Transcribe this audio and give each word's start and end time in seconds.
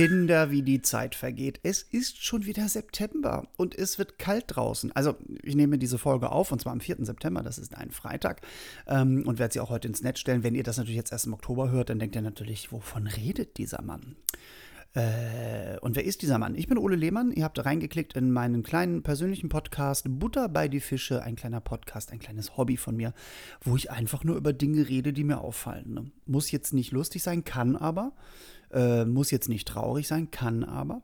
Kinder, 0.00 0.50
wie 0.50 0.62
die 0.62 0.80
Zeit 0.80 1.14
vergeht. 1.14 1.60
Es 1.62 1.82
ist 1.82 2.24
schon 2.24 2.46
wieder 2.46 2.68
September 2.68 3.46
und 3.58 3.76
es 3.76 3.98
wird 3.98 4.18
kalt 4.18 4.44
draußen. 4.48 4.92
Also, 4.92 5.16
ich 5.42 5.54
nehme 5.54 5.76
diese 5.76 5.98
Folge 5.98 6.32
auf 6.32 6.52
und 6.52 6.60
zwar 6.60 6.72
am 6.72 6.80
4. 6.80 7.04
September, 7.04 7.42
das 7.42 7.58
ist 7.58 7.76
ein 7.76 7.90
Freitag 7.90 8.40
ähm, 8.86 9.24
und 9.26 9.38
werde 9.38 9.52
sie 9.52 9.60
auch 9.60 9.68
heute 9.68 9.88
ins 9.88 10.02
Netz 10.02 10.18
stellen. 10.20 10.42
Wenn 10.42 10.54
ihr 10.54 10.62
das 10.62 10.78
natürlich 10.78 10.96
jetzt 10.96 11.12
erst 11.12 11.26
im 11.26 11.34
Oktober 11.34 11.70
hört, 11.70 11.90
dann 11.90 11.98
denkt 11.98 12.16
ihr 12.16 12.22
natürlich, 12.22 12.72
wovon 12.72 13.06
redet 13.06 13.58
dieser 13.58 13.82
Mann? 13.82 14.16
Äh, 14.94 15.78
und 15.82 15.94
wer 15.96 16.04
ist 16.04 16.22
dieser 16.22 16.38
Mann? 16.38 16.54
Ich 16.54 16.66
bin 16.66 16.78
Ole 16.78 16.96
Lehmann. 16.96 17.30
Ihr 17.30 17.44
habt 17.44 17.62
reingeklickt 17.62 18.14
in 18.14 18.32
meinen 18.32 18.62
kleinen 18.62 19.02
persönlichen 19.02 19.50
Podcast 19.50 20.06
Butter 20.08 20.48
bei 20.48 20.68
die 20.68 20.80
Fische. 20.80 21.22
Ein 21.22 21.36
kleiner 21.36 21.60
Podcast, 21.60 22.10
ein 22.10 22.18
kleines 22.18 22.56
Hobby 22.56 22.78
von 22.78 22.96
mir, 22.96 23.12
wo 23.60 23.76
ich 23.76 23.90
einfach 23.90 24.24
nur 24.24 24.36
über 24.36 24.54
Dinge 24.54 24.88
rede, 24.88 25.12
die 25.12 25.24
mir 25.24 25.42
auffallen. 25.42 25.92
Ne? 25.92 26.10
Muss 26.24 26.50
jetzt 26.50 26.72
nicht 26.72 26.90
lustig 26.90 27.22
sein, 27.22 27.44
kann 27.44 27.76
aber. 27.76 28.12
Äh, 28.72 29.04
muss 29.04 29.30
jetzt 29.30 29.48
nicht 29.48 29.66
traurig 29.66 30.08
sein, 30.08 30.30
kann 30.30 30.64
aber. 30.64 31.02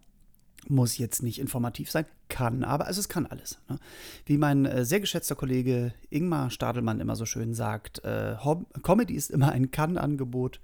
Muss 0.68 0.98
jetzt 0.98 1.22
nicht 1.22 1.38
informativ 1.38 1.90
sein, 1.90 2.06
kann 2.28 2.64
aber. 2.64 2.86
Also 2.86 3.00
es 3.00 3.08
kann 3.08 3.26
alles. 3.26 3.58
Ne? 3.68 3.78
Wie 4.24 4.38
mein 4.38 4.66
äh, 4.66 4.84
sehr 4.84 5.00
geschätzter 5.00 5.36
Kollege 5.36 5.94
Ingmar 6.10 6.50
Stadelmann 6.50 7.00
immer 7.00 7.16
so 7.16 7.24
schön 7.24 7.54
sagt, 7.54 8.04
äh, 8.04 8.36
Comedy 8.82 9.14
ist 9.14 9.30
immer 9.30 9.52
ein 9.52 9.70
Kann-Angebot. 9.70 10.60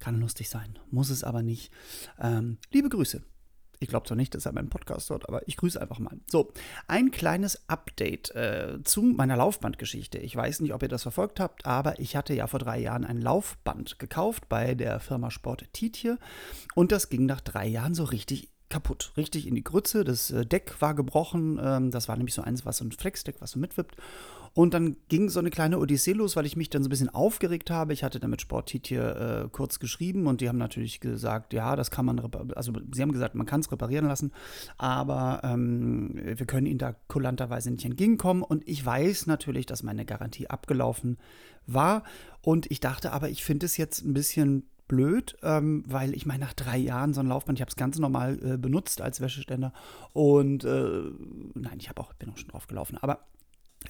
Kann 0.00 0.20
lustig 0.20 0.50
sein, 0.50 0.78
muss 0.90 1.10
es 1.10 1.22
aber 1.22 1.42
nicht. 1.42 1.72
Ähm, 2.20 2.58
liebe 2.72 2.88
Grüße. 2.88 3.22
Ich 3.84 3.90
glaube 3.90 4.06
zwar 4.06 4.16
nicht, 4.16 4.34
dass 4.34 4.46
er 4.46 4.52
meinen 4.52 4.70
Podcast 4.70 5.10
hört, 5.10 5.28
aber 5.28 5.46
ich 5.46 5.58
grüße 5.58 5.78
einfach 5.78 5.98
mal. 5.98 6.16
So, 6.26 6.54
ein 6.88 7.10
kleines 7.10 7.68
Update 7.68 8.34
äh, 8.34 8.78
zu 8.82 9.02
meiner 9.02 9.36
Laufbandgeschichte. 9.36 10.16
Ich 10.16 10.34
weiß 10.34 10.60
nicht, 10.60 10.72
ob 10.72 10.82
ihr 10.82 10.88
das 10.88 11.02
verfolgt 11.02 11.38
habt, 11.38 11.66
aber 11.66 11.98
ich 11.98 12.16
hatte 12.16 12.32
ja 12.32 12.46
vor 12.46 12.60
drei 12.60 12.78
Jahren 12.78 13.04
ein 13.04 13.20
Laufband 13.20 13.98
gekauft 13.98 14.48
bei 14.48 14.74
der 14.74 15.00
Firma 15.00 15.30
Sport 15.30 15.66
Tietje 15.74 16.18
und 16.74 16.92
das 16.92 17.10
ging 17.10 17.26
nach 17.26 17.42
drei 17.42 17.66
Jahren 17.66 17.94
so 17.94 18.04
richtig 18.04 18.53
kaputt, 18.68 19.12
richtig 19.16 19.46
in 19.46 19.54
die 19.54 19.64
Grütze. 19.64 20.04
Das 20.04 20.30
äh, 20.30 20.44
Deck 20.46 20.80
war 20.80 20.94
gebrochen. 20.94 21.60
Ähm, 21.62 21.90
das 21.90 22.08
war 22.08 22.16
nämlich 22.16 22.34
so 22.34 22.42
eins, 22.42 22.64
was 22.64 22.78
so 22.78 22.84
ein 22.84 22.92
Flexdeck, 22.92 23.36
was 23.40 23.52
so 23.52 23.58
mitwippt. 23.58 23.96
Und 24.54 24.72
dann 24.72 24.96
ging 25.08 25.28
so 25.30 25.40
eine 25.40 25.50
kleine 25.50 25.80
Odyssee 25.80 26.12
los, 26.12 26.36
weil 26.36 26.46
ich 26.46 26.56
mich 26.56 26.70
dann 26.70 26.84
so 26.84 26.86
ein 26.86 26.90
bisschen 26.90 27.08
aufgeregt 27.08 27.70
habe. 27.70 27.92
Ich 27.92 28.04
hatte 28.04 28.20
damit 28.20 28.40
Sportit 28.40 28.86
hier 28.86 29.16
äh, 29.16 29.48
kurz 29.50 29.80
geschrieben 29.80 30.28
und 30.28 30.40
die 30.40 30.48
haben 30.48 30.58
natürlich 30.58 31.00
gesagt, 31.00 31.52
ja, 31.52 31.74
das 31.74 31.90
kann 31.90 32.06
man, 32.06 32.20
also 32.54 32.72
sie 32.92 33.02
haben 33.02 33.10
gesagt, 33.10 33.34
man 33.34 33.46
kann 33.46 33.60
es 33.60 33.72
reparieren 33.72 34.06
lassen, 34.06 34.32
aber 34.78 35.40
ähm, 35.42 36.12
wir 36.14 36.46
können 36.46 36.68
ihnen 36.68 36.78
da 36.78 36.94
kulanterweise 37.08 37.72
nicht 37.72 37.84
entgegenkommen. 37.84 38.44
Und 38.44 38.66
ich 38.68 38.86
weiß 38.86 39.26
natürlich, 39.26 39.66
dass 39.66 39.82
meine 39.82 40.04
Garantie 40.04 40.48
abgelaufen 40.48 41.18
war. 41.66 42.04
Und 42.40 42.70
ich 42.70 42.78
dachte 42.78 43.10
aber, 43.10 43.30
ich 43.30 43.42
finde 43.42 43.66
es 43.66 43.76
jetzt 43.76 44.04
ein 44.04 44.14
bisschen 44.14 44.68
blöd, 44.88 45.36
ähm, 45.42 45.84
weil 45.86 46.14
ich 46.14 46.26
meine, 46.26 46.44
nach 46.44 46.52
drei 46.52 46.76
Jahren 46.76 47.14
so 47.14 47.20
ein 47.20 47.28
Laufband, 47.28 47.58
ich 47.58 47.62
habe 47.62 47.70
es 47.70 47.76
ganz 47.76 47.98
normal 47.98 48.38
äh, 48.42 48.56
benutzt 48.56 49.00
als 49.00 49.20
Wäscheständer 49.20 49.72
und 50.12 50.64
äh, 50.64 51.02
nein, 51.54 51.78
ich 51.78 51.88
habe 51.88 52.00
auch, 52.00 52.12
bin 52.14 52.30
auch 52.30 52.36
schon 52.36 52.48
drauf 52.48 52.66
gelaufen, 52.66 52.98
aber 53.00 53.26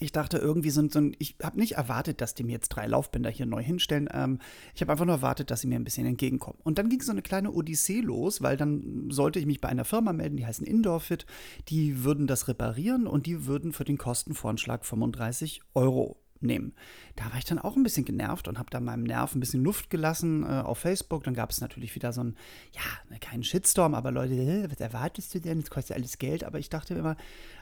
ich 0.00 0.12
dachte 0.12 0.38
irgendwie 0.38 0.70
so, 0.70 0.88
so 0.88 1.10
ich 1.18 1.36
habe 1.42 1.58
nicht 1.58 1.72
erwartet, 1.72 2.20
dass 2.20 2.34
die 2.34 2.42
mir 2.42 2.52
jetzt 2.52 2.70
drei 2.70 2.86
Laufbänder 2.86 3.30
hier 3.30 3.46
neu 3.46 3.62
hinstellen. 3.62 4.08
Ähm, 4.12 4.40
ich 4.74 4.80
habe 4.80 4.90
einfach 4.90 5.04
nur 5.04 5.14
erwartet, 5.14 5.50
dass 5.50 5.60
sie 5.60 5.68
mir 5.68 5.76
ein 5.76 5.84
bisschen 5.84 6.06
entgegenkommen. 6.06 6.58
Und 6.64 6.78
dann 6.78 6.88
ging 6.88 7.00
so 7.00 7.12
eine 7.12 7.22
kleine 7.22 7.52
Odyssee 7.52 8.00
los, 8.00 8.42
weil 8.42 8.56
dann 8.56 9.10
sollte 9.10 9.38
ich 9.38 9.46
mich 9.46 9.60
bei 9.60 9.68
einer 9.68 9.84
Firma 9.84 10.12
melden, 10.12 10.36
die 10.36 10.46
heißen 10.46 10.66
Indoorfit. 10.66 11.26
Die 11.68 12.02
würden 12.02 12.26
das 12.26 12.48
reparieren 12.48 13.06
und 13.06 13.26
die 13.26 13.46
würden 13.46 13.72
für 13.72 13.84
den 13.84 13.98
Kostenvoranschlag 13.98 14.84
35 14.84 15.62
Euro 15.74 16.23
nehmen. 16.44 16.74
Da 17.16 17.24
war 17.26 17.38
ich 17.38 17.44
dann 17.44 17.58
auch 17.58 17.76
ein 17.76 17.82
bisschen 17.82 18.04
genervt 18.04 18.48
und 18.48 18.58
habe 18.58 18.70
da 18.70 18.80
meinem 18.80 19.04
Nerv 19.04 19.34
ein 19.34 19.40
bisschen 19.40 19.64
Luft 19.64 19.90
gelassen 19.90 20.44
äh, 20.44 20.60
auf 20.60 20.78
Facebook. 20.78 21.24
Dann 21.24 21.34
gab 21.34 21.50
es 21.50 21.60
natürlich 21.60 21.94
wieder 21.94 22.12
so 22.12 22.22
ein, 22.22 22.36
ja, 22.72 22.82
ne, 23.10 23.18
keinen 23.18 23.42
Shitstorm, 23.42 23.94
aber 23.94 24.10
Leute, 24.10 24.68
was 24.70 24.80
erwartest 24.80 25.34
du 25.34 25.40
denn? 25.40 25.60
Das 25.60 25.70
kostet 25.70 25.96
alles 25.96 26.18
Geld. 26.18 26.44
Aber 26.44 26.58
ich 26.58 26.68
dachte 26.68 26.94
immer, 26.94 27.16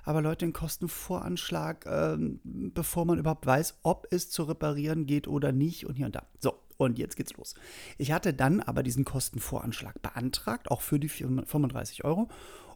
aber 0.04 0.20
Leute, 0.20 0.44
einen 0.44 0.52
Kostenvoranschlag, 0.52 1.86
äh, 1.86 2.16
bevor 2.44 3.04
man 3.04 3.18
überhaupt 3.18 3.46
weiß, 3.46 3.78
ob 3.82 4.06
es 4.10 4.30
zu 4.30 4.42
reparieren 4.44 5.06
geht 5.06 5.28
oder 5.28 5.52
nicht 5.52 5.86
und 5.86 5.94
hier 5.94 6.06
und 6.06 6.14
da. 6.14 6.26
So, 6.40 6.54
und 6.76 6.98
jetzt 6.98 7.16
geht's 7.16 7.36
los. 7.36 7.54
Ich 7.98 8.12
hatte 8.12 8.34
dann 8.34 8.60
aber 8.60 8.82
diesen 8.82 9.04
Kostenvoranschlag 9.04 10.02
beantragt, 10.02 10.70
auch 10.70 10.80
für 10.80 10.98
die 10.98 11.08
35 11.08 12.04
Euro. 12.04 12.28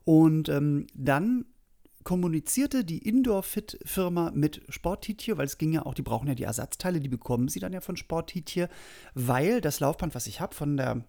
Und 0.05 0.49
ähm, 0.49 0.87
dann 0.95 1.47
kommunizierte 2.07 2.85
die 2.85 2.99
Indoor-Fit-Firma 2.99 4.31
mit 4.33 4.63
Sporttietje, 4.69 5.39
weil 5.39 5.47
es 5.47 5.59
ging 5.59 5.73
ja 5.73 5.85
auch, 5.85 5.93
die 5.93 6.03
brauchen 6.03 6.29
ja 6.29 6.37
die 6.37 6.45
Ersatzteile, 6.45 7.01
die 7.01 7.09
bekommen 7.09 7.49
sie 7.49 7.59
dann 7.59 7.73
ja 7.73 7.81
von 7.81 7.97
Sporttietje, 7.97 8.69
weil 9.15 9.61
das 9.61 9.81
Laufband, 9.81 10.15
was 10.15 10.29
ich 10.29 10.41
habe 10.41 10.55
von 10.55 10.77
der 10.77 11.05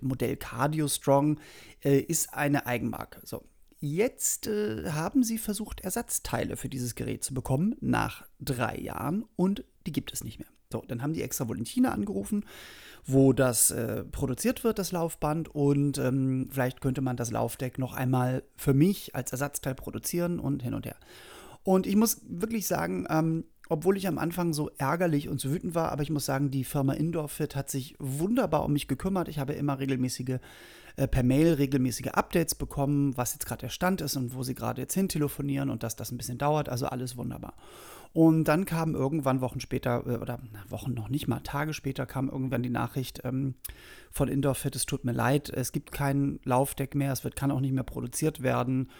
Modell 0.00 0.36
Cardio 0.36 0.88
Strong, 0.88 1.38
äh, 1.84 2.00
ist 2.00 2.34
eine 2.34 2.66
Eigenmarke. 2.66 3.20
So. 3.22 3.44
Jetzt 3.78 4.48
äh, 4.48 4.90
haben 4.90 5.22
sie 5.22 5.38
versucht, 5.38 5.82
Ersatzteile 5.82 6.56
für 6.56 6.68
dieses 6.68 6.96
Gerät 6.96 7.22
zu 7.22 7.32
bekommen, 7.32 7.76
nach 7.80 8.26
drei 8.40 8.76
Jahren, 8.78 9.26
und 9.36 9.62
die 9.86 9.92
gibt 9.92 10.12
es 10.12 10.24
nicht 10.24 10.40
mehr. 10.40 10.48
So, 10.72 10.82
dann 10.88 11.02
haben 11.02 11.12
die 11.12 11.22
extra 11.22 11.48
wohl 11.48 11.58
in 11.58 11.66
China 11.66 11.92
angerufen, 11.92 12.44
wo 13.04 13.32
das 13.32 13.70
äh, 13.70 14.04
produziert 14.04 14.64
wird, 14.64 14.78
das 14.78 14.92
Laufband. 14.92 15.54
Und 15.54 15.98
ähm, 15.98 16.48
vielleicht 16.50 16.80
könnte 16.80 17.00
man 17.00 17.16
das 17.16 17.30
Laufdeck 17.30 17.78
noch 17.78 17.94
einmal 17.94 18.42
für 18.56 18.74
mich 18.74 19.14
als 19.14 19.32
Ersatzteil 19.32 19.74
produzieren 19.74 20.38
und 20.40 20.62
hin 20.62 20.74
und 20.74 20.86
her. 20.86 20.96
Und 21.62 21.86
ich 21.86 21.96
muss 21.96 22.20
wirklich 22.28 22.66
sagen, 22.66 23.06
ähm, 23.10 23.44
obwohl 23.68 23.96
ich 23.96 24.06
am 24.06 24.18
Anfang 24.18 24.52
so 24.52 24.70
ärgerlich 24.78 25.28
und 25.28 25.40
so 25.40 25.50
wütend 25.50 25.74
war, 25.74 25.90
aber 25.90 26.02
ich 26.02 26.10
muss 26.10 26.24
sagen, 26.24 26.50
die 26.50 26.64
Firma 26.64 26.92
Indoorfit 26.92 27.56
hat 27.56 27.70
sich 27.70 27.96
wunderbar 27.98 28.64
um 28.64 28.72
mich 28.72 28.86
gekümmert. 28.86 29.28
Ich 29.28 29.38
habe 29.38 29.54
immer 29.54 29.78
regelmäßige, 29.78 30.38
äh, 30.96 31.08
per 31.08 31.24
Mail 31.24 31.54
regelmäßige 31.54 32.08
Updates 32.08 32.54
bekommen, 32.54 33.16
was 33.16 33.32
jetzt 33.32 33.46
gerade 33.46 33.62
der 33.62 33.70
Stand 33.70 34.00
ist 34.00 34.16
und 34.16 34.34
wo 34.34 34.44
sie 34.44 34.54
gerade 34.54 34.80
jetzt 34.80 34.94
hin 34.94 35.08
telefonieren 35.08 35.70
und 35.70 35.82
dass 35.82 35.96
das 35.96 36.12
ein 36.12 36.16
bisschen 36.16 36.38
dauert. 36.38 36.68
Also 36.68 36.86
alles 36.86 37.16
wunderbar. 37.16 37.54
Und 38.12 38.44
dann 38.44 38.64
kam 38.64 38.94
irgendwann 38.94 39.40
Wochen 39.40 39.60
später, 39.60 40.06
äh, 40.06 40.16
oder 40.18 40.40
Wochen 40.68 40.94
noch 40.94 41.08
nicht 41.08 41.28
mal, 41.28 41.40
Tage 41.40 41.72
später 41.72 42.06
kam 42.06 42.28
irgendwann 42.28 42.62
die 42.62 42.70
Nachricht 42.70 43.22
ähm, 43.24 43.54
von 44.10 44.28
Indoorfit, 44.28 44.76
es 44.76 44.86
tut 44.86 45.04
mir 45.04 45.12
leid, 45.12 45.50
es 45.50 45.72
gibt 45.72 45.92
kein 45.92 46.40
Laufdeck 46.44 46.94
mehr, 46.94 47.12
es 47.12 47.24
wird, 47.24 47.36
kann 47.36 47.50
auch 47.50 47.60
nicht 47.60 47.74
mehr 47.74 47.84
produziert 47.84 48.42
werden. 48.42 48.90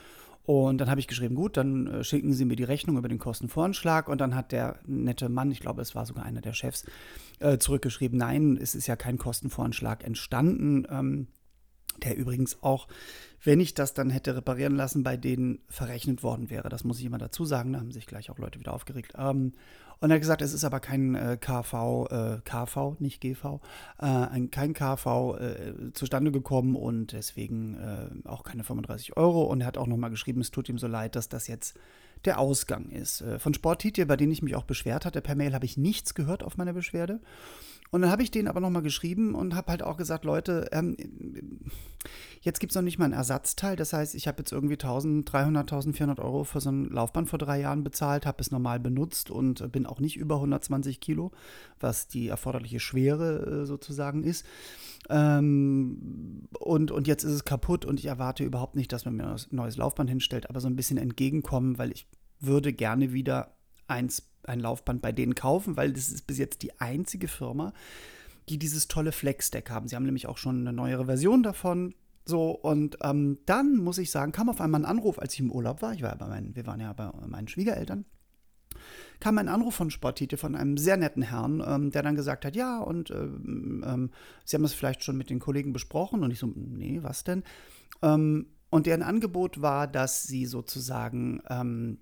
Und 0.47 0.79
dann 0.79 0.89
habe 0.89 1.01
ich 1.01 1.09
geschrieben, 1.09 1.35
gut, 1.35 1.57
dann 1.57 1.89
äh, 1.89 2.05
schicken 2.05 2.33
Sie 2.33 2.45
mir 2.45 2.55
die 2.55 2.63
Rechnung 2.63 2.97
über 2.97 3.09
den 3.09 3.19
Kostenvoranschlag. 3.19 4.09
Und 4.09 4.21
dann 4.21 4.37
hat 4.37 4.53
der 4.53 4.79
nette 4.87 5.29
Mann, 5.29 5.51
ich 5.51 5.59
glaube, 5.59 5.83
es 5.83 5.97
war 5.97 6.07
sogar 6.07 6.25
einer 6.25 6.41
der 6.41 6.53
Chefs, 6.53 6.85
äh, 7.41 7.59
zurückgeschrieben, 7.59 8.17
nein, 8.17 8.57
es 8.57 8.77
ist 8.77 8.87
ja 8.87 8.95
kein 8.95 9.19
Kostenvoranschlag 9.19 10.05
entstanden. 10.05 10.87
Ähm, 10.89 11.27
der 12.03 12.17
übrigens 12.17 12.63
auch, 12.63 12.89
wenn 13.43 13.61
ich 13.61 13.75
das 13.75 13.95
dann 13.95 14.11
hätte 14.11 14.37
reparieren 14.37 14.75
lassen, 14.75 15.03
bei 15.03 15.17
denen 15.17 15.61
verrechnet 15.69 16.23
worden 16.23 16.51
wäre. 16.51 16.69
Das 16.69 16.85
muss 16.85 16.99
ich 16.99 17.05
immer 17.05 17.19
dazu 17.19 17.45
sagen, 17.45 17.73
da 17.73 17.79
haben 17.79 17.93
sich 17.93 18.07
gleich 18.07 18.31
auch 18.31 18.39
Leute 18.39 18.59
wieder 18.59 18.75
aufgeregt. 18.75 19.13
Ähm, 19.17 19.53
und 19.99 20.11
er 20.11 20.15
hat 20.15 20.21
gesagt, 20.21 20.43
es 20.43 20.53
ist 20.53 20.65
aber 20.65 20.81
kein 20.81 21.15
äh, 21.15 21.39
KV, 21.41 22.07
äh, 22.11 22.39
KV, 22.45 22.97
nicht 22.99 23.21
GV, 23.21 23.61
äh, 23.99 24.05
ein, 24.05 24.51
kein 24.51 24.75
KV 24.75 25.37
äh, 25.39 25.93
zustande 25.95 26.33
gekommen 26.33 26.77
und 26.77 27.13
deswegen 27.13 27.77
äh, 27.77 28.29
auch 28.29 28.43
keine 28.43 28.63
35 28.63 29.17
Euro. 29.17 29.45
Und 29.45 29.63
er 29.63 29.67
hat 29.67 29.79
auch 29.79 29.87
nochmal 29.87 30.11
geschrieben, 30.11 30.41
es 30.41 30.51
tut 30.51 30.69
ihm 30.69 30.79
so 30.79 30.87
leid, 30.87 31.17
dass 31.17 31.29
das 31.29 31.47
jetzt 31.47 31.79
der 32.25 32.39
Ausgang 32.39 32.91
ist. 32.91 33.23
Äh, 33.23 33.39
von 33.39 33.55
Sporttitel, 33.55 34.05
bei 34.05 34.17
denen 34.17 34.33
ich 34.33 34.43
mich 34.43 34.55
auch 34.55 34.65
beschwert 34.65 35.07
hatte, 35.07 35.23
per 35.23 35.35
Mail 35.35 35.55
habe 35.55 35.65
ich 35.65 35.77
nichts 35.77 36.15
gehört 36.15 36.43
auf 36.43 36.57
meine 36.57 36.75
Beschwerde. 36.75 37.21
Und 37.91 38.03
dann 38.03 38.11
habe 38.11 38.23
ich 38.23 38.31
denen 38.31 38.49
aber 38.49 38.61
nochmal 38.61 38.83
geschrieben 38.83 39.35
und 39.35 39.55
habe 39.55 39.71
halt 39.71 39.83
auch 39.83 39.97
gesagt, 39.97 40.25
Leute, 40.25 40.69
ähm, 40.73 40.97
jetzt 42.41 42.61
gibt 42.61 42.73
es 42.73 42.77
noch 42.77 42.83
nicht 42.83 42.99
mal 42.99 43.07
ein 43.07 43.13
Ersatzteil. 43.13 43.77
Das 43.77 43.93
heißt, 43.93 44.15
ich 44.15 44.27
habe 44.27 44.39
jetzt 44.39 44.53
irgendwie 44.53 44.75
1300, 44.75 45.63
1400 45.63 46.21
Euro 46.21 46.45
für 46.45 46.61
so 46.61 46.71
ein 46.71 46.87
Laufband 46.87 47.29
vor 47.29 47.39
drei 47.39 47.61
Jahren 47.61 47.85
bezahlt, 47.85 48.27
habe 48.27 48.41
es 48.41 48.51
normal 48.51 48.81
benutzt 48.81 49.31
und 49.31 49.71
bin 49.73 49.87
auch 49.87 50.01
nicht 50.01 50.17
über 50.17 50.37
120 50.37 51.01
Kilo, 51.01 51.33
was 51.79 52.09
die 52.09 52.29
erforderliche 52.29 52.81
Schwere 52.81 53.63
äh, 53.63 53.67
sozusagen 53.67 54.25
ist. 54.25 54.45
Ähm, 55.09 56.49
und, 56.59 56.91
und 56.91 57.07
jetzt 57.07 57.23
ist 57.25 57.33
es 57.33 57.45
kaputt 57.45 57.85
und 57.85 58.01
ich 58.01 58.07
erwarte 58.07 58.45
überhaupt 58.45 58.77
nicht, 58.77 58.93
dass 58.93 59.05
man 59.05 59.17
mir 59.17 59.27
ein 59.27 59.37
neues 59.51 59.77
Laufband 59.77 60.11
hinstellt, 60.11 60.51
aber 60.51 60.61
so 60.61 60.69
ein 60.69 60.77
bisschen 60.77 60.99
entgegenkommen, 60.99 61.79
weil 61.79 61.93
ich 61.93 62.07
würde 62.41 62.73
gerne 62.73 63.13
wieder 63.13 63.57
eins 63.89 64.23
ein 64.49 64.61
Laufband 64.61 65.03
bei 65.03 65.13
denen 65.13 65.35
kaufen, 65.35 65.77
weil 65.77 65.93
das 65.93 66.11
ist 66.11 66.27
bis 66.27 66.39
jetzt 66.39 66.63
die 66.63 66.81
einzige 66.81 67.29
Firma, 67.29 67.73
die 68.49 68.59
dieses 68.59 68.89
tolle 68.89 69.13
Flex-Deck 69.13 69.71
haben. 69.71 69.89
Sie 69.89 69.97
haben 69.97 70.05
nämlich 70.05 70.27
auch 70.27 70.39
schon 70.39 70.61
eine 70.61 70.73
neuere 70.73 71.07
Version 71.07 71.43
davon. 71.43 71.95
So, 72.25 72.51
und 72.51 72.99
ähm, 73.03 73.39
dann 73.47 73.77
muss 73.77 73.99
ich 73.99 74.11
sagen, 74.11 74.33
kam 74.33 74.49
auf 74.49 74.61
einmal 74.61 74.81
ein 74.81 74.87
Anruf, 74.87 75.19
als 75.19 75.35
ich 75.35 75.41
im 75.41 75.53
Urlaub 75.53 75.83
war. 75.83 75.93
Ich 75.95 76.03
war 76.03 76.17
bei 76.17 76.27
meinen, 76.27 76.57
wir 76.57 76.67
waren 76.67 76.81
ja 76.81 76.93
bei 76.93 77.11
meinen 77.27 77.49
Schwiegereltern. 77.49 78.05
Kam 79.21 79.39
ein 79.39 79.49
Anruf 79.49 79.75
von 79.75 79.91
Sportite 79.91 80.37
von 80.37 80.55
einem 80.55 80.77
sehr 80.77 80.97
netten 80.97 81.23
Herrn, 81.23 81.63
ähm, 81.67 81.91
der 81.91 82.03
dann 82.03 82.17
gesagt 82.17 82.45
hat, 82.45 82.57
ja, 82.57 82.79
und 82.81 83.11
ähm, 83.11 83.85
ähm, 83.87 84.11
Sie 84.45 84.57
haben 84.57 84.63
das 84.63 84.75
vielleicht 84.75 85.03
schon 85.05 85.17
mit 85.17 85.31
den 85.31 85.39
Kollegen 85.39 85.73
besprochen. 85.73 86.23
Und 86.23 86.31
ich 86.31 86.39
so, 86.39 86.53
nee, 86.55 86.99
was 87.03 87.25
denn? 87.25 87.43
Ähm, 88.03 88.47
und 88.71 88.87
deren 88.87 89.03
Angebot 89.03 89.63
war, 89.63 89.87
dass 89.87 90.25
sie 90.25 90.45
sozusagen 90.45 91.41
ähm, 91.49 91.99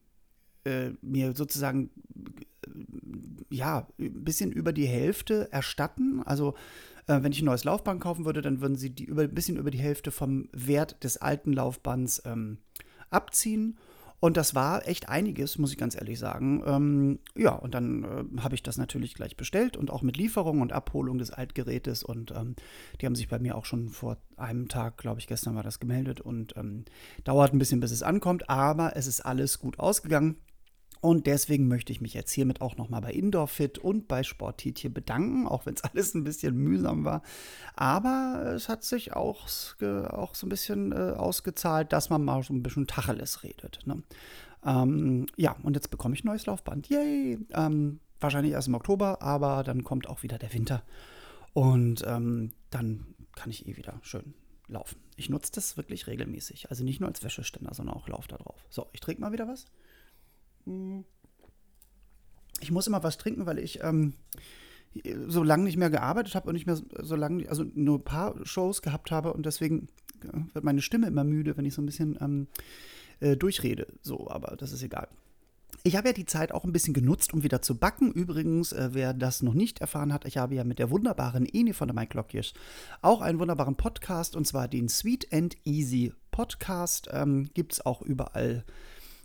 äh, 0.65 0.91
mir 1.03 1.35
sozusagen 1.35 1.91
äh, 2.67 3.55
ja, 3.55 3.87
ein 3.99 4.25
bisschen 4.25 4.53
über 4.53 4.73
die 4.73 4.87
Hälfte 4.87 5.51
erstatten. 5.53 6.23
Also 6.25 6.55
Äh, 7.07 7.23
wenn 7.23 7.33
ich 7.33 7.43
ein 7.43 7.45
neues 7.45 7.65
Laufband 7.65 8.01
kaufen 8.01 8.25
würde, 8.25 8.41
dann 8.41 8.63
würden 8.63 8.77
sie 8.77 8.89
die 8.89 9.05
über, 9.05 9.25
ein 9.25 9.35
bisschen 9.35 9.59
über 9.59 9.71
die 9.71 9.79
Hälfte 9.79 10.11
vom 10.11 10.49
Wert 10.53 11.05
des 11.05 11.19
alten 11.19 11.53
Laufbands 11.53 12.23
ähm, 12.25 12.57
abziehen. 13.11 13.77
Und 14.21 14.39
das 14.39 14.55
war 14.55 14.89
echt 14.89 15.11
einiges, 15.11 15.59
muss 15.59 15.71
ich 15.71 15.77
ganz 15.77 15.95
ehrlich 15.95 16.19
sagen. 16.19 16.63
Ähm, 16.65 17.19
ja, 17.37 17.53
und 17.53 17.75
dann 17.75 18.05
äh, 18.05 18.41
habe 18.41 18.55
ich 18.55 18.63
das 18.63 18.79
natürlich 18.79 19.13
gleich 19.13 19.37
bestellt 19.37 19.77
und 19.77 19.91
auch 19.91 20.01
mit 20.01 20.17
Lieferung 20.17 20.63
und 20.63 20.73
Abholung 20.73 21.19
des 21.19 21.31
Altgerätes. 21.31 22.05
Und 22.05 22.31
ähm, 22.31 22.57
die 22.99 23.05
haben 23.05 23.17
sich 23.17 23.29
bei 23.29 23.39
mir 23.39 23.55
auch 23.55 23.67
schon 23.67 23.91
vor 23.91 24.17
einem 24.39 24.69
Tag, 24.69 24.97
glaube 24.97 25.21
ich, 25.21 25.27
gestern 25.27 25.57
war 25.57 25.63
das 25.63 25.81
gemeldet. 25.81 26.23
Und 26.23 26.57
ähm, 26.57 26.87
dauert 27.25 27.53
ein 27.53 27.59
bisschen, 27.59 27.81
bis 27.81 27.93
es 27.93 28.03
ankommt. 28.03 28.49
Aber 28.49 28.97
es 28.97 29.07
ist 29.07 29.21
alles 29.21 29.59
gut 29.59 29.79
ausgegangen. 29.79 30.37
Und 31.05 31.27
deswegen 31.27 31.69
möchte 31.69 31.93
ich 31.93 32.01
mich 32.01 32.15
jetzt 32.15 32.33
hiermit 32.33 32.63
auch 32.63 32.79
nochmal 32.79 33.03
bei 33.03 33.13
Indoorfit 33.13 33.77
und 33.77 34.09
bei 34.09 34.23
Sporttietje 34.23 34.89
bedanken, 34.89 35.47
auch 35.47 35.67
wenn 35.67 35.75
es 35.75 35.85
alles 35.85 36.15
ein 36.15 36.25
bisschen 36.25 36.57
mühsam 36.57 37.05
war. 37.05 37.21
Aber 37.77 38.55
es 38.57 38.71
hat 38.71 38.85
sich 38.85 39.13
auch, 39.13 39.47
auch 39.83 40.35
so 40.35 40.47
ein 40.47 40.49
bisschen 40.49 40.93
äh, 40.93 41.13
ausgezahlt, 41.15 41.93
dass 41.93 42.09
man 42.09 42.25
mal 42.25 42.43
so 42.43 42.55
ein 42.55 42.63
bisschen 42.63 42.87
Tacheles 42.87 43.43
redet. 43.43 43.81
Ne? 43.85 44.03
Ähm, 44.65 45.27
ja, 45.37 45.55
und 45.63 45.77
jetzt 45.77 45.91
bekomme 45.91 46.15
ich 46.15 46.25
ein 46.25 46.29
neues 46.29 46.47
Laufband. 46.47 46.89
Yay! 46.89 47.39
Ähm, 47.53 48.01
wahrscheinlich 48.19 48.55
erst 48.55 48.69
im 48.69 48.75
Oktober, 48.75 49.21
aber 49.21 49.63
dann 49.63 49.85
kommt 49.85 50.09
auch 50.09 50.23
wieder 50.23 50.39
der 50.39 50.55
Winter. 50.55 50.85
Und 51.53 52.03
ähm, 52.07 52.53
dann 52.71 53.09
kann 53.35 53.51
ich 53.51 53.69
eh 53.69 53.77
wieder 53.77 54.01
schön 54.01 54.33
laufen. 54.69 54.97
Ich 55.17 55.29
nutze 55.29 55.53
das 55.53 55.77
wirklich 55.77 56.07
regelmäßig. 56.07 56.71
Also 56.71 56.83
nicht 56.83 57.01
nur 57.01 57.11
als 57.11 57.23
Wäscheständer, 57.23 57.75
sondern 57.75 57.95
auch 57.95 58.09
Lauf 58.09 58.27
da 58.27 58.39
drauf. 58.39 58.65
So, 58.71 58.87
ich 58.95 59.01
trinke 59.01 59.21
mal 59.21 59.33
wieder 59.33 59.47
was. 59.47 59.67
Ich 62.61 62.71
muss 62.71 62.87
immer 62.87 63.03
was 63.03 63.19
trinken, 63.19 63.47
weil 63.47 63.59
ich 63.59 63.83
ähm, 63.83 64.15
so 65.27 65.43
lange 65.43 65.65
nicht 65.65 65.77
mehr 65.77 65.91
gearbeitet 65.91 66.35
habe 66.35 66.49
und 66.49 66.55
nicht 66.55 66.67
mehr 66.67 66.79
so 67.03 67.17
lange, 67.17 67.49
also 67.49 67.65
nur 67.75 67.99
ein 67.99 68.05
paar 68.05 68.35
Shows 68.47 68.83
gehabt 68.83 69.11
habe 69.11 69.33
und 69.33 69.45
deswegen 69.47 69.89
äh, 70.23 70.55
wird 70.55 70.65
meine 70.65 70.83
Stimme 70.83 71.09
immer 71.09 71.25
müde, 71.25 71.57
wenn 71.57 71.65
ich 71.65 71.75
so 71.75 71.83
ein 71.83 71.87
bisschen 71.87 72.19
ähm, 72.21 72.47
äh, 73.21 73.37
durchrede. 73.37 73.87
So, 74.03 74.31
aber 74.31 74.57
das 74.57 74.73
ist 74.73 74.83
egal. 74.83 75.09
Ich 75.83 75.97
habe 75.97 76.09
ja 76.09 76.15
die 76.15 76.25
Zeit 76.25 76.53
auch 76.53 76.65
ein 76.65 76.73
bisschen 76.73 76.95
genutzt, 76.95 77.35
um 77.35 77.43
wieder 77.43 77.61
zu 77.61 77.77
backen. 77.77 78.11
Übrigens, 78.13 78.73
äh, 78.73 78.91
wer 78.93 79.13
das 79.13 79.43
noch 79.43 79.53
nicht 79.53 79.81
erfahren 79.81 80.13
hat, 80.13 80.25
ich 80.25 80.39
habe 80.39 80.55
ja 80.55 80.65
mit 80.65 80.79
der 80.79 80.91
wunderbaren 80.91 81.47
Eni 81.47 81.75
von 81.75 81.89
der 81.89 81.95
Mike 81.95 82.17
Lockjes 82.17 82.55
auch 83.03 83.21
einen 83.21 83.39
wunderbaren 83.39 83.77
Podcast 83.77 84.37
und 84.37 84.47
zwar 84.47 84.69
den 84.69 84.89
Sweet 84.89 85.33
and 85.33 85.57
Easy 85.65 86.13
Podcast. 86.31 87.09
Ähm, 87.13 87.51
Gibt 87.53 87.75
es 87.75 87.85
auch 87.85 88.01
überall 88.01 88.65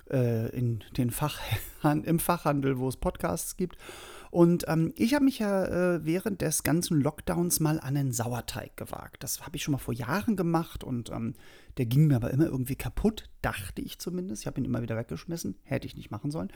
äh, 0.09 0.49
in 0.49 0.83
den 0.97 1.11
Fach, 1.11 1.39
im 1.83 2.19
Fachhandel, 2.19 2.79
wo 2.79 2.87
es 2.87 2.97
Podcasts 2.97 3.57
gibt. 3.57 3.77
Und 4.31 4.65
ähm, 4.67 4.93
ich 4.95 5.15
habe 5.15 5.25
mich 5.25 5.39
ja 5.39 5.65
äh, 5.65 6.05
während 6.05 6.41
des 6.41 6.61
ganzen 6.61 7.01
Lockdowns 7.01 7.59
mal 7.59 7.79
an 7.79 7.97
einen 7.97 8.11
Sauerteig 8.11 8.77
gewagt. 8.77 9.23
Das 9.23 9.41
habe 9.41 9.55
ich 9.55 9.63
schon 9.63 9.71
mal 9.71 9.79
vor 9.79 9.93
Jahren 9.93 10.35
gemacht 10.35 10.83
und 10.83 11.09
ähm, 11.09 11.33
der 11.77 11.87
ging 11.87 12.07
mir 12.07 12.17
aber 12.17 12.31
immer 12.31 12.45
irgendwie 12.45 12.75
kaputt, 12.75 13.29
dachte 13.41 13.81
ich 13.81 13.97
zumindest. 13.97 14.43
Ich 14.43 14.47
habe 14.47 14.59
ihn 14.59 14.65
immer 14.65 14.83
wieder 14.83 14.97
weggeschmissen, 14.97 15.55
hätte 15.63 15.87
ich 15.87 15.97
nicht 15.97 16.11
machen 16.11 16.29
sollen. 16.29 16.51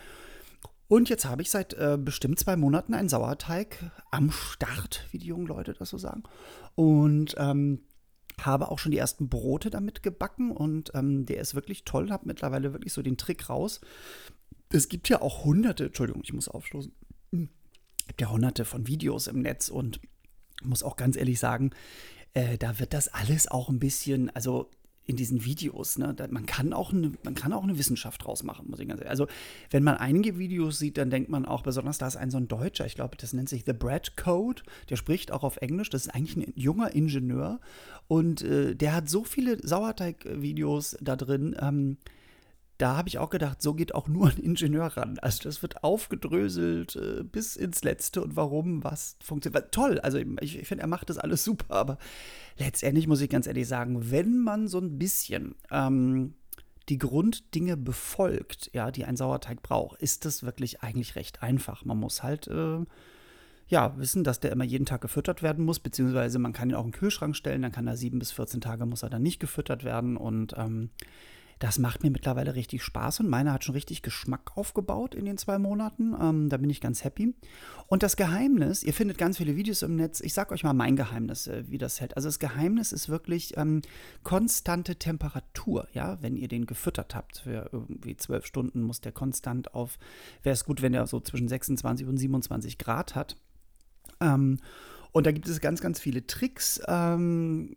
Und 0.88 1.10
jetzt 1.10 1.26
habe 1.26 1.42
ich 1.42 1.50
seit 1.50 1.74
äh, 1.74 1.98
bestimmt 2.00 2.38
zwei 2.38 2.56
Monaten 2.56 2.94
einen 2.94 3.10
Sauerteig 3.10 3.80
am 4.12 4.30
Start, 4.30 5.08
wie 5.12 5.18
die 5.18 5.28
jungen 5.28 5.48
Leute 5.48 5.74
das 5.74 5.90
so 5.90 5.98
sagen. 5.98 6.22
Und 6.76 7.34
ähm, 7.38 7.80
habe 8.42 8.70
auch 8.70 8.80
schon 8.80 8.92
die 8.92 8.98
ersten 8.98 9.30
Brote 9.30 9.70
damit 9.70 10.04
gebacken 10.04 10.52
und 10.52 10.92
ähm, 10.96 11.26
der 11.26 11.40
ist 11.40 11.56
wirklich 11.56 11.86
toll, 11.86 12.10
habe 12.12 12.28
mittlerweile 12.28 12.74
wirklich 12.74 12.94
so 12.94 13.02
den 13.02 13.18
Trick 13.18 13.50
raus. 13.50 13.82
Es 14.70 14.90
gibt 14.90 15.10
ja 15.10 15.22
auch 15.22 15.46
hunderte, 15.46 15.86
Entschuldigung, 15.86 16.24
ich 16.24 16.34
muss 16.34 16.48
aufstoßen. 16.48 16.92
Es 17.32 18.08
gibt 18.08 18.22
ja 18.22 18.30
hunderte 18.30 18.66
von 18.66 18.88
Videos 18.88 19.28
im 19.28 19.40
Netz 19.42 19.70
und 19.70 20.00
muss 20.64 20.84
auch 20.84 20.96
ganz 20.96 21.16
ehrlich 21.16 21.40
sagen, 21.40 21.72
äh, 22.34 22.58
da 22.58 22.80
wird 22.80 22.94
das 22.94 23.08
alles 23.08 23.48
auch 23.48 23.70
ein 23.70 23.80
bisschen, 23.80 24.30
also 24.36 24.70
in 25.06 25.18
diesen 25.18 25.44
Videos, 25.44 25.98
ne, 25.98 26.16
man 26.30 26.46
kann 26.46 26.72
auch 26.72 26.94
eine, 26.94 27.12
man 27.24 27.36
kann 27.36 27.52
auch 27.52 27.64
eine 27.64 27.78
Wissenschaft 27.78 28.24
draus 28.26 28.44
machen, 28.44 28.70
muss 28.70 28.80
ich 28.80 28.88
ganz 28.88 29.02
ehrlich. 29.02 29.10
Also, 29.12 29.28
wenn 29.70 29.84
man 29.84 29.98
einige 29.98 30.38
Videos 30.38 30.80
sieht, 30.80 30.98
dann 30.98 31.10
denkt 31.10 31.30
man 31.30 31.46
auch, 31.46 31.62
besonders 31.62 31.98
da 31.98 32.08
ist 32.08 32.16
ein 32.16 32.32
so 32.32 32.38
ein 32.38 32.48
Deutscher, 32.48 32.86
ich 32.86 32.96
glaube, 32.96 33.18
das 33.18 33.34
nennt 33.34 33.50
sich 33.50 33.64
The 33.66 33.74
Bread 33.74 34.16
Code, 34.16 34.64
der 34.90 34.96
spricht 34.96 35.32
auch 35.32 35.44
auf 35.44 35.58
Englisch, 35.58 35.90
das 35.90 36.06
ist 36.06 36.16
eigentlich 36.16 36.38
ein 36.38 36.54
junger 36.56 36.96
Ingenieur 36.96 37.60
und 38.08 38.44
äh, 38.44 38.76
der 38.76 38.94
hat 38.94 39.10
so 39.10 39.24
viele 39.26 39.66
Sauerteig-Videos 39.66 40.98
da 41.02 41.16
drin, 41.18 41.56
ähm, 41.60 41.98
da 42.78 42.98
habe 42.98 43.08
ich 43.08 43.20
auch 43.20 43.30
gedacht, 43.30 43.62
so 43.62 43.74
geht 43.74 43.94
auch 43.94 44.08
nur 44.08 44.30
ein 44.30 44.38
Ingenieur 44.38 44.86
ran. 44.86 45.20
Also 45.20 45.44
das 45.44 45.62
wird 45.62 45.84
aufgedröselt 45.84 46.96
äh, 46.96 47.24
bis 47.24 47.56
ins 47.56 47.84
Letzte 47.84 48.22
und 48.24 48.36
warum, 48.36 48.84
was 48.84 49.18
funktioniert. 49.24 49.72
Toll, 49.72 50.00
also 50.00 50.18
ich, 50.18 50.58
ich 50.58 50.68
finde, 50.68 50.84
er 50.84 50.88
macht 50.88 51.10
das 51.10 51.18
alles 51.18 51.44
super, 51.44 51.76
aber 51.76 51.98
letztendlich 52.58 53.08
muss 53.08 53.22
ich 53.22 53.30
ganz 53.30 53.48
ehrlich 53.48 53.68
sagen, 53.68 54.12
wenn 54.12 54.40
man 54.40 54.68
so 54.68 54.80
ein 54.80 54.98
bisschen 54.98 55.56
ähm, 55.72 56.34
die 56.90 56.98
Grunddinge 56.98 57.78
befolgt, 57.78 58.70
ja, 58.74 58.92
die 58.92 59.06
ein 59.06 59.16
Sauerteig 59.16 59.62
braucht, 59.62 60.02
ist 60.02 60.26
das 60.26 60.44
wirklich 60.44 60.82
eigentlich 60.82 61.16
recht 61.16 61.42
einfach. 61.42 61.86
Man 61.86 61.98
muss 61.98 62.24
halt 62.24 62.48
äh, 62.48 62.80
ja, 63.68 63.98
wissen, 63.98 64.24
dass 64.24 64.40
der 64.40 64.52
immer 64.52 64.66
jeden 64.66 64.86
Tag 64.86 65.02
gefüttert 65.02 65.42
werden 65.42 65.64
muss, 65.64 65.80
beziehungsweise 65.80 66.40
man 66.40 66.54
kann 66.54 66.70
ihn 66.70 66.76
auch 66.76 66.86
in 66.86 66.92
den 66.92 67.00
Kühlschrank 67.00 67.36
stellen, 67.36 67.62
dann 67.62 67.72
kann 67.72 67.88
er 67.88 67.98
sieben 67.98 68.20
bis 68.20 68.32
14 68.32 68.62
Tage 68.62 68.86
muss 68.86 69.04
er 69.04 69.10
dann 69.10 69.24
nicht 69.24 69.40
gefüttert 69.40 69.84
werden 69.84 70.18
und 70.18 70.54
ähm, 70.58 70.90
das 71.64 71.80
macht 71.80 72.04
mir 72.04 72.12
mittlerweile 72.12 72.56
richtig 72.56 72.84
Spaß 72.84 73.22
und 73.22 73.30
meiner 73.30 73.54
hat 73.54 73.64
schon 73.64 73.76
richtig 73.76 74.02
Geschmack 74.02 74.58
aufgebaut 74.58 75.16
in 75.16 75.24
den 75.24 75.38
zwei 75.38 75.58
Monaten. 75.58 76.14
Ähm, 76.22 76.50
da 76.50 76.58
bin 76.58 76.70
ich 76.70 76.82
ganz 76.82 77.06
happy. 77.06 77.34
Und 77.88 78.04
das 78.04 78.18
Geheimnis, 78.18 78.84
ihr 78.84 78.94
findet 78.94 79.18
ganz 79.18 79.38
viele 79.38 79.56
Videos 79.56 79.82
im 79.82 79.96
Netz. 79.96 80.20
Ich 80.20 80.34
sag 80.34 80.52
euch 80.52 80.66
mal 80.66 80.74
mein 80.74 80.98
Geheimnis, 80.98 81.48
äh, 81.48 81.64
wie 81.70 81.78
das 81.78 82.02
hält. 82.02 82.18
Also 82.18 82.28
das 82.28 82.40
Geheimnis 82.40 82.92
ist 82.92 83.08
wirklich 83.08 83.56
ähm, 83.56 83.82
konstante 84.24 84.98
Temperatur. 84.98 85.88
Ja, 85.94 86.22
wenn 86.22 86.36
ihr 86.36 86.50
den 86.50 86.66
gefüttert 86.66 87.16
habt 87.16 87.38
für 87.38 87.70
irgendwie 87.72 88.18
zwölf 88.18 88.46
Stunden, 88.46 88.82
muss 88.82 89.00
der 89.00 89.14
konstant 89.14 89.74
auf. 89.74 90.00
Wäre 90.42 90.56
es 90.56 90.66
gut, 90.66 90.82
wenn 90.82 90.94
er 90.94 91.08
so 91.08 91.22
zwischen 91.22 91.48
26 91.48 92.06
und 92.06 92.18
27 92.18 92.78
Grad 92.78 93.16
hat. 93.16 93.38
Ähm, 94.20 94.60
und 95.14 95.28
da 95.28 95.32
gibt 95.32 95.48
es 95.48 95.62
ganz, 95.62 95.80
ganz 95.80 96.00
viele 96.00 96.26
Tricks, 96.26 96.82
ähm, 96.88 97.76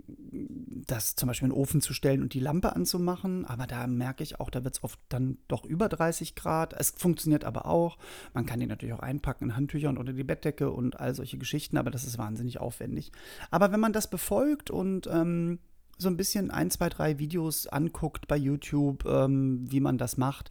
das 0.87 1.17
zum 1.17 1.27
Beispiel 1.27 1.49
in 1.49 1.53
den 1.53 1.61
Ofen 1.61 1.83
zu 1.83 1.93
stellen 1.93 2.23
und 2.23 2.33
die 2.33 2.41
Lampe 2.41 2.75
anzumachen. 2.75 3.45
Aber 3.45 3.67
da 3.67 3.87
merke 3.87 4.23
ich 4.23 4.41
auch, 4.41 4.49
da 4.49 4.65
wird 4.65 4.77
es 4.77 4.83
oft 4.83 4.99
dann 5.11 5.37
doch 5.47 5.67
über 5.67 5.91
30 5.91 6.35
Grad. 6.35 6.73
Es 6.73 6.93
funktioniert 6.97 7.45
aber 7.45 7.67
auch. 7.67 7.99
Man 8.33 8.47
kann 8.47 8.59
den 8.59 8.71
natürlich 8.71 8.95
auch 8.95 9.01
einpacken 9.01 9.45
in 9.45 9.57
Handtücher 9.57 9.91
und 9.91 9.99
unter 9.99 10.15
die 10.15 10.25
Bettdecke 10.25 10.71
und 10.71 10.99
all 10.99 11.15
solche 11.15 11.37
Geschichten, 11.37 11.77
aber 11.77 11.91
das 11.91 12.05
ist 12.05 12.17
wahnsinnig 12.17 12.59
aufwendig. 12.59 13.13
Aber 13.51 13.71
wenn 13.71 13.81
man 13.81 13.93
das 13.93 14.09
befolgt 14.09 14.71
und 14.71 15.07
ähm, 15.07 15.59
so 15.99 16.09
ein 16.09 16.17
bisschen 16.17 16.51
ein, 16.51 16.71
zwei, 16.71 16.89
drei 16.89 17.19
Videos 17.19 17.67
anguckt 17.67 18.29
bei 18.29 18.39
YouTube, 18.39 19.05
ähm, 19.05 19.71
wie 19.71 19.81
man 19.81 19.99
das 19.99 20.17
macht, 20.17 20.51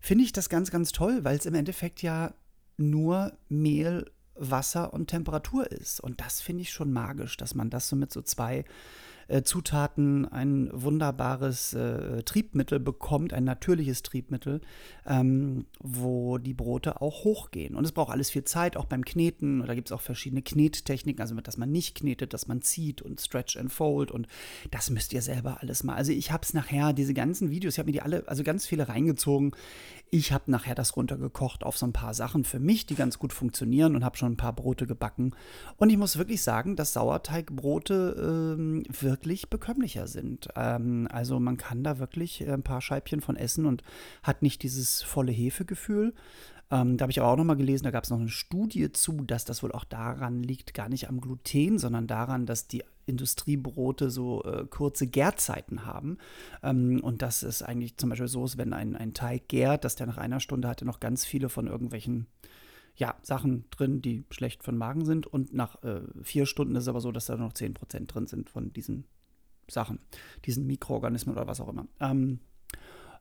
finde 0.00 0.24
ich 0.24 0.32
das 0.32 0.48
ganz, 0.48 0.70
ganz 0.70 0.90
toll, 0.92 1.22
weil 1.22 1.36
es 1.36 1.44
im 1.44 1.54
Endeffekt 1.54 2.00
ja 2.00 2.32
nur 2.78 3.36
Mehl 3.50 4.06
Wasser 4.36 4.92
und 4.92 5.08
Temperatur 5.08 5.70
ist. 5.70 6.00
Und 6.00 6.20
das 6.20 6.40
finde 6.40 6.62
ich 6.62 6.70
schon 6.70 6.92
magisch, 6.92 7.36
dass 7.36 7.54
man 7.54 7.70
das 7.70 7.88
so 7.88 7.96
mit 7.96 8.12
so 8.12 8.22
zwei 8.22 8.64
äh, 9.28 9.42
Zutaten 9.42 10.26
ein 10.30 10.70
wunderbares 10.72 11.74
äh, 11.74 12.22
Triebmittel 12.22 12.80
bekommt, 12.80 13.32
ein 13.32 13.44
natürliches 13.44 14.02
Triebmittel, 14.02 14.60
ähm, 15.06 15.66
wo 15.80 16.38
die 16.38 16.54
Brote 16.54 17.00
auch 17.00 17.24
hochgehen. 17.24 17.74
Und 17.74 17.84
es 17.84 17.92
braucht 17.92 18.12
alles 18.12 18.30
viel 18.30 18.44
Zeit, 18.44 18.76
auch 18.76 18.86
beim 18.86 19.04
Kneten. 19.04 19.64
Da 19.66 19.74
gibt 19.74 19.88
es 19.88 19.92
auch 19.92 20.00
verschiedene 20.00 20.42
Knettechniken, 20.42 21.20
also 21.20 21.34
dass 21.34 21.56
man 21.56 21.70
nicht 21.70 21.96
knetet, 21.96 22.32
dass 22.34 22.48
man 22.48 22.62
zieht 22.62 23.02
und 23.02 23.20
Stretch 23.20 23.56
and 23.56 23.72
Fold. 23.72 24.10
Und 24.10 24.26
das 24.70 24.90
müsst 24.90 25.12
ihr 25.12 25.22
selber 25.22 25.58
alles 25.60 25.84
mal. 25.84 25.94
Also 25.94 26.12
ich 26.12 26.32
habe 26.32 26.42
es 26.42 26.54
nachher, 26.54 26.92
diese 26.92 27.14
ganzen 27.14 27.50
Videos, 27.50 27.74
ich 27.74 27.78
habe 27.78 27.86
mir 27.86 27.92
die 27.92 28.02
alle, 28.02 28.26
also 28.26 28.42
ganz 28.42 28.66
viele 28.66 28.88
reingezogen. 28.88 29.52
Ich 30.10 30.32
habe 30.32 30.50
nachher 30.50 30.74
das 30.74 30.96
runtergekocht 30.96 31.64
auf 31.64 31.76
so 31.76 31.86
ein 31.86 31.92
paar 31.92 32.14
Sachen 32.14 32.44
für 32.44 32.60
mich, 32.60 32.86
die 32.86 32.94
ganz 32.94 33.18
gut 33.18 33.32
funktionieren 33.32 33.96
und 33.96 34.04
habe 34.04 34.16
schon 34.16 34.32
ein 34.32 34.36
paar 34.36 34.52
Brote 34.52 34.86
gebacken. 34.86 35.34
Und 35.76 35.90
ich 35.90 35.96
muss 35.96 36.18
wirklich 36.18 36.42
sagen, 36.42 36.76
dass 36.76 36.92
Sauerteigbrote 36.92 38.56
ähm, 38.56 38.82
wirklich 39.14 39.48
bekömmlicher 39.48 40.08
sind. 40.08 40.48
Ähm, 40.56 41.06
also 41.10 41.38
man 41.38 41.56
kann 41.56 41.84
da 41.84 41.98
wirklich 41.98 42.46
ein 42.48 42.64
paar 42.64 42.80
Scheibchen 42.80 43.20
von 43.20 43.36
essen 43.36 43.64
und 43.64 43.82
hat 44.24 44.42
nicht 44.42 44.62
dieses 44.64 45.02
volle 45.02 45.30
Hefegefühl. 45.30 46.14
Ähm, 46.70 46.96
da 46.96 47.04
habe 47.04 47.12
ich 47.12 47.20
aber 47.20 47.30
auch 47.30 47.36
noch 47.36 47.44
mal 47.44 47.54
gelesen, 47.54 47.84
da 47.84 47.92
gab 47.92 48.02
es 48.02 48.10
noch 48.10 48.18
eine 48.18 48.28
Studie 48.28 48.90
zu, 48.90 49.22
dass 49.24 49.44
das 49.44 49.62
wohl 49.62 49.70
auch 49.70 49.84
daran 49.84 50.42
liegt, 50.42 50.74
gar 50.74 50.88
nicht 50.88 51.08
am 51.08 51.20
Gluten, 51.20 51.78
sondern 51.78 52.08
daran, 52.08 52.46
dass 52.46 52.66
die 52.66 52.82
Industriebrote 53.06 54.10
so 54.10 54.42
äh, 54.44 54.64
kurze 54.66 55.06
Gärzeiten 55.06 55.86
haben. 55.86 56.18
Ähm, 56.62 57.00
und 57.00 57.22
dass 57.22 57.44
es 57.44 57.62
eigentlich 57.62 57.96
zum 57.96 58.10
Beispiel 58.10 58.28
so 58.28 58.44
ist, 58.44 58.58
wenn 58.58 58.72
ein, 58.72 58.96
ein 58.96 59.14
Teig 59.14 59.48
gärt, 59.48 59.84
dass 59.84 59.94
der 59.94 60.08
nach 60.08 60.18
einer 60.18 60.40
Stunde 60.40 60.66
hatte 60.66 60.84
noch 60.84 60.98
ganz 60.98 61.24
viele 61.24 61.48
von 61.48 61.68
irgendwelchen 61.68 62.26
ja, 62.96 63.16
Sachen 63.22 63.64
drin, 63.70 64.02
die 64.02 64.24
schlecht 64.30 64.62
für 64.62 64.70
den 64.70 64.78
Magen 64.78 65.04
sind. 65.04 65.26
Und 65.26 65.52
nach 65.52 65.82
äh, 65.82 66.02
vier 66.22 66.46
Stunden 66.46 66.76
ist 66.76 66.84
es 66.84 66.88
aber 66.88 67.00
so, 67.00 67.12
dass 67.12 67.26
da 67.26 67.36
noch 67.36 67.52
10% 67.52 68.06
drin 68.06 68.26
sind 68.26 68.50
von 68.50 68.72
diesen 68.72 69.04
Sachen, 69.68 69.98
diesen 70.44 70.66
Mikroorganismen 70.66 71.34
oder 71.34 71.46
was 71.46 71.60
auch 71.60 71.68
immer. 71.68 71.86
Ähm, 72.00 72.40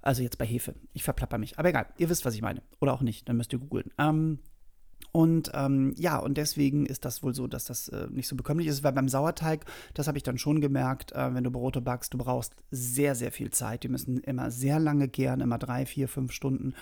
also 0.01 0.21
jetzt 0.21 0.37
bei 0.37 0.45
Hefe. 0.45 0.75
Ich 0.93 1.03
verplapper 1.03 1.37
mich. 1.37 1.57
Aber 1.57 1.69
egal, 1.69 1.87
ihr 1.97 2.09
wisst, 2.09 2.25
was 2.25 2.35
ich 2.35 2.41
meine. 2.41 2.61
Oder 2.79 2.93
auch 2.93 3.01
nicht, 3.01 3.27
dann 3.27 3.37
müsst 3.37 3.53
ihr 3.53 3.59
googeln. 3.59 3.91
Ähm, 3.97 4.39
Und 5.11 5.51
ähm, 5.53 5.93
ja, 5.97 6.17
und 6.17 6.37
deswegen 6.37 6.85
ist 6.85 7.05
das 7.05 7.21
wohl 7.21 7.35
so, 7.35 7.47
dass 7.47 7.65
das 7.65 7.89
äh, 7.89 8.07
nicht 8.09 8.27
so 8.27 8.35
bekömmlich 8.35 8.67
ist, 8.67 8.83
weil 8.83 8.93
beim 8.93 9.09
Sauerteig, 9.09 9.65
das 9.93 10.07
habe 10.07 10.17
ich 10.17 10.23
dann 10.23 10.37
schon 10.37 10.61
gemerkt, 10.61 11.11
äh, 11.11 11.33
wenn 11.33 11.43
du 11.43 11.51
Brote 11.51 11.81
backst, 11.81 12.13
du 12.13 12.17
brauchst 12.17 12.55
sehr, 12.71 13.13
sehr 13.13 13.31
viel 13.31 13.51
Zeit. 13.51 13.83
Die 13.83 13.89
müssen 13.89 14.17
immer 14.19 14.49
sehr 14.49 14.79
lange 14.79 15.07
gären, 15.07 15.41
immer 15.41 15.59
drei, 15.59 15.85
vier, 15.85 16.07
fünf 16.07 16.31
Stunden. 16.31 16.73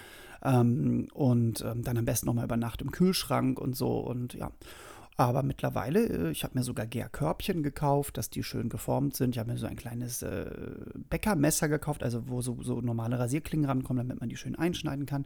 Ähm, 0.44 1.08
und 1.14 1.62
ähm, 1.62 1.84
dann 1.84 1.98
am 1.98 2.06
besten 2.06 2.28
nochmal 2.28 2.46
über 2.46 2.58
Nacht 2.58 2.82
im 2.82 2.92
Kühlschrank 2.92 3.60
und 3.60 3.76
so. 3.76 4.00
Und 4.00 4.34
ja. 4.34 4.52
Aber 5.22 5.44
mittlerweile, 5.44 6.06
äh, 6.08 6.32
ich 6.32 6.44
habe 6.44 6.58
mir 6.58 6.64
sogar 6.64 6.88
Gärkörbchen 6.88 7.64
gekauft, 7.64 8.18
dass 8.18 8.30
die 8.30 8.44
schön 8.44 8.70
geformt 8.70 9.16
sind. 9.16 9.36
Ich 9.36 9.40
habe 9.40 9.52
mir 9.52 9.58
so 9.58 9.68
ein 9.68 9.76
kleines 9.76 10.22
äh, 10.22 10.50
Bäckermesser 11.10 11.70
gekauft, 11.70 12.04
also 12.04 12.28
wo 12.28 12.42
so, 12.42 12.62
so, 12.62 12.82
normale 12.82 13.20
Rasierklingen 13.20 13.66
rankommen, 13.66 14.08
damit 14.08 14.20
man 14.20 14.30
die 14.30 14.38
schön 14.38 14.56
einschneiden 14.56 15.06
kann. 15.06 15.26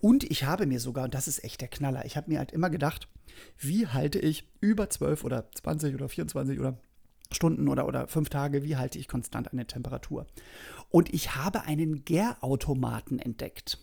Und 0.00 0.24
ich 0.24 0.44
habe 0.44 0.66
mir 0.66 0.80
sogar, 0.80 1.04
und 1.04 1.14
das 1.14 1.28
ist 1.28 1.44
echt 1.44 1.60
der 1.60 1.68
Knaller, 1.68 2.04
ich 2.04 2.16
habe 2.16 2.30
mir 2.30 2.38
halt 2.38 2.52
immer 2.52 2.70
gedacht, 2.70 3.08
wie 3.58 3.86
halte 3.86 4.18
ich 4.18 4.48
über 4.60 4.90
12 4.90 5.24
oder 5.24 5.50
20 5.52 5.94
oder 5.94 6.08
24 6.08 6.58
oder 6.58 6.78
Stunden 7.32 7.68
oder, 7.68 7.86
oder 7.86 8.08
fünf 8.08 8.30
Tage, 8.30 8.62
wie 8.62 8.76
halte 8.76 8.98
ich 8.98 9.08
konstant 9.08 9.52
eine 9.52 9.66
Temperatur? 9.66 10.26
Und 10.90 11.12
ich 11.12 11.34
habe 11.34 11.62
einen 11.62 12.04
Gärautomaten 12.04 13.18
entdeckt. 13.18 13.78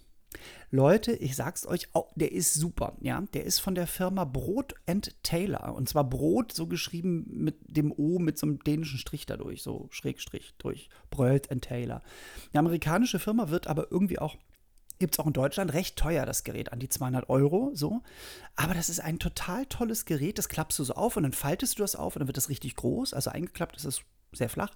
Leute, 0.71 1.13
ich 1.13 1.35
sag's 1.35 1.65
euch, 1.65 1.87
der 2.15 2.31
ist 2.31 2.53
super, 2.53 2.97
ja. 3.01 3.21
Der 3.33 3.43
ist 3.43 3.59
von 3.59 3.75
der 3.75 3.87
Firma 3.87 4.25
Brot 4.25 4.75
and 4.87 5.15
Taylor. 5.23 5.75
Und 5.75 5.89
zwar 5.89 6.03
Brot, 6.03 6.53
so 6.53 6.67
geschrieben 6.67 7.25
mit 7.29 7.55
dem 7.67 7.91
O, 7.91 8.19
mit 8.19 8.37
so 8.37 8.47
einem 8.47 8.59
dänischen 8.63 8.97
Strich 8.97 9.25
dadurch, 9.25 9.61
so 9.61 9.87
Schrägstrich 9.91 10.53
durch. 10.57 10.89
Brot 11.09 11.51
and 11.51 11.63
Taylor. 11.63 12.01
Die 12.53 12.57
amerikanische 12.57 13.19
Firma 13.19 13.49
wird 13.49 13.67
aber 13.67 13.91
irgendwie 13.91 14.19
auch 14.19 14.37
Gibt 14.99 15.15
es 15.15 15.19
auch 15.19 15.27
in 15.27 15.33
Deutschland 15.33 15.73
recht 15.73 15.97
teuer, 15.97 16.25
das 16.25 16.43
Gerät, 16.43 16.71
an 16.71 16.79
die 16.79 16.87
200 16.87 17.27
Euro, 17.27 17.71
so. 17.73 18.03
Aber 18.55 18.73
das 18.73 18.89
ist 18.89 19.01
ein 19.01 19.19
total 19.19 19.65
tolles 19.65 20.05
Gerät, 20.05 20.37
das 20.37 20.49
klappst 20.49 20.79
du 20.79 20.83
so 20.83 20.93
auf 20.93 21.17
und 21.17 21.23
dann 21.23 21.33
faltest 21.33 21.77
du 21.77 21.83
das 21.83 21.95
auf 21.95 22.15
und 22.15 22.21
dann 22.21 22.27
wird 22.27 22.37
das 22.37 22.47
richtig 22.47 22.75
groß. 22.75 23.13
Also 23.13 23.29
eingeklappt 23.31 23.75
ist 23.75 23.85
es 23.85 24.01
sehr 24.31 24.49
flach. 24.49 24.71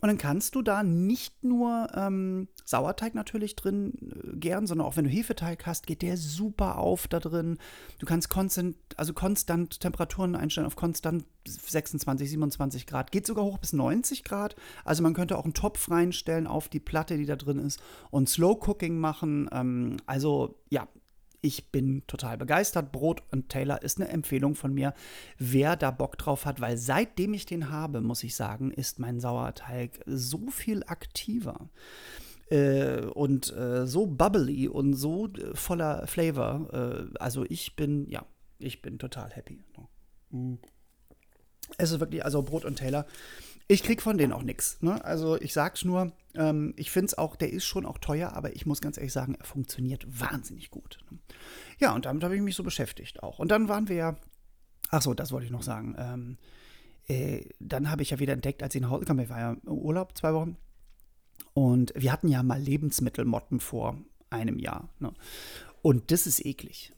Und 0.00 0.08
dann 0.08 0.18
kannst 0.18 0.54
du 0.54 0.62
da 0.62 0.82
nicht 0.82 1.44
nur 1.44 1.88
ähm, 1.94 2.48
Sauerteig 2.64 3.14
natürlich 3.14 3.56
drin 3.56 3.92
äh, 4.02 4.36
gern, 4.36 4.66
sondern 4.66 4.86
auch 4.86 4.96
wenn 4.96 5.04
du 5.04 5.10
Hefeteig 5.10 5.66
hast, 5.66 5.86
geht 5.86 6.02
der 6.02 6.16
super 6.16 6.78
auf 6.78 7.08
da 7.08 7.20
drin. 7.20 7.58
Du 7.98 8.06
kannst 8.06 8.30
konstant, 8.30 8.76
also 8.96 9.12
konstant 9.12 9.80
Temperaturen 9.80 10.34
einstellen 10.34 10.66
auf 10.66 10.76
konstant 10.76 11.24
26, 11.46 12.30
27 12.30 12.86
Grad. 12.86 13.12
Geht 13.12 13.26
sogar 13.26 13.44
hoch 13.44 13.58
bis 13.58 13.72
90 13.72 14.24
Grad. 14.24 14.56
Also 14.84 15.02
man 15.02 15.14
könnte 15.14 15.36
auch 15.36 15.44
einen 15.44 15.54
Topf 15.54 15.90
reinstellen 15.90 16.46
auf 16.46 16.68
die 16.68 16.80
Platte, 16.80 17.16
die 17.16 17.26
da 17.26 17.36
drin 17.36 17.58
ist 17.58 17.80
und 18.10 18.28
Slow 18.28 18.58
Cooking 18.66 18.98
machen. 18.98 19.48
Ähm, 19.52 19.96
also 20.06 20.56
ja, 20.70 20.88
ich 21.42 21.70
bin 21.70 22.06
total 22.06 22.36
begeistert. 22.36 22.92
Brot 22.92 23.22
und 23.30 23.48
Taylor 23.48 23.82
ist 23.82 24.00
eine 24.00 24.10
Empfehlung 24.10 24.54
von 24.54 24.74
mir, 24.74 24.94
wer 25.38 25.76
da 25.76 25.90
Bock 25.90 26.18
drauf 26.18 26.44
hat, 26.44 26.60
weil 26.60 26.76
seitdem 26.76 27.34
ich 27.34 27.46
den 27.46 27.70
habe, 27.70 28.00
muss 28.00 28.24
ich 28.24 28.34
sagen, 28.34 28.70
ist 28.70 28.98
mein 28.98 29.20
Sauerteig 29.20 30.00
so 30.06 30.50
viel 30.50 30.82
aktiver 30.84 31.70
äh, 32.50 33.02
und 33.06 33.54
äh, 33.56 33.86
so 33.86 34.06
bubbly 34.06 34.68
und 34.68 34.94
so 34.94 35.28
äh, 35.28 35.54
voller 35.54 36.06
Flavor. 36.06 36.68
Äh, 36.72 37.18
also 37.18 37.44
ich 37.48 37.76
bin, 37.76 38.08
ja, 38.10 38.26
ich 38.58 38.82
bin 38.82 38.98
total 38.98 39.30
happy. 39.30 39.62
Mhm. 40.30 40.58
Es 41.78 41.92
ist 41.92 42.00
wirklich, 42.00 42.24
also 42.24 42.42
Brot 42.42 42.64
und 42.64 42.76
Taylor 42.76 43.06
ich 43.70 43.84
krieg 43.84 44.02
von 44.02 44.18
denen 44.18 44.32
auch 44.32 44.42
nichts. 44.42 44.82
Ne? 44.82 45.04
Also 45.04 45.40
ich 45.40 45.52
sag's 45.52 45.84
nur, 45.84 46.12
ähm, 46.34 46.74
ich 46.76 46.90
finde 46.90 47.06
es 47.06 47.18
auch, 47.18 47.36
der 47.36 47.52
ist 47.52 47.64
schon 47.64 47.86
auch 47.86 47.98
teuer, 47.98 48.32
aber 48.32 48.56
ich 48.56 48.66
muss 48.66 48.80
ganz 48.80 48.96
ehrlich 48.96 49.12
sagen, 49.12 49.36
er 49.36 49.44
funktioniert 49.44 50.04
wahnsinnig 50.08 50.70
gut. 50.70 50.98
Ne? 51.08 51.18
Ja, 51.78 51.94
und 51.94 52.04
damit 52.04 52.24
habe 52.24 52.34
ich 52.34 52.42
mich 52.42 52.56
so 52.56 52.64
beschäftigt 52.64 53.22
auch. 53.22 53.38
Und 53.38 53.52
dann 53.52 53.68
waren 53.68 53.88
wir 53.88 53.94
ja, 53.94 54.16
ach 54.90 55.02
so, 55.02 55.14
das 55.14 55.30
wollte 55.30 55.46
ich 55.46 55.52
noch 55.52 55.62
sagen. 55.62 55.94
Ähm, 55.96 56.38
äh, 57.06 57.48
dann 57.60 57.92
habe 57.92 58.02
ich 58.02 58.10
ja 58.10 58.18
wieder 58.18 58.32
entdeckt, 58.32 58.64
als 58.64 58.74
ich 58.74 58.80
nach 58.80 58.90
Hause 58.90 59.04
kam, 59.04 59.20
ich 59.20 59.28
war 59.28 59.38
ja 59.38 59.52
im 59.52 59.68
Urlaub 59.68 60.18
zwei 60.18 60.34
Wochen. 60.34 60.56
Und 61.54 61.92
wir 61.94 62.10
hatten 62.10 62.26
ja 62.26 62.42
mal 62.42 62.60
Lebensmittelmotten 62.60 63.60
vor 63.60 63.98
einem 64.30 64.58
Jahr. 64.58 64.88
Ne? 64.98 65.14
Und 65.80 66.10
das 66.10 66.26
ist 66.26 66.44
eklig. 66.44 66.92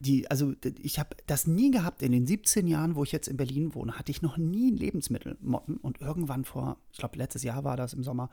Die, 0.00 0.30
also 0.30 0.54
ich 0.80 0.98
habe 0.98 1.16
das 1.26 1.46
nie 1.46 1.70
gehabt 1.70 2.02
in 2.02 2.12
den 2.12 2.26
17 2.26 2.66
Jahren, 2.68 2.94
wo 2.94 3.02
ich 3.02 3.12
jetzt 3.12 3.28
in 3.28 3.36
Berlin 3.36 3.74
wohne, 3.74 3.98
hatte 3.98 4.12
ich 4.12 4.22
noch 4.22 4.36
nie 4.36 4.70
Lebensmittelmotten 4.70 5.76
und 5.76 6.00
irgendwann 6.00 6.44
vor, 6.44 6.78
ich 6.92 6.98
glaube 6.98 7.18
letztes 7.18 7.42
Jahr 7.42 7.64
war 7.64 7.76
das 7.76 7.94
im 7.94 8.04
Sommer, 8.04 8.30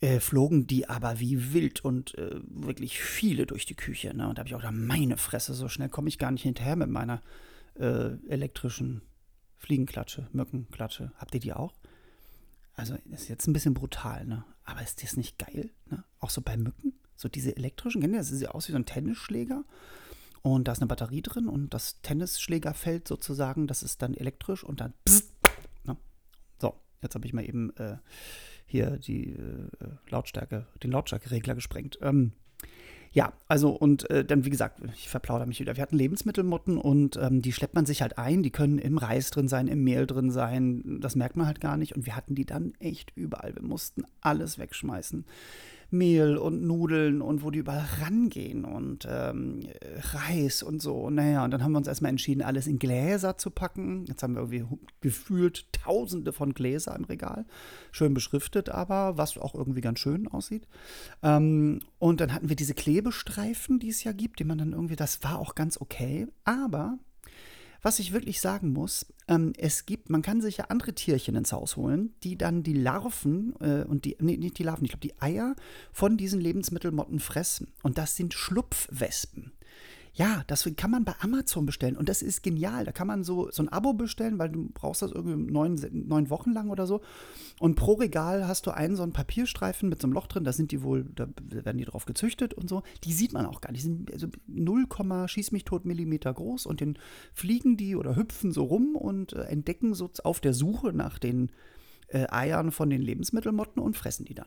äh, 0.00 0.20
flogen 0.20 0.68
die 0.68 0.88
aber 0.88 1.18
wie 1.18 1.52
wild 1.52 1.84
und 1.84 2.16
äh, 2.16 2.40
wirklich 2.42 3.00
viele 3.00 3.46
durch 3.46 3.66
die 3.66 3.74
Küche. 3.74 4.16
Ne? 4.16 4.28
Und 4.28 4.38
da 4.38 4.40
habe 4.40 4.48
ich 4.48 4.54
auch 4.54 4.60
gedacht, 4.60 4.76
meine 4.76 5.16
Fresse, 5.16 5.54
so 5.54 5.68
schnell 5.68 5.88
komme 5.88 6.08
ich 6.08 6.18
gar 6.18 6.30
nicht 6.30 6.44
hinterher 6.44 6.76
mit 6.76 6.88
meiner 6.88 7.20
äh, 7.74 8.10
elektrischen 8.28 9.02
Fliegenklatsche, 9.56 10.28
Mückenklatsche. 10.32 11.10
Habt 11.16 11.34
ihr 11.34 11.40
die 11.40 11.52
auch? 11.52 11.74
Also 12.74 12.96
das 13.06 13.22
ist 13.22 13.28
jetzt 13.28 13.48
ein 13.48 13.52
bisschen 13.52 13.74
brutal, 13.74 14.24
ne? 14.24 14.44
Aber 14.64 14.82
ist 14.82 15.02
das 15.02 15.16
nicht 15.16 15.38
geil? 15.38 15.70
Ne? 15.90 16.04
Auch 16.20 16.30
so 16.30 16.42
bei 16.42 16.56
Mücken? 16.56 16.92
So 17.16 17.28
diese 17.28 17.56
elektrischen, 17.56 18.00
kennt 18.00 18.14
ihr 18.14 18.18
das? 18.18 18.28
Sieht 18.28 18.48
aus 18.48 18.68
wie 18.68 18.72
so 18.72 18.78
ein 18.78 18.86
Tennisschläger. 18.86 19.64
Und 20.42 20.68
da 20.68 20.72
ist 20.72 20.80
eine 20.80 20.86
Batterie 20.86 21.22
drin 21.22 21.48
und 21.48 21.74
das 21.74 22.00
Tennisschlägerfeld 22.02 23.08
sozusagen, 23.08 23.66
das 23.66 23.82
ist 23.82 24.02
dann 24.02 24.14
elektrisch 24.14 24.64
und 24.64 24.80
dann. 24.80 24.94
Pssst, 25.04 25.32
ne? 25.84 25.96
So, 26.58 26.74
jetzt 27.02 27.14
habe 27.14 27.26
ich 27.26 27.32
mal 27.32 27.44
eben 27.44 27.74
äh, 27.76 27.96
hier 28.66 28.98
die 28.98 29.32
äh, 29.32 29.68
Lautstärke, 30.08 30.66
den 30.82 30.90
Lautstärkeregler 30.90 31.54
gesprengt. 31.54 31.98
Ähm, 32.02 32.32
ja, 33.10 33.32
also 33.48 33.70
und 33.70 34.08
äh, 34.10 34.24
dann, 34.24 34.44
wie 34.44 34.50
gesagt, 34.50 34.80
ich 34.94 35.08
verplaudere 35.08 35.48
mich 35.48 35.60
wieder. 35.60 35.76
Wir 35.76 35.82
hatten 35.82 35.96
Lebensmittelmotten 35.96 36.76
und 36.76 37.16
ähm, 37.16 37.40
die 37.40 37.52
schleppt 37.52 37.74
man 37.74 37.86
sich 37.86 38.02
halt 38.02 38.18
ein. 38.18 38.42
Die 38.42 38.50
können 38.50 38.78
im 38.78 38.98
Reis 38.98 39.30
drin 39.30 39.48
sein, 39.48 39.66
im 39.66 39.82
Mehl 39.82 40.06
drin 40.06 40.30
sein. 40.30 41.00
Das 41.00 41.16
merkt 41.16 41.36
man 41.36 41.46
halt 41.46 41.60
gar 41.60 41.76
nicht. 41.76 41.96
Und 41.96 42.04
wir 42.06 42.16
hatten 42.16 42.34
die 42.34 42.44
dann 42.44 42.74
echt 42.80 43.12
überall. 43.16 43.54
Wir 43.54 43.62
mussten 43.62 44.04
alles 44.20 44.58
wegschmeißen. 44.58 45.24
Mehl 45.90 46.36
und 46.36 46.62
Nudeln 46.62 47.22
und 47.22 47.42
wo 47.42 47.50
die 47.50 47.60
überall 47.60 47.86
rangehen 48.02 48.64
und 48.64 49.08
ähm, 49.10 49.60
Reis 50.12 50.62
und 50.62 50.82
so. 50.82 51.08
Naja, 51.08 51.44
und 51.44 51.50
dann 51.50 51.62
haben 51.62 51.72
wir 51.72 51.78
uns 51.78 51.88
erstmal 51.88 52.10
entschieden, 52.10 52.42
alles 52.42 52.66
in 52.66 52.78
Gläser 52.78 53.38
zu 53.38 53.50
packen. 53.50 54.04
Jetzt 54.06 54.22
haben 54.22 54.34
wir 54.34 54.42
irgendwie 54.42 54.64
gefühlt 55.00 55.72
tausende 55.72 56.32
von 56.32 56.52
Gläser 56.52 56.94
im 56.94 57.04
Regal. 57.04 57.46
Schön 57.90 58.12
beschriftet, 58.12 58.68
aber 58.68 59.16
was 59.16 59.38
auch 59.38 59.54
irgendwie 59.54 59.80
ganz 59.80 60.00
schön 60.00 60.28
aussieht. 60.28 60.68
Ähm, 61.22 61.80
und 61.98 62.20
dann 62.20 62.34
hatten 62.34 62.50
wir 62.50 62.56
diese 62.56 62.74
Klebestreifen, 62.74 63.78
die 63.78 63.88
es 63.88 64.04
ja 64.04 64.12
gibt, 64.12 64.40
die 64.40 64.44
man 64.44 64.58
dann 64.58 64.72
irgendwie, 64.72 64.96
das 64.96 65.22
war 65.22 65.38
auch 65.38 65.54
ganz 65.54 65.80
okay. 65.80 66.26
Aber 66.44 66.98
was 67.82 67.98
ich 67.98 68.12
wirklich 68.12 68.40
sagen 68.40 68.72
muss, 68.72 69.06
ähm, 69.28 69.52
es 69.56 69.86
gibt, 69.86 70.10
man 70.10 70.22
kann 70.22 70.40
sich 70.40 70.56
ja 70.58 70.66
andere 70.68 70.94
Tierchen 70.94 71.36
ins 71.36 71.52
Haus 71.52 71.76
holen, 71.76 72.14
die 72.24 72.36
dann 72.36 72.62
die 72.62 72.72
Larven 72.72 73.54
äh, 73.60 73.84
und 73.84 74.04
die, 74.04 74.16
nee, 74.20 74.36
nicht 74.36 74.58
die 74.58 74.62
Larven, 74.64 74.84
ich 74.84 74.90
glaube 74.90 75.06
die 75.06 75.20
Eier 75.20 75.54
von 75.92 76.16
diesen 76.16 76.40
Lebensmittelmotten 76.40 77.20
fressen. 77.20 77.68
Und 77.82 77.98
das 77.98 78.16
sind 78.16 78.34
Schlupfwespen. 78.34 79.52
Ja, 80.18 80.42
das 80.48 80.68
kann 80.76 80.90
man 80.90 81.04
bei 81.04 81.14
Amazon 81.20 81.64
bestellen 81.64 81.96
und 81.96 82.08
das 82.08 82.22
ist 82.22 82.42
genial. 82.42 82.84
Da 82.84 82.90
kann 82.90 83.06
man 83.06 83.22
so, 83.22 83.52
so 83.52 83.62
ein 83.62 83.68
Abo 83.68 83.92
bestellen, 83.92 84.36
weil 84.40 84.48
du 84.48 84.68
brauchst 84.74 85.00
das 85.00 85.12
irgendwie 85.12 85.52
neun, 85.52 85.80
neun 85.92 86.28
Wochen 86.28 86.50
lang 86.50 86.70
oder 86.70 86.88
so. 86.88 87.02
Und 87.60 87.76
pro 87.76 87.92
Regal 87.92 88.48
hast 88.48 88.66
du 88.66 88.72
einen 88.72 88.96
so 88.96 89.04
einen 89.04 89.12
Papierstreifen 89.12 89.88
mit 89.88 90.02
so 90.02 90.08
einem 90.08 90.14
Loch 90.14 90.26
drin. 90.26 90.42
Da 90.42 90.52
sind 90.52 90.72
die 90.72 90.82
wohl, 90.82 91.06
da 91.14 91.28
werden 91.40 91.78
die 91.78 91.84
drauf 91.84 92.04
gezüchtet 92.04 92.52
und 92.52 92.68
so. 92.68 92.82
Die 93.04 93.12
sieht 93.12 93.32
man 93.32 93.46
auch 93.46 93.60
gar 93.60 93.70
nicht. 93.70 93.84
Die 93.84 93.86
sind 93.86 94.12
also 94.12 94.26
0, 94.48 94.88
schieß 95.28 95.52
mich 95.52 95.64
tot 95.64 95.84
Millimeter 95.84 96.34
groß 96.34 96.66
und 96.66 96.80
dann 96.80 96.98
fliegen 97.32 97.76
die 97.76 97.94
oder 97.94 98.16
hüpfen 98.16 98.50
so 98.50 98.64
rum 98.64 98.96
und 98.96 99.34
äh, 99.34 99.42
entdecken 99.42 99.94
so 99.94 100.10
auf 100.24 100.40
der 100.40 100.52
Suche 100.52 100.92
nach 100.92 101.20
den 101.20 101.52
äh, 102.08 102.26
Eiern 102.30 102.70
von 102.72 102.90
den 102.90 103.02
Lebensmittelmotten 103.02 103.80
und 103.80 103.96
fressen 103.96 104.24
die 104.24 104.34
dann. 104.34 104.46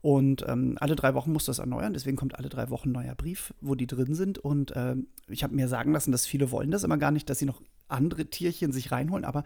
Und 0.00 0.44
ähm, 0.48 0.76
alle 0.80 0.96
drei 0.96 1.14
Wochen 1.14 1.32
musst 1.32 1.46
du 1.46 1.50
das 1.50 1.60
erneuern, 1.60 1.92
deswegen 1.92 2.16
kommt 2.16 2.36
alle 2.36 2.48
drei 2.48 2.70
Wochen 2.70 2.88
ein 2.88 2.92
neuer 2.92 3.14
Brief, 3.14 3.54
wo 3.60 3.76
die 3.76 3.86
drin 3.86 4.14
sind. 4.14 4.38
Und 4.38 4.72
ähm, 4.74 5.06
ich 5.28 5.44
habe 5.44 5.54
mir 5.54 5.68
sagen 5.68 5.92
lassen, 5.92 6.10
dass 6.10 6.26
viele 6.26 6.50
wollen 6.50 6.72
das 6.72 6.82
immer 6.82 6.98
gar 6.98 7.12
nicht, 7.12 7.30
dass 7.30 7.38
sie 7.38 7.46
noch 7.46 7.62
andere 7.88 8.26
Tierchen 8.26 8.72
sich 8.72 8.90
reinholen, 8.90 9.24
aber 9.24 9.44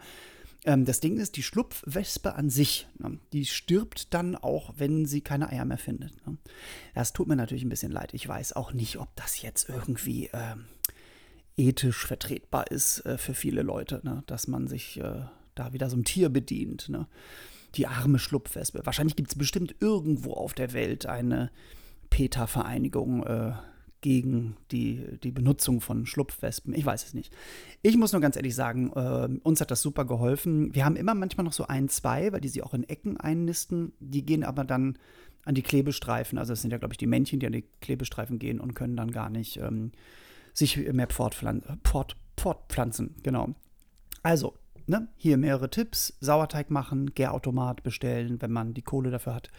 ähm, 0.65 0.85
das 0.85 0.99
Ding 0.99 1.17
ist, 1.17 1.37
die 1.37 1.43
Schlupfwespe 1.43 2.33
an 2.35 2.49
sich, 2.49 2.87
ne, 2.97 3.19
die 3.33 3.45
stirbt 3.45 4.13
dann 4.13 4.35
auch, 4.35 4.73
wenn 4.77 5.05
sie 5.05 5.21
keine 5.21 5.49
Eier 5.49 5.65
mehr 5.65 5.77
findet. 5.77 6.25
Ne. 6.25 6.37
Das 6.95 7.13
tut 7.13 7.27
mir 7.27 7.35
natürlich 7.35 7.63
ein 7.63 7.69
bisschen 7.69 7.91
leid. 7.91 8.13
Ich 8.13 8.27
weiß 8.27 8.53
auch 8.53 8.73
nicht, 8.73 8.97
ob 8.97 9.15
das 9.15 9.41
jetzt 9.41 9.69
irgendwie 9.69 10.27
äh, 10.27 10.55
ethisch 11.55 12.05
vertretbar 12.05 12.71
ist 12.71 13.05
äh, 13.05 13.17
für 13.17 13.33
viele 13.33 13.61
Leute, 13.61 14.01
ne, 14.03 14.23
dass 14.25 14.47
man 14.47 14.67
sich 14.67 14.99
äh, 14.99 15.25
da 15.57 15.73
wieder 15.73 15.89
so 15.89 15.97
ein 15.97 16.03
Tier 16.03 16.29
bedient. 16.29 16.89
Ne 16.89 17.07
die 17.75 17.87
arme 17.87 18.19
Schlupfwespe. 18.19 18.81
Wahrscheinlich 18.85 19.15
gibt 19.15 19.29
es 19.29 19.37
bestimmt 19.37 19.75
irgendwo 19.79 20.33
auf 20.33 20.53
der 20.53 20.73
Welt 20.73 21.05
eine 21.05 21.51
PETA-Vereinigung 22.09 23.23
äh, 23.23 23.51
gegen 24.01 24.55
die, 24.71 25.19
die 25.23 25.31
Benutzung 25.31 25.81
von 25.81 26.05
Schlupfwespen. 26.05 26.73
Ich 26.73 26.85
weiß 26.85 27.05
es 27.05 27.13
nicht. 27.13 27.33
Ich 27.81 27.97
muss 27.97 28.13
nur 28.13 28.21
ganz 28.21 28.35
ehrlich 28.35 28.55
sagen, 28.55 28.91
äh, 28.95 29.27
uns 29.43 29.59
hat 29.59 29.71
das 29.71 29.81
super 29.81 30.05
geholfen. 30.05 30.73
Wir 30.73 30.85
haben 30.85 30.95
immer 30.95 31.15
manchmal 31.15 31.43
noch 31.43 31.53
so 31.53 31.67
ein, 31.67 31.89
zwei, 31.89 32.31
weil 32.31 32.41
die 32.41 32.47
sie 32.47 32.63
auch 32.63 32.73
in 32.73 32.83
Ecken 32.83 33.17
einnisten. 33.17 33.93
Die 33.99 34.25
gehen 34.25 34.43
aber 34.43 34.63
dann 34.63 34.97
an 35.43 35.55
die 35.55 35.63
Klebestreifen. 35.63 36.37
Also 36.37 36.53
das 36.53 36.61
sind 36.61 36.71
ja, 36.71 36.77
glaube 36.77 36.93
ich, 36.93 36.97
die 36.97 37.07
Männchen, 37.07 37.39
die 37.39 37.47
an 37.47 37.53
die 37.53 37.65
Klebestreifen 37.81 38.39
gehen 38.39 38.59
und 38.59 38.75
können 38.75 38.95
dann 38.95 39.11
gar 39.11 39.29
nicht 39.29 39.57
ähm, 39.57 39.91
sich 40.53 40.77
mehr 40.77 41.09
fortpflanzen. 41.09 41.79
Fort, 41.83 42.15
fortpflanzen. 42.37 43.15
Genau. 43.23 43.55
Also, 44.23 44.55
ne, 44.87 45.07
hier 45.17 45.37
mehrere 45.37 45.69
Tipps. 45.69 46.17
Sauerteig 46.19 46.69
machen, 46.71 47.13
Gärautomat 47.13 47.83
bestellen, 47.83 48.41
wenn 48.41 48.51
man 48.51 48.73
die 48.73 48.81
Kohle 48.81 49.11
dafür 49.11 49.35
hat 49.35 49.49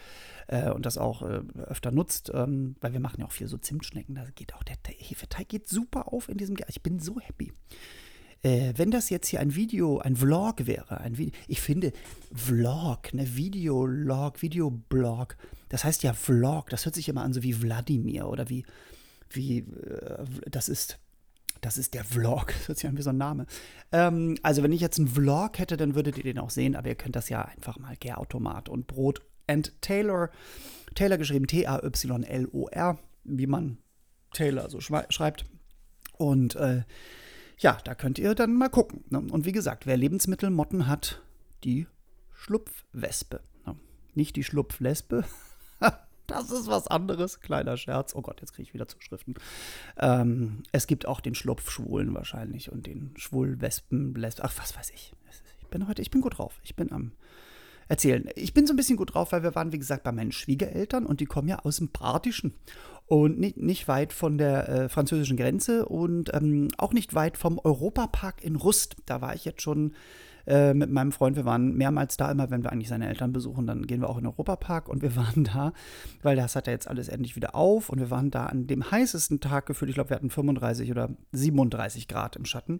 äh, 0.47 0.69
und 0.71 0.85
das 0.85 0.97
auch 0.97 1.21
äh, 1.21 1.41
öfter 1.65 1.91
nutzt, 1.91 2.31
ähm, 2.33 2.75
weil 2.81 2.93
wir 2.93 2.99
machen 2.99 3.21
ja 3.21 3.27
auch 3.27 3.31
viel 3.31 3.47
so 3.47 3.57
Zimtschnecken. 3.57 4.15
Da 4.15 4.25
geht 4.35 4.53
auch 4.55 4.63
der, 4.63 4.77
der 4.87 4.95
Hefeteig 4.95 5.47
geht 5.47 5.67
super 5.67 6.11
auf 6.11 6.29
in 6.29 6.37
diesem 6.37 6.55
Gär. 6.55 6.67
Ich 6.69 6.83
bin 6.83 6.99
so 6.99 7.19
happy. 7.19 7.53
Äh, 8.41 8.73
wenn 8.77 8.89
das 8.89 9.09
jetzt 9.09 9.27
hier 9.27 9.41
ein 9.41 9.55
Video, 9.55 9.99
ein 9.99 10.15
Vlog 10.15 10.65
wäre, 10.65 11.01
ein 11.01 11.17
Video, 11.17 11.33
ich 11.47 11.59
finde 11.59 11.91
Vlog, 12.33 13.13
ne, 13.13 13.35
Videolog, 13.35 14.41
Videoblog, 14.41 15.35
das 15.67 15.83
heißt 15.83 16.03
ja 16.03 16.13
Vlog, 16.13 16.69
das 16.69 16.85
hört 16.85 16.95
sich 16.95 17.09
immer 17.09 17.23
an 17.23 17.33
so 17.33 17.43
wie 17.43 17.61
Wladimir 17.61 18.27
oder 18.27 18.47
wie, 18.47 18.65
wie, 19.29 19.59
äh, 19.59 20.25
das 20.49 20.69
ist, 20.69 20.99
das 21.61 21.77
ist 21.77 21.93
der 21.93 22.03
Vlog, 22.03 22.47
das 22.59 22.67
hört 22.67 22.77
sich 22.79 22.89
an 22.89 22.97
wie 22.97 23.01
so 23.01 23.09
ein 23.09 23.17
Name. 23.17 23.45
Ähm, 23.91 24.37
also 24.43 24.63
wenn 24.63 24.71
ich 24.71 24.81
jetzt 24.81 24.99
einen 24.99 25.07
Vlog 25.07 25.59
hätte, 25.59 25.77
dann 25.77 25.95
würdet 25.95 26.17
ihr 26.17 26.23
den 26.23 26.39
auch 26.39 26.49
sehen, 26.49 26.75
aber 26.75 26.89
ihr 26.89 26.95
könnt 26.95 27.15
das 27.15 27.29
ja 27.29 27.43
einfach 27.43 27.79
mal 27.79 27.95
Gärautomat 27.99 28.69
und 28.69 28.87
Brot 28.87 29.21
and 29.47 29.73
Taylor, 29.81 30.29
Taylor 30.95 31.17
geschrieben 31.17 31.47
T-A-Y-L-O-R, 31.47 32.99
wie 33.23 33.47
man 33.47 33.77
Taylor 34.33 34.69
so 34.69 34.79
schreibt. 34.79 35.45
Und 36.17 36.55
äh, 36.55 36.83
ja, 37.57 37.77
da 37.83 37.95
könnt 37.95 38.19
ihr 38.19 38.35
dann 38.35 38.53
mal 38.53 38.69
gucken. 38.69 39.03
Ne? 39.09 39.19
Und 39.19 39.45
wie 39.45 39.51
gesagt, 39.51 39.85
wer 39.85 39.97
Lebensmittelmotten 39.97 40.87
hat, 40.87 41.21
die 41.63 41.87
Schlupfwespe. 42.33 43.41
Ne? 43.65 43.75
Nicht 44.13 44.35
die 44.35 44.43
Schlupflespe. 44.43 45.25
das 46.29 46.51
ist 46.51 46.67
was 46.67 46.87
anderes. 46.87 47.41
Kleiner 47.41 47.77
Scherz. 47.77 48.15
Oh 48.15 48.21
Gott, 48.21 48.41
jetzt 48.41 48.53
kriege 48.53 48.67
ich 48.67 48.73
wieder 48.73 48.87
Zuschriften. 48.87 49.35
Ähm, 49.97 50.63
es 50.71 50.87
gibt 50.87 51.05
auch 51.05 51.19
den 51.19 51.35
Schlupfschwulen 51.35 52.13
wahrscheinlich 52.13 52.71
und 52.71 52.87
den 52.87 53.13
Schwulwespen. 53.17 54.15
Ach, 54.41 54.53
was 54.57 54.77
weiß 54.77 54.91
ich. 54.91 55.13
Ich 55.61 55.67
bin 55.67 55.87
heute, 55.87 56.01
ich 56.01 56.11
bin 56.11 56.21
gut 56.21 56.37
drauf. 56.37 56.59
Ich 56.63 56.75
bin 56.75 56.91
am 56.91 57.11
erzählen. 57.89 58.29
Ich 58.35 58.53
bin 58.53 58.67
so 58.67 58.73
ein 58.73 58.77
bisschen 58.77 58.97
gut 58.97 59.13
drauf, 59.13 59.31
weil 59.31 59.43
wir 59.43 59.55
waren, 59.55 59.73
wie 59.73 59.79
gesagt, 59.79 60.03
bei 60.03 60.11
meinen 60.11 60.31
Schwiegereltern 60.31 61.05
und 61.05 61.19
die 61.19 61.25
kommen 61.25 61.47
ja 61.47 61.59
aus 61.59 61.77
dem 61.77 61.89
Badischen 61.89 62.53
und 63.07 63.39
nicht, 63.39 63.57
nicht 63.57 63.87
weit 63.87 64.13
von 64.13 64.37
der 64.37 64.69
äh, 64.69 64.89
französischen 64.89 65.35
Grenze 65.35 65.87
und 65.87 66.31
ähm, 66.33 66.69
auch 66.77 66.93
nicht 66.93 67.15
weit 67.15 67.35
vom 67.37 67.59
Europapark 67.59 68.43
in 68.43 68.55
Rust. 68.55 68.95
Da 69.07 69.21
war 69.21 69.33
ich 69.33 69.43
jetzt 69.43 69.63
schon 69.63 69.93
äh, 70.49 70.73
mit 70.73 70.89
meinem 70.89 71.11
Freund. 71.11 71.35
Wir 71.35 71.45
waren 71.45 71.75
mehrmals 71.75 72.17
da, 72.17 72.31
immer 72.31 72.49
wenn 72.49 72.63
wir 72.63 72.71
eigentlich 72.71 72.89
seine 72.89 73.07
Eltern 73.07 73.31
besuchen, 73.31 73.67
dann 73.67 73.85
gehen 73.85 74.01
wir 74.01 74.09
auch 74.09 74.17
in 74.17 74.23
den 74.23 74.31
Europapark 74.31 74.89
und 74.89 75.03
wir 75.03 75.15
waren 75.15 75.43
da, 75.43 75.73
weil 76.23 76.35
das 76.35 76.55
hat 76.55 76.65
ja 76.65 76.73
jetzt 76.73 76.87
alles 76.87 77.07
endlich 77.07 77.35
wieder 77.35 77.53
auf 77.53 77.89
und 77.89 77.99
wir 77.99 78.09
waren 78.09 78.31
da 78.31 78.47
an 78.47 78.65
dem 78.65 78.89
heißesten 78.89 79.41
Tag 79.41 79.67
gefühlt. 79.67 79.89
Ich 79.89 79.95
glaube, 79.95 80.09
wir 80.09 80.15
hatten 80.15 80.31
35 80.31 80.89
oder 80.89 81.11
37 81.33 82.07
Grad 82.07 82.35
im 82.35 82.45
Schatten. 82.45 82.79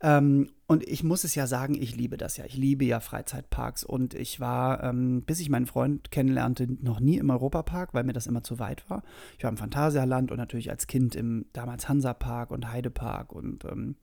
Ähm, 0.00 0.48
und 0.66 0.88
ich 0.88 1.04
muss 1.04 1.22
es 1.24 1.34
ja 1.34 1.46
sagen, 1.46 1.74
ich 1.74 1.96
liebe 1.96 2.16
das 2.16 2.38
ja. 2.38 2.46
Ich 2.46 2.56
liebe 2.56 2.86
ja 2.86 3.00
Freizeitparks 3.00 3.84
und 3.84 4.14
ich 4.14 4.40
war, 4.40 4.82
ähm, 4.82 5.22
bis 5.22 5.38
ich 5.40 5.50
meinen 5.50 5.66
Freund 5.66 6.10
kennenlernte, 6.10 6.66
noch 6.80 6.98
nie 6.98 7.18
im 7.18 7.28
Europapark, 7.28 7.92
weil 7.92 8.04
mir 8.04 8.14
das 8.14 8.26
immer 8.26 8.42
zu 8.42 8.58
weit 8.58 8.88
war. 8.88 9.02
Ich 9.36 9.44
war 9.44 9.50
im 9.50 9.58
Phantasialand 9.58 10.30
und 10.30 10.38
natürlich 10.38 10.70
als 10.70 10.86
Kind 10.86 11.14
im 11.14 11.44
damals 11.52 11.90
Hansapark 11.90 12.50
und 12.50 12.72
Heidepark 12.72 13.32
und 13.32 13.66
ähm, 13.66 13.96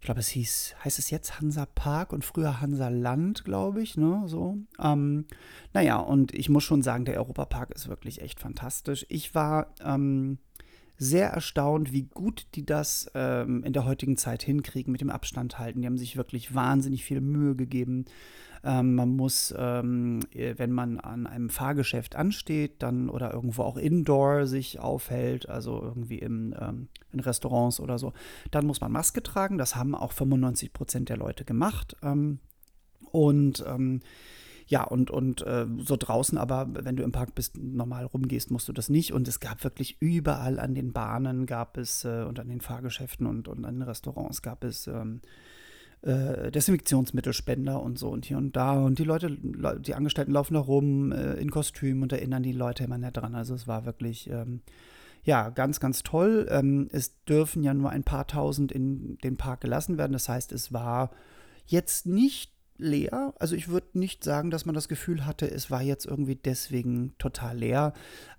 ich 0.00 0.06
glaube, 0.06 0.20
es 0.20 0.28
hieß, 0.28 0.76
heißt 0.82 0.98
es 0.98 1.10
jetzt 1.10 1.38
Hansa 1.38 1.66
Park 1.66 2.14
und 2.14 2.24
früher 2.24 2.62
Hansa 2.62 2.88
Land, 2.88 3.44
glaube 3.44 3.82
ich, 3.82 3.98
ne, 3.98 4.22
so. 4.24 4.56
Ähm, 4.82 5.26
naja, 5.74 5.98
und 5.98 6.32
ich 6.32 6.48
muss 6.48 6.64
schon 6.64 6.80
sagen, 6.80 7.04
der 7.04 7.18
Europapark 7.18 7.70
ist 7.72 7.86
wirklich 7.86 8.22
echt 8.22 8.40
fantastisch. 8.40 9.04
Ich 9.10 9.34
war 9.34 9.74
ähm, 9.84 10.38
sehr 10.96 11.28
erstaunt, 11.28 11.92
wie 11.92 12.04
gut 12.04 12.46
die 12.54 12.64
das 12.64 13.10
ähm, 13.14 13.62
in 13.62 13.74
der 13.74 13.84
heutigen 13.84 14.16
Zeit 14.16 14.42
hinkriegen 14.42 14.90
mit 14.90 15.02
dem 15.02 15.10
Abstand 15.10 15.58
halten. 15.58 15.82
Die 15.82 15.86
haben 15.86 15.98
sich 15.98 16.16
wirklich 16.16 16.54
wahnsinnig 16.54 17.04
viel 17.04 17.20
Mühe 17.20 17.54
gegeben. 17.54 18.06
Ähm, 18.62 18.94
man 18.94 19.16
muss, 19.16 19.54
ähm, 19.56 20.20
äh, 20.32 20.54
wenn 20.58 20.72
man 20.72 20.98
an 21.00 21.26
einem 21.26 21.48
Fahrgeschäft 21.48 22.14
ansteht, 22.16 22.82
dann 22.82 23.08
oder 23.08 23.32
irgendwo 23.32 23.62
auch 23.62 23.76
indoor 23.76 24.46
sich 24.46 24.80
aufhält, 24.80 25.48
also 25.48 25.80
irgendwie 25.82 26.18
im, 26.18 26.54
ähm, 26.60 26.88
in 27.12 27.20
Restaurants 27.20 27.80
oder 27.80 27.98
so, 27.98 28.12
dann 28.50 28.66
muss 28.66 28.80
man 28.80 28.92
Maske 28.92 29.22
tragen. 29.22 29.56
Das 29.56 29.76
haben 29.76 29.94
auch 29.94 30.12
95 30.12 30.72
Prozent 30.72 31.08
der 31.08 31.16
Leute 31.16 31.44
gemacht. 31.44 31.96
Ähm, 32.02 32.38
und 33.12 33.64
ähm, 33.66 34.00
ja, 34.70 34.84
und, 34.84 35.10
und 35.10 35.42
äh, 35.42 35.66
so 35.78 35.96
draußen, 35.96 36.38
aber 36.38 36.68
wenn 36.70 36.94
du 36.94 37.02
im 37.02 37.10
Park 37.10 37.34
bist, 37.34 37.58
normal 37.58 38.04
rumgehst, 38.04 38.52
musst 38.52 38.68
du 38.68 38.72
das 38.72 38.88
nicht. 38.88 39.12
Und 39.12 39.26
es 39.26 39.40
gab 39.40 39.64
wirklich 39.64 40.00
überall 40.00 40.60
an 40.60 40.76
den 40.76 40.92
Bahnen 40.92 41.46
gab 41.46 41.76
es 41.76 42.04
äh, 42.04 42.22
und 42.22 42.38
an 42.38 42.48
den 42.48 42.60
Fahrgeschäften 42.60 43.26
und, 43.26 43.48
und 43.48 43.64
an 43.64 43.74
den 43.74 43.82
Restaurants 43.82 44.42
gab 44.42 44.62
es 44.62 44.86
ähm, 44.86 45.22
äh, 46.02 46.50
Desinfektionsmittelspender 46.50 47.80
und 47.80 47.98
so 47.98 48.08
und 48.08 48.24
hier 48.24 48.38
und 48.38 48.56
da. 48.56 48.72
Und 48.72 48.98
die 48.98 49.04
Leute, 49.04 49.36
die 49.80 49.94
Angestellten 49.94 50.32
laufen 50.32 50.54
da 50.54 50.60
rum 50.60 51.12
äh, 51.12 51.34
in 51.34 51.50
Kostümen 51.50 52.02
und 52.02 52.12
erinnern 52.12 52.42
die 52.42 52.52
Leute 52.52 52.84
immer 52.84 52.98
nicht 52.98 53.16
dran. 53.16 53.34
Also 53.34 53.54
es 53.54 53.68
war 53.68 53.84
wirklich, 53.84 54.30
ähm, 54.30 54.60
ja, 55.22 55.50
ganz, 55.50 55.80
ganz 55.80 56.02
toll. 56.02 56.46
Ähm, 56.50 56.88
es 56.92 57.22
dürfen 57.24 57.62
ja 57.62 57.74
nur 57.74 57.90
ein 57.90 58.04
paar 58.04 58.26
tausend 58.26 58.72
in 58.72 59.18
den 59.18 59.36
Park 59.36 59.60
gelassen 59.60 59.98
werden. 59.98 60.12
Das 60.12 60.28
heißt, 60.28 60.52
es 60.52 60.72
war 60.72 61.10
jetzt 61.66 62.06
nicht 62.06 62.52
leer. 62.78 63.34
Also 63.38 63.54
ich 63.54 63.68
würde 63.68 63.98
nicht 63.98 64.24
sagen, 64.24 64.50
dass 64.50 64.64
man 64.64 64.74
das 64.74 64.88
Gefühl 64.88 65.26
hatte, 65.26 65.50
es 65.50 65.70
war 65.70 65.82
jetzt 65.82 66.06
irgendwie 66.06 66.36
deswegen 66.36 67.14
total 67.18 67.58
leer. 67.58 67.92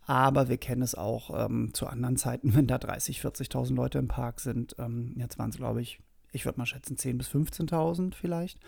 Aber 0.08 0.50
wir 0.50 0.58
kennen 0.58 0.82
es 0.82 0.96
auch 0.96 1.46
ähm, 1.46 1.74
zu 1.74 1.88
anderen 1.88 2.18
Zeiten, 2.18 2.54
wenn 2.56 2.68
da 2.68 2.78
30, 2.78 3.22
40.000 3.22 3.76
Leute 3.76 4.00
im 4.00 4.08
Park 4.08 4.40
sind. 4.40 4.76
Ähm, 4.80 5.14
jetzt 5.16 5.38
waren 5.38 5.52
es, 5.52 5.58
glaube 5.58 5.82
ich, 5.82 6.00
ich 6.32 6.46
würde 6.46 6.60
mal 6.60 6.66
schätzen 6.66 6.98
10.000 6.98 7.18
bis 7.18 7.30
15.000 7.30 8.16
vielleicht. 8.16 8.60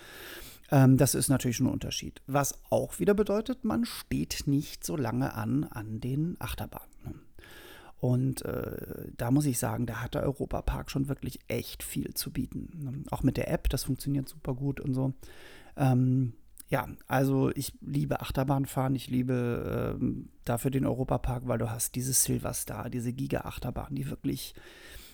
Ähm, 0.71 0.97
das 0.97 1.15
ist 1.15 1.29
natürlich 1.29 1.57
schon 1.57 1.67
ein 1.67 1.73
Unterschied. 1.73 2.21
Was 2.27 2.59
auch 2.69 2.99
wieder 2.99 3.13
bedeutet, 3.13 3.63
man 3.63 3.85
steht 3.85 4.43
nicht 4.45 4.83
so 4.83 4.95
lange 4.95 5.33
an 5.33 5.63
an 5.65 5.99
den 5.99 6.35
Achterbahnen. 6.39 6.89
Ne? 7.03 7.13
Und 7.99 8.43
äh, 8.43 9.11
da 9.15 9.31
muss 9.31 9.45
ich 9.45 9.57
sagen, 9.59 9.85
da 9.85 10.01
hat 10.01 10.15
der 10.15 10.23
Europapark 10.23 10.91
schon 10.91 11.07
wirklich 11.07 11.39
echt 11.47 11.83
viel 11.83 12.13
zu 12.13 12.31
bieten. 12.31 12.69
Ne? 12.83 13.03
Auch 13.11 13.23
mit 13.23 13.37
der 13.37 13.49
App, 13.49 13.69
das 13.69 13.85
funktioniert 13.85 14.27
super 14.27 14.55
gut 14.55 14.81
und 14.81 14.93
so. 14.93 15.13
Ähm, 15.77 16.33
ja, 16.67 16.87
also 17.07 17.51
ich 17.51 17.73
liebe 17.81 18.19
Achterbahnfahren, 18.19 18.95
ich 18.95 19.09
liebe 19.09 19.97
ähm, 20.01 20.29
dafür 20.43 20.71
den 20.71 20.85
Europapark, 20.85 21.47
weil 21.47 21.59
du 21.59 21.69
hast 21.69 21.95
diese 21.95 22.13
Silverstar, 22.13 22.89
diese 22.89 23.13
Giga-Achterbahn, 23.13 23.95
die 23.95 24.09
wirklich 24.09 24.55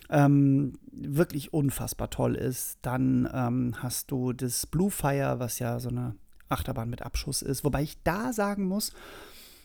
ähm, 0.10 0.74
wirklich 0.92 1.54
unfassbar 1.54 2.10
toll 2.10 2.36
ist. 2.36 2.80
Dann 2.82 3.30
ähm, 3.34 3.76
hast 3.78 4.12
du 4.12 4.34
das 4.34 4.66
Blue 4.66 4.92
Fire, 4.92 5.40
was 5.40 5.60
ja 5.60 5.80
so 5.80 5.90
eine 5.90 6.16
Achterbahn 6.50 6.90
mit 6.90 7.02
Abschuss 7.02 7.42
ist. 7.42 7.64
Wobei 7.64 7.84
ich 7.84 8.02
da 8.04 8.34
sagen 8.34 8.66
muss, 8.66 8.92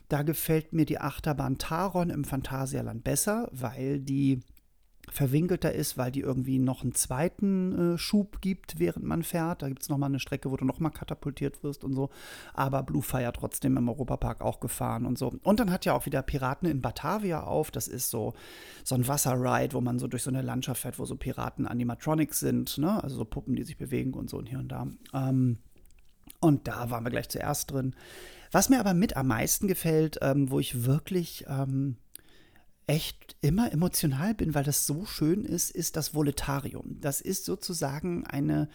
da 0.09 0.23
gefällt 0.23 0.73
mir 0.73 0.85
die 0.85 0.99
Achterbahn 0.99 1.59
Taron 1.59 2.11
im 2.11 2.25
Phantasialand 2.25 3.05
besser, 3.05 3.49
weil 3.53 4.01
die 4.01 4.41
verwinkelter 5.11 5.73
ist, 5.73 5.97
weil 5.99 6.11
die 6.11 6.21
irgendwie 6.21 6.59
noch 6.59 6.83
einen 6.83 6.95
zweiten 6.95 7.95
äh, 7.95 7.99
Schub 7.99 8.41
gibt, 8.41 8.79
während 8.79 9.05
man 9.05 9.23
fährt. 9.23 9.63
Da 9.63 9.69
gibt 9.69 9.83
es 9.83 9.89
nochmal 9.89 10.09
eine 10.09 10.19
Strecke, 10.19 10.51
wo 10.51 10.57
du 10.57 10.65
nochmal 10.65 10.93
katapultiert 10.93 11.63
wirst 11.63 11.85
und 11.85 11.95
so. 11.95 12.11
Aber 12.53 12.83
Blue 12.83 13.03
Fire 13.03 13.33
trotzdem 13.33 13.77
im 13.77 13.89
Europapark 13.89 14.41
auch 14.41 14.61
gefahren 14.61 15.07
und 15.07 15.19
so. 15.19 15.35
Und 15.43 15.61
dann 15.61 15.71
hat 15.71 15.85
ja 15.85 15.95
auch 15.95 16.07
wieder 16.07 16.23
Piraten 16.23 16.69
in 16.69 16.81
Batavia 16.81 17.43
auf. 17.43 17.71
Das 17.71 17.89
ist 17.89 18.11
so, 18.11 18.35
so 18.83 18.95
ein 18.95 19.07
Wasserride, 19.07 19.75
wo 19.75 19.81
man 19.81 19.99
so 19.99 20.07
durch 20.07 20.23
so 20.23 20.31
eine 20.31 20.43
Landschaft 20.43 20.83
fährt, 20.83 20.99
wo 20.99 21.05
so 21.05 21.17
Piraten-Animatronics 21.17 22.41
sind, 22.41 22.79
ne? 22.79 23.03
Also 23.03 23.17
so 23.17 23.25
Puppen, 23.25 23.57
die 23.57 23.65
sich 23.65 23.77
bewegen 23.77 24.15
und 24.15 24.31
so 24.31 24.39
und 24.39 24.49
hier 24.49 24.59
und 24.59 24.69
da. 24.69 24.87
Ähm, 25.13 25.59
und 26.41 26.69
da 26.69 26.91
waren 26.91 27.05
wir 27.05 27.11
gleich 27.11 27.29
zuerst 27.29 27.71
drin. 27.71 27.95
Was 28.53 28.69
mir 28.69 28.79
aber 28.79 28.95
mit 28.95 29.17
am 29.17 29.27
meisten 29.29 29.67
gefällt, 29.67 30.19
ähm, 30.23 30.51
wo 30.51 30.61
ich 30.61 30.85
wirklich 30.85 31.45
ähm, 31.49 31.97
echt 32.87 33.37
immer 33.41 33.73
emotional 33.73 34.35
bin, 34.35 34.55
weil 34.55 34.65
das 34.65 34.87
so 34.87 35.05
schön 35.05 35.45
ist, 35.45 35.71
ist 35.71 35.97
das 35.97 36.15
Voletarium. 36.15 36.99
Das 37.01 37.21
ist 37.21 37.45
sozusagen 37.45 38.27
eine, 38.27 38.69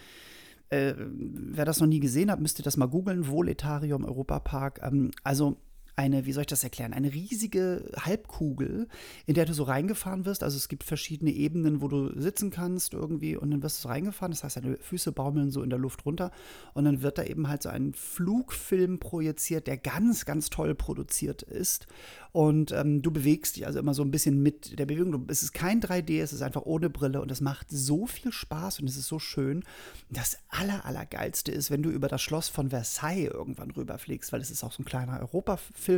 äh, 0.70 0.94
wer 0.98 1.66
das 1.66 1.80
noch 1.80 1.88
nie 1.88 2.00
gesehen 2.00 2.32
hat, 2.32 2.40
müsste 2.40 2.64
das 2.64 2.78
mal 2.78 2.88
googeln, 2.88 3.28
Voletarium 3.28 4.06
Europapark. 4.06 4.80
Ähm, 4.84 5.12
also 5.24 5.58
eine, 6.00 6.26
wie 6.26 6.32
soll 6.32 6.42
ich 6.42 6.48
das 6.48 6.64
erklären, 6.64 6.94
eine 6.94 7.14
riesige 7.14 7.92
Halbkugel, 7.98 8.88
in 9.26 9.34
der 9.34 9.46
du 9.46 9.54
so 9.54 9.64
reingefahren 9.64 10.24
wirst. 10.24 10.44
Also 10.44 10.56
es 10.56 10.70
gibt 10.70 10.86
verschiedene 10.86 11.32
Ebenen, 11.32 11.82
wo 11.82 11.90
du 11.90 12.18
sitzen 12.18 12.52
kannst 12.52 12.94
irgendwie 12.94 13.36
und 13.36 13.52
dann 13.52 13.62
wirst 13.62 13.84
du 13.84 13.90
reingefahren. 13.90 14.32
Das 14.32 14.46
heißt, 14.46 14.56
deine 14.56 14.78
Füße 14.78 15.12
baumeln 15.12 15.52
so 15.52 15.62
in 15.62 15.70
der 15.70 15.78
Luft 15.78 16.06
runter 16.06 16.32
und 16.74 16.86
dann 16.86 17.02
wird 17.02 17.18
da 17.18 17.24
eben 17.24 17.50
halt 17.50 17.64
so 17.64 17.70
ein 17.70 17.94
Flugfilm 17.94 19.00
projiziert, 19.00 19.68
der 19.68 19.76
ganz, 19.76 20.24
ganz 20.24 20.50
toll 20.50 20.74
produziert 20.74 21.42
ist. 21.42 21.86
Und 22.32 22.72
ähm, 22.72 23.02
du 23.02 23.12
bewegst 23.12 23.56
dich 23.56 23.66
also 23.66 23.80
immer 23.80 23.94
so 23.94 24.04
ein 24.04 24.12
bisschen 24.12 24.42
mit 24.42 24.78
der 24.78 24.86
Bewegung. 24.86 25.26
Es 25.28 25.42
ist 25.42 25.52
kein 25.52 25.82
3D, 25.82 26.22
es 26.22 26.32
ist 26.32 26.44
einfach 26.44 26.62
ohne 26.62 26.90
Brille 26.90 27.22
und 27.22 27.32
es 27.32 27.42
macht 27.42 27.68
so 27.72 28.06
viel 28.06 28.32
Spaß 28.32 28.80
und 28.80 28.88
es 28.88 28.98
ist 28.98 29.08
so 29.08 29.18
schön. 29.18 29.64
Das 30.10 30.38
aller, 30.48 30.86
allergeilste 30.86 31.52
ist, 31.52 31.72
wenn 31.72 31.82
du 31.82 31.90
über 31.90 32.08
das 32.08 32.22
Schloss 32.22 32.48
von 32.48 32.70
Versailles 32.70 33.32
irgendwann 33.34 33.72
rüberfliegst, 33.72 34.32
weil 34.32 34.42
es 34.42 34.52
ist 34.52 34.64
auch 34.64 34.72
so 34.72 34.84
ein 34.84 34.86
kleiner 34.86 35.20
Europafilm. 35.20 35.89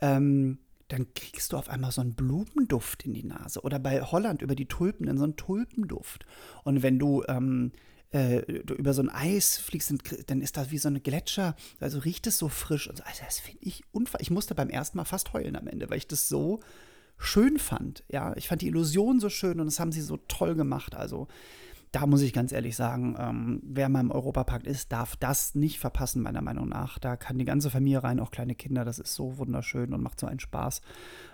Ähm, 0.00 0.58
dann 0.88 1.12
kriegst 1.14 1.52
du 1.52 1.56
auf 1.56 1.68
einmal 1.68 1.92
so 1.92 2.00
einen 2.00 2.14
Blumenduft 2.14 3.04
in 3.04 3.12
die 3.12 3.24
Nase. 3.24 3.60
Oder 3.60 3.78
bei 3.78 4.00
Holland 4.00 4.42
über 4.42 4.54
die 4.54 4.66
Tulpen 4.66 5.06
dann 5.06 5.18
so 5.18 5.24
einen 5.24 5.36
Tulpenduft. 5.36 6.24
Und 6.64 6.82
wenn 6.82 6.98
du 6.98 7.24
ähm, 7.28 7.72
äh, 8.10 8.38
über 8.38 8.94
so 8.94 9.02
ein 9.02 9.10
Eis 9.10 9.58
fliegst, 9.58 9.92
dann 10.28 10.40
ist 10.40 10.56
das 10.56 10.70
wie 10.70 10.78
so 10.78 10.88
eine 10.88 11.00
Gletscher, 11.00 11.56
also 11.78 11.98
riecht 11.98 12.26
es 12.26 12.38
so 12.38 12.48
frisch. 12.48 12.88
Also, 12.88 13.02
also 13.04 13.22
das 13.24 13.38
finde 13.38 13.60
ich 13.62 13.84
unfassbar. 13.92 14.22
Ich 14.22 14.30
musste 14.30 14.54
beim 14.54 14.70
ersten 14.70 14.96
Mal 14.96 15.04
fast 15.04 15.32
heulen 15.34 15.56
am 15.56 15.68
Ende, 15.68 15.90
weil 15.90 15.98
ich 15.98 16.08
das 16.08 16.28
so 16.28 16.60
schön 17.18 17.58
fand. 17.58 18.04
Ja, 18.08 18.34
ich 18.36 18.48
fand 18.48 18.62
die 18.62 18.68
Illusion 18.68 19.20
so 19.20 19.28
schön 19.28 19.60
und 19.60 19.66
das 19.66 19.80
haben 19.80 19.92
sie 19.92 20.00
so 20.00 20.16
toll 20.28 20.54
gemacht. 20.54 20.94
Also 20.94 21.28
da 21.92 22.06
muss 22.06 22.22
ich 22.22 22.32
ganz 22.32 22.52
ehrlich 22.52 22.76
sagen, 22.76 23.16
ähm, 23.18 23.60
wer 23.64 23.88
mal 23.88 24.00
im 24.00 24.10
Europapark 24.10 24.66
ist, 24.66 24.92
darf 24.92 25.16
das 25.16 25.54
nicht 25.54 25.78
verpassen, 25.78 26.22
meiner 26.22 26.42
Meinung 26.42 26.68
nach. 26.68 26.98
Da 26.98 27.16
kann 27.16 27.38
die 27.38 27.44
ganze 27.44 27.70
Familie 27.70 28.02
rein, 28.02 28.20
auch 28.20 28.30
kleine 28.30 28.54
Kinder. 28.54 28.84
Das 28.84 28.98
ist 28.98 29.14
so 29.14 29.38
wunderschön 29.38 29.94
und 29.94 30.02
macht 30.02 30.20
so 30.20 30.26
einen 30.26 30.40
Spaß. 30.40 30.80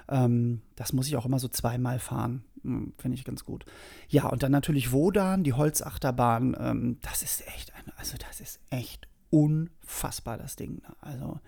Ähm, 0.08 0.62
das 0.76 0.92
muss 0.92 1.08
ich 1.08 1.16
auch 1.16 1.26
immer 1.26 1.38
so 1.38 1.48
zweimal 1.48 1.98
fahren. 1.98 2.44
Hm, 2.62 2.92
Finde 2.98 3.16
ich 3.16 3.24
ganz 3.24 3.44
gut. 3.44 3.64
Ja, 4.08 4.26
und 4.28 4.42
dann 4.42 4.52
natürlich 4.52 4.92
Wodan, 4.92 5.44
die 5.44 5.54
Holzachterbahn. 5.54 6.56
Ähm, 6.58 6.98
das 7.02 7.22
ist 7.22 7.46
echt, 7.48 7.74
ein, 7.74 7.92
also 7.96 8.16
das 8.18 8.40
ist 8.40 8.60
echt 8.70 9.08
unfassbar, 9.30 10.38
das 10.38 10.56
Ding. 10.56 10.74
Ne? 10.74 10.96
Also 11.00 11.40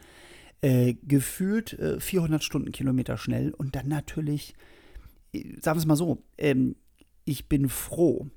äh, 0.62 0.94
gefühlt 1.02 1.74
äh, 1.78 2.00
400 2.00 2.42
Stundenkilometer 2.42 3.16
schnell 3.18 3.52
und 3.52 3.76
dann 3.76 3.88
natürlich, 3.88 4.54
äh, 5.32 5.60
sagen 5.60 5.76
wir 5.76 5.80
es 5.80 5.86
mal 5.86 5.96
so, 5.96 6.24
ähm, 6.38 6.76
ich 7.24 7.48
bin 7.48 7.68
froh, 7.68 8.28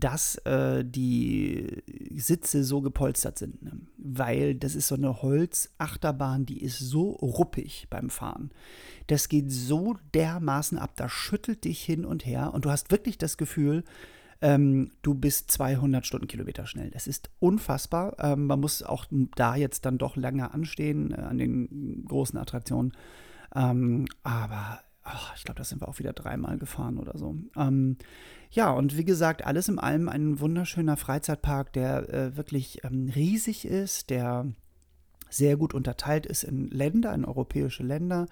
dass 0.00 0.36
äh, 0.38 0.84
die 0.84 1.82
Sitze 2.16 2.64
so 2.64 2.80
gepolstert 2.80 3.38
sind. 3.38 3.62
Ne? 3.62 3.72
Weil 3.96 4.54
das 4.54 4.74
ist 4.74 4.88
so 4.88 4.94
eine 4.94 5.22
Holzachterbahn, 5.22 6.46
die 6.46 6.62
ist 6.62 6.78
so 6.78 7.10
ruppig 7.10 7.86
beim 7.90 8.10
Fahren. 8.10 8.50
Das 9.06 9.28
geht 9.28 9.50
so 9.50 9.96
dermaßen 10.14 10.78
ab, 10.78 10.92
da 10.96 11.08
schüttelt 11.08 11.64
dich 11.64 11.82
hin 11.82 12.04
und 12.04 12.26
her 12.26 12.52
und 12.54 12.64
du 12.64 12.70
hast 12.70 12.90
wirklich 12.90 13.18
das 13.18 13.36
Gefühl, 13.36 13.84
ähm, 14.40 14.90
du 15.02 15.14
bist 15.14 15.50
200 15.50 16.04
Stundenkilometer 16.06 16.66
schnell. 16.66 16.90
Das 16.90 17.06
ist 17.06 17.30
unfassbar. 17.38 18.16
Ähm, 18.18 18.46
man 18.46 18.60
muss 18.60 18.82
auch 18.82 19.06
da 19.36 19.56
jetzt 19.56 19.86
dann 19.86 19.98
doch 19.98 20.16
länger 20.16 20.52
anstehen 20.52 21.12
äh, 21.12 21.20
an 21.22 21.38
den 21.38 22.04
großen 22.06 22.38
Attraktionen. 22.38 22.92
Ähm, 23.54 24.06
aber 24.22 24.80
ach, 25.04 25.36
ich 25.36 25.44
glaube, 25.44 25.58
das 25.58 25.68
sind 25.68 25.80
wir 25.80 25.88
auch 25.88 25.98
wieder 25.98 26.12
dreimal 26.12 26.58
gefahren 26.58 26.98
oder 26.98 27.16
so. 27.16 27.36
Ähm, 27.56 27.96
ja, 28.50 28.70
und 28.72 28.96
wie 28.96 29.04
gesagt, 29.04 29.44
alles 29.44 29.68
in 29.68 29.78
allem 29.78 30.08
ein 30.08 30.40
wunderschöner 30.40 30.96
Freizeitpark, 30.96 31.72
der 31.72 32.08
äh, 32.08 32.36
wirklich 32.36 32.82
ähm, 32.84 33.10
riesig 33.14 33.66
ist, 33.66 34.10
der 34.10 34.46
sehr 35.30 35.56
gut 35.56 35.74
unterteilt 35.74 36.26
ist 36.26 36.44
in 36.44 36.68
Länder, 36.68 37.12
in 37.14 37.24
europäische 37.24 37.82
Länder. 37.82 38.26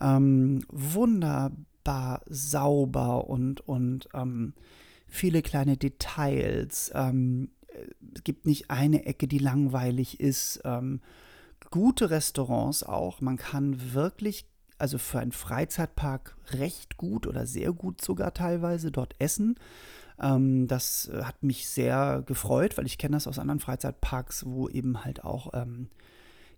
Ähm, 0.00 0.64
wunderbar 0.68 2.22
sauber 2.26 3.28
und, 3.28 3.60
und 3.60 4.08
ähm, 4.14 4.54
viele 5.06 5.42
kleine 5.42 5.76
Details. 5.76 6.90
Ähm, 6.94 7.50
es 8.14 8.24
gibt 8.24 8.46
nicht 8.46 8.70
eine 8.70 9.04
Ecke, 9.06 9.28
die 9.28 9.38
langweilig 9.38 10.20
ist. 10.20 10.60
Ähm, 10.64 11.00
gute 11.70 12.10
Restaurants 12.10 12.82
auch. 12.82 13.20
Man 13.20 13.36
kann 13.36 13.92
wirklich 13.92 14.46
also 14.78 14.98
für 14.98 15.18
einen 15.18 15.32
Freizeitpark 15.32 16.36
recht 16.50 16.96
gut 16.96 17.26
oder 17.26 17.46
sehr 17.46 17.72
gut 17.72 18.00
sogar 18.00 18.34
teilweise 18.34 18.90
dort 18.90 19.14
essen. 19.18 19.56
Ähm, 20.20 20.66
das 20.66 21.08
äh, 21.08 21.22
hat 21.22 21.42
mich 21.42 21.68
sehr 21.68 22.22
gefreut, 22.26 22.78
weil 22.78 22.86
ich 22.86 22.98
kenne 22.98 23.16
das 23.16 23.26
aus 23.26 23.38
anderen 23.38 23.60
Freizeitparks, 23.60 24.46
wo 24.46 24.68
eben 24.68 25.04
halt 25.04 25.24
auch 25.24 25.52
ähm, 25.54 25.88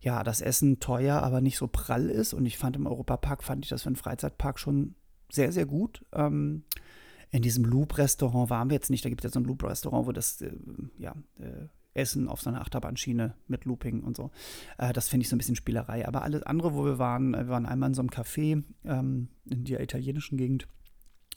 ja 0.00 0.22
das 0.22 0.40
Essen 0.40 0.80
teuer, 0.80 1.22
aber 1.22 1.40
nicht 1.40 1.58
so 1.58 1.66
prall 1.66 2.08
ist. 2.08 2.34
Und 2.34 2.46
ich 2.46 2.58
fand 2.58 2.76
im 2.76 2.86
Europapark 2.86 3.42
fand 3.42 3.64
ich 3.64 3.70
das 3.70 3.82
für 3.82 3.88
einen 3.88 3.96
Freizeitpark 3.96 4.58
schon 4.58 4.94
sehr 5.30 5.52
sehr 5.52 5.66
gut. 5.66 6.04
Ähm, 6.12 6.64
in 7.30 7.42
diesem 7.42 7.64
Loop-Restaurant 7.64 8.48
waren 8.48 8.70
wir 8.70 8.76
jetzt 8.76 8.90
nicht. 8.90 9.04
Da 9.04 9.10
gibt 9.10 9.22
es 9.22 9.30
ja 9.30 9.34
so 9.34 9.40
ein 9.40 9.44
Loop-Restaurant, 9.44 10.06
wo 10.06 10.12
das 10.12 10.40
äh, 10.40 10.52
ja, 10.98 11.14
äh, 11.38 11.66
Essen 11.98 12.28
auf 12.28 12.40
so 12.40 12.48
einer 12.48 12.60
Achterbahnschiene 12.60 13.34
mit 13.46 13.64
Looping 13.64 14.02
und 14.02 14.16
so. 14.16 14.30
Äh, 14.78 14.92
das 14.92 15.08
finde 15.08 15.24
ich 15.24 15.28
so 15.28 15.36
ein 15.36 15.38
bisschen 15.38 15.56
Spielerei. 15.56 16.06
Aber 16.06 16.22
alles 16.22 16.42
andere, 16.44 16.74
wo 16.74 16.84
wir 16.84 16.98
waren, 16.98 17.34
äh, 17.34 17.44
wir 17.44 17.48
waren 17.48 17.66
einmal 17.66 17.90
in 17.90 17.94
so 17.94 18.00
einem 18.00 18.10
Café 18.10 18.62
ähm, 18.84 19.28
in 19.50 19.64
der 19.64 19.80
italienischen 19.80 20.38
Gegend 20.38 20.68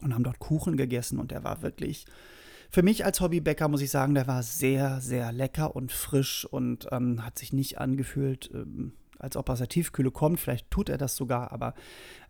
und 0.02 0.14
haben 0.14 0.24
dort 0.24 0.40
Kuchen 0.40 0.78
gegessen 0.78 1.20
und 1.20 1.32
der 1.32 1.44
war 1.44 1.62
wirklich. 1.62 2.06
Für 2.70 2.84
mich 2.84 3.04
als 3.04 3.20
Hobbybäcker 3.20 3.68
muss 3.68 3.82
ich 3.82 3.92
sagen, 3.92 4.14
der 4.14 4.28
war 4.28 4.44
sehr, 4.44 5.02
sehr 5.02 5.34
lecker 5.34 5.76
und 5.76 5.92
frisch 5.92 6.46
und 6.46 6.88
ähm, 6.92 7.26
hat 7.26 7.38
sich 7.38 7.52
nicht 7.52 7.80
angefühlt, 7.80 8.50
ähm, 8.54 8.94
als 9.22 9.38
ob 9.38 9.50
aus 9.50 9.60
der 9.60 9.68
Tiefkühle 9.68 10.12
kommt. 10.12 10.40
Vielleicht 10.40 10.70
tut 10.72 10.90
er 10.90 10.98
das 10.98 11.16
sogar, 11.16 11.52
aber 11.52 11.74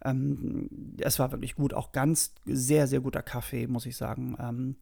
ähm, 0.04 0.70
es 1.00 1.20
war 1.20 1.32
wirklich 1.32 1.56
gut. 1.56 1.74
Auch 1.74 1.92
ganz 1.92 2.34
sehr, 2.46 2.88
sehr 2.88 3.02
guter 3.02 3.22
Kaffee, 3.22 3.68
muss 3.68 3.86
ich 3.86 3.98
sagen. 3.98 4.36
Ähm, 4.40 4.76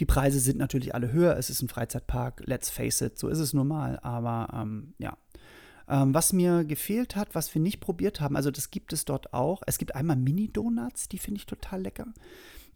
die 0.00 0.06
Preise 0.06 0.40
sind 0.40 0.58
natürlich 0.58 0.94
alle 0.94 1.12
höher. 1.12 1.36
Es 1.36 1.50
ist 1.50 1.62
ein 1.62 1.68
Freizeitpark, 1.68 2.42
let's 2.46 2.70
face 2.70 3.00
it, 3.00 3.18
so 3.18 3.28
ist 3.28 3.38
es 3.38 3.52
nun 3.52 3.68
mal. 3.68 3.98
Aber 4.02 4.48
ähm, 4.54 4.94
ja. 4.98 5.16
Ähm, 5.88 6.12
was 6.12 6.32
mir 6.32 6.64
gefehlt 6.64 7.16
hat, 7.16 7.34
was 7.34 7.54
wir 7.54 7.62
nicht 7.62 7.80
probiert 7.80 8.20
haben, 8.20 8.36
also 8.36 8.50
das 8.50 8.70
gibt 8.70 8.92
es 8.92 9.04
dort 9.06 9.32
auch. 9.32 9.62
Es 9.66 9.78
gibt 9.78 9.94
einmal 9.94 10.16
Mini-Donuts, 10.16 11.08
die 11.08 11.18
finde 11.18 11.38
ich 11.38 11.46
total 11.46 11.82
lecker. 11.82 12.06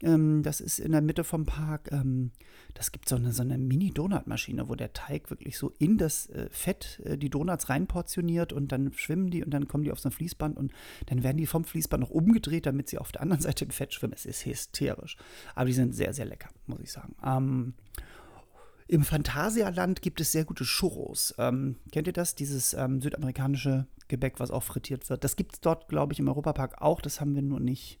Ähm, 0.03 0.43
das 0.43 0.59
ist 0.59 0.79
in 0.79 0.91
der 0.91 1.01
Mitte 1.01 1.23
vom 1.23 1.45
Park. 1.45 1.91
Ähm, 1.91 2.31
das 2.73 2.91
gibt 2.91 3.07
so 3.07 3.15
eine, 3.15 3.31
so 3.31 3.41
eine 3.41 3.57
Mini-Donut-Maschine, 3.57 4.67
wo 4.67 4.75
der 4.75 4.93
Teig 4.93 5.29
wirklich 5.29 5.57
so 5.57 5.71
in 5.79 5.97
das 5.97 6.29
äh, 6.29 6.47
Fett 6.51 7.01
äh, 7.05 7.17
die 7.17 7.29
Donuts 7.29 7.69
reinportioniert 7.69 8.53
und 8.53 8.71
dann 8.71 8.91
schwimmen 8.93 9.29
die 9.29 9.43
und 9.43 9.51
dann 9.51 9.67
kommen 9.67 9.83
die 9.83 9.91
auf 9.91 9.99
so 9.99 10.09
ein 10.09 10.11
Fließband 10.11 10.57
und 10.57 10.73
dann 11.05 11.23
werden 11.23 11.37
die 11.37 11.45
vom 11.45 11.63
Fließband 11.63 12.01
noch 12.01 12.09
umgedreht, 12.09 12.65
damit 12.65 12.89
sie 12.89 12.97
auf 12.97 13.11
der 13.11 13.21
anderen 13.21 13.41
Seite 13.43 13.65
im 13.65 13.71
Fett 13.71 13.93
schwimmen. 13.93 14.13
Es 14.13 14.25
ist 14.25 14.45
hysterisch. 14.45 15.17
Aber 15.55 15.65
die 15.65 15.73
sind 15.73 15.93
sehr, 15.93 16.13
sehr 16.13 16.25
lecker, 16.25 16.49
muss 16.67 16.81
ich 16.81 16.91
sagen. 16.91 17.15
Ähm, 17.25 17.73
im 18.87 19.03
Phantasialand 19.03 20.01
gibt 20.01 20.19
es 20.19 20.31
sehr 20.31 20.45
gute 20.45 20.65
Churros. 20.65 21.33
Ähm, 21.37 21.77
kennt 21.91 22.07
ihr 22.07 22.13
das? 22.13 22.35
Dieses 22.35 22.73
ähm, 22.73 23.01
südamerikanische 23.01 23.87
Gebäck, 24.09 24.39
was 24.39 24.51
auch 24.51 24.63
frittiert 24.63 25.09
wird. 25.09 25.23
Das 25.23 25.35
gibt 25.35 25.53
es 25.53 25.61
dort, 25.61 25.87
glaube 25.87 26.13
ich, 26.13 26.19
im 26.19 26.27
Europapark 26.27 26.81
auch. 26.81 27.01
Das 27.01 27.21
haben 27.21 27.33
wir 27.33 27.41
nur 27.41 27.59
nicht 27.59 27.99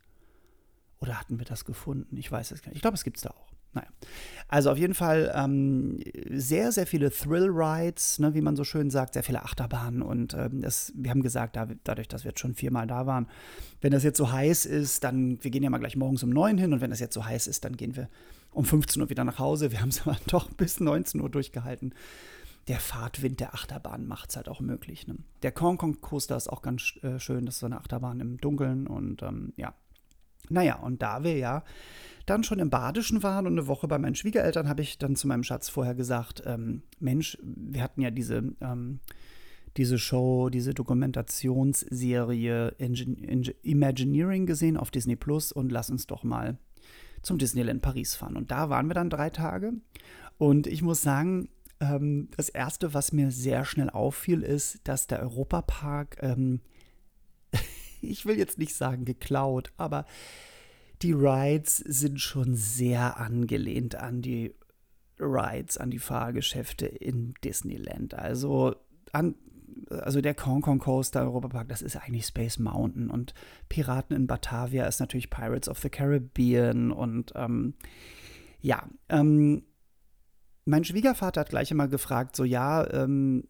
oder 1.03 1.19
hatten 1.19 1.37
wir 1.37 1.45
das 1.45 1.65
gefunden? 1.65 2.15
Ich 2.15 2.31
weiß 2.31 2.51
es 2.51 2.61
gar 2.61 2.69
nicht. 2.69 2.77
Ich 2.77 2.81
glaube, 2.81 2.95
es 2.95 3.03
gibt 3.03 3.17
es 3.17 3.23
da 3.23 3.31
auch. 3.31 3.51
Naja. 3.73 3.87
Also 4.47 4.71
auf 4.71 4.77
jeden 4.77 4.93
Fall 4.93 5.33
ähm, 5.35 5.99
sehr, 6.29 6.71
sehr 6.71 6.87
viele 6.87 7.11
Thrill-Rides, 7.11 8.19
ne, 8.19 8.33
wie 8.33 8.39
man 8.39 8.55
so 8.55 8.63
schön 8.63 8.89
sagt, 8.89 9.15
sehr 9.15 9.23
viele 9.23 9.43
Achterbahnen. 9.43 10.01
Und 10.01 10.33
ähm, 10.33 10.61
das, 10.61 10.93
wir 10.95 11.11
haben 11.11 11.21
gesagt, 11.21 11.57
da, 11.57 11.67
dadurch, 11.83 12.07
dass 12.07 12.23
wir 12.23 12.29
jetzt 12.29 12.39
schon 12.39 12.53
viermal 12.53 12.87
da 12.87 13.05
waren, 13.05 13.27
wenn 13.81 13.91
das 13.91 14.03
jetzt 14.03 14.17
so 14.17 14.31
heiß 14.31 14.65
ist, 14.65 15.03
dann, 15.03 15.43
wir 15.43 15.51
gehen 15.51 15.61
ja 15.61 15.69
mal 15.69 15.79
gleich 15.79 15.97
morgens 15.97 16.23
um 16.23 16.29
neun 16.29 16.57
hin 16.57 16.71
und 16.71 16.79
wenn 16.79 16.91
das 16.91 17.01
jetzt 17.01 17.15
so 17.15 17.25
heiß 17.25 17.47
ist, 17.47 17.65
dann 17.65 17.75
gehen 17.75 17.97
wir 17.97 18.07
um 18.51 18.63
15 18.63 19.01
Uhr 19.01 19.09
wieder 19.09 19.25
nach 19.25 19.39
Hause. 19.39 19.71
Wir 19.71 19.81
haben 19.81 19.89
es 19.89 20.07
aber 20.07 20.17
doch 20.27 20.49
bis 20.51 20.79
19 20.79 21.19
Uhr 21.19 21.29
durchgehalten. 21.29 21.93
Der 22.69 22.79
Fahrtwind 22.79 23.41
der 23.41 23.53
Achterbahn 23.53 24.07
macht 24.07 24.29
es 24.29 24.37
halt 24.37 24.47
auch 24.47 24.61
möglich. 24.61 25.05
Ne? 25.05 25.17
Der 25.41 25.51
Kong 25.51 25.77
Kong 25.77 25.99
Coaster 25.99 26.37
ist 26.37 26.47
auch 26.47 26.61
ganz 26.61 26.93
äh, 27.01 27.19
schön. 27.19 27.45
Das 27.45 27.55
ist 27.55 27.59
so 27.59 27.65
eine 27.65 27.75
Achterbahn 27.77 28.21
im 28.21 28.37
Dunkeln 28.37 28.87
und 28.87 29.21
ähm, 29.21 29.51
ja, 29.57 29.73
naja, 30.49 30.75
und 30.75 31.01
da 31.01 31.23
wir 31.23 31.37
ja 31.37 31.63
dann 32.25 32.43
schon 32.43 32.59
im 32.59 32.69
Badischen 32.69 33.23
waren 33.23 33.47
und 33.47 33.53
eine 33.53 33.67
Woche 33.67 33.87
bei 33.87 33.97
meinen 33.97 34.15
Schwiegereltern, 34.15 34.69
habe 34.69 34.81
ich 34.81 34.97
dann 34.97 35.15
zu 35.15 35.27
meinem 35.27 35.43
Schatz 35.43 35.69
vorher 35.69 35.95
gesagt, 35.95 36.43
ähm, 36.45 36.83
Mensch, 36.99 37.37
wir 37.41 37.83
hatten 37.83 38.01
ja 38.01 38.11
diese, 38.11 38.53
ähm, 38.61 38.99
diese 39.75 39.97
Show, 39.97 40.49
diese 40.49 40.73
Dokumentationsserie 40.73 42.75
Engin 42.77 43.53
Imagineering 43.63 44.45
gesehen 44.45 44.77
auf 44.77 44.91
Disney 44.91 45.15
Plus 45.15 45.51
und 45.51 45.71
lass 45.71 45.89
uns 45.89 46.07
doch 46.07 46.23
mal 46.23 46.57
zum 47.23 47.37
Disneyland 47.37 47.81
Paris 47.81 48.15
fahren. 48.15 48.37
Und 48.37 48.51
da 48.51 48.69
waren 48.69 48.87
wir 48.87 48.93
dann 48.93 49.09
drei 49.09 49.29
Tage. 49.29 49.73
Und 50.37 50.67
ich 50.67 50.81
muss 50.81 51.01
sagen, 51.01 51.49
ähm, 51.79 52.29
das 52.35 52.49
Erste, 52.49 52.93
was 52.93 53.11
mir 53.11 53.31
sehr 53.31 53.65
schnell 53.65 53.89
auffiel, 53.89 54.43
ist, 54.43 54.87
dass 54.87 55.07
der 55.07 55.21
Europapark 55.21 56.17
ähm, 56.21 56.61
ich 58.03 58.25
will 58.25 58.37
jetzt 58.37 58.57
nicht 58.57 58.75
sagen 58.75 59.05
geklaut, 59.05 59.71
aber 59.77 60.05
die 61.01 61.13
Rides 61.13 61.77
sind 61.77 62.19
schon 62.19 62.55
sehr 62.55 63.17
angelehnt 63.19 63.95
an 63.95 64.21
die 64.21 64.53
Rides, 65.19 65.77
an 65.77 65.91
die 65.91 65.99
Fahrgeschäfte 65.99 66.85
in 66.85 67.33
Disneyland. 67.43 68.13
Also 68.13 68.75
an, 69.11 69.35
also 69.89 70.21
der 70.21 70.33
Kong 70.33 70.61
Coaster 70.61 71.21
Europapark, 71.21 71.67
das 71.69 71.81
ist 71.81 71.97
eigentlich 71.97 72.25
Space 72.25 72.59
Mountain 72.59 73.09
und 73.09 73.33
Piraten 73.69 74.15
in 74.15 74.27
Batavia 74.27 74.85
ist 74.85 74.99
natürlich 74.99 75.29
Pirates 75.29 75.69
of 75.69 75.79
the 75.79 75.89
Caribbean 75.89 76.91
und 76.91 77.33
ähm, 77.35 77.73
ja, 78.61 78.87
ähm, 79.09 79.63
mein 80.65 80.85
Schwiegervater 80.85 81.41
hat 81.41 81.49
gleich 81.49 81.71
immer 81.71 81.87
gefragt, 81.87 82.35
so 82.35 82.45
ja, 82.45 82.89
ähm, 82.91 83.43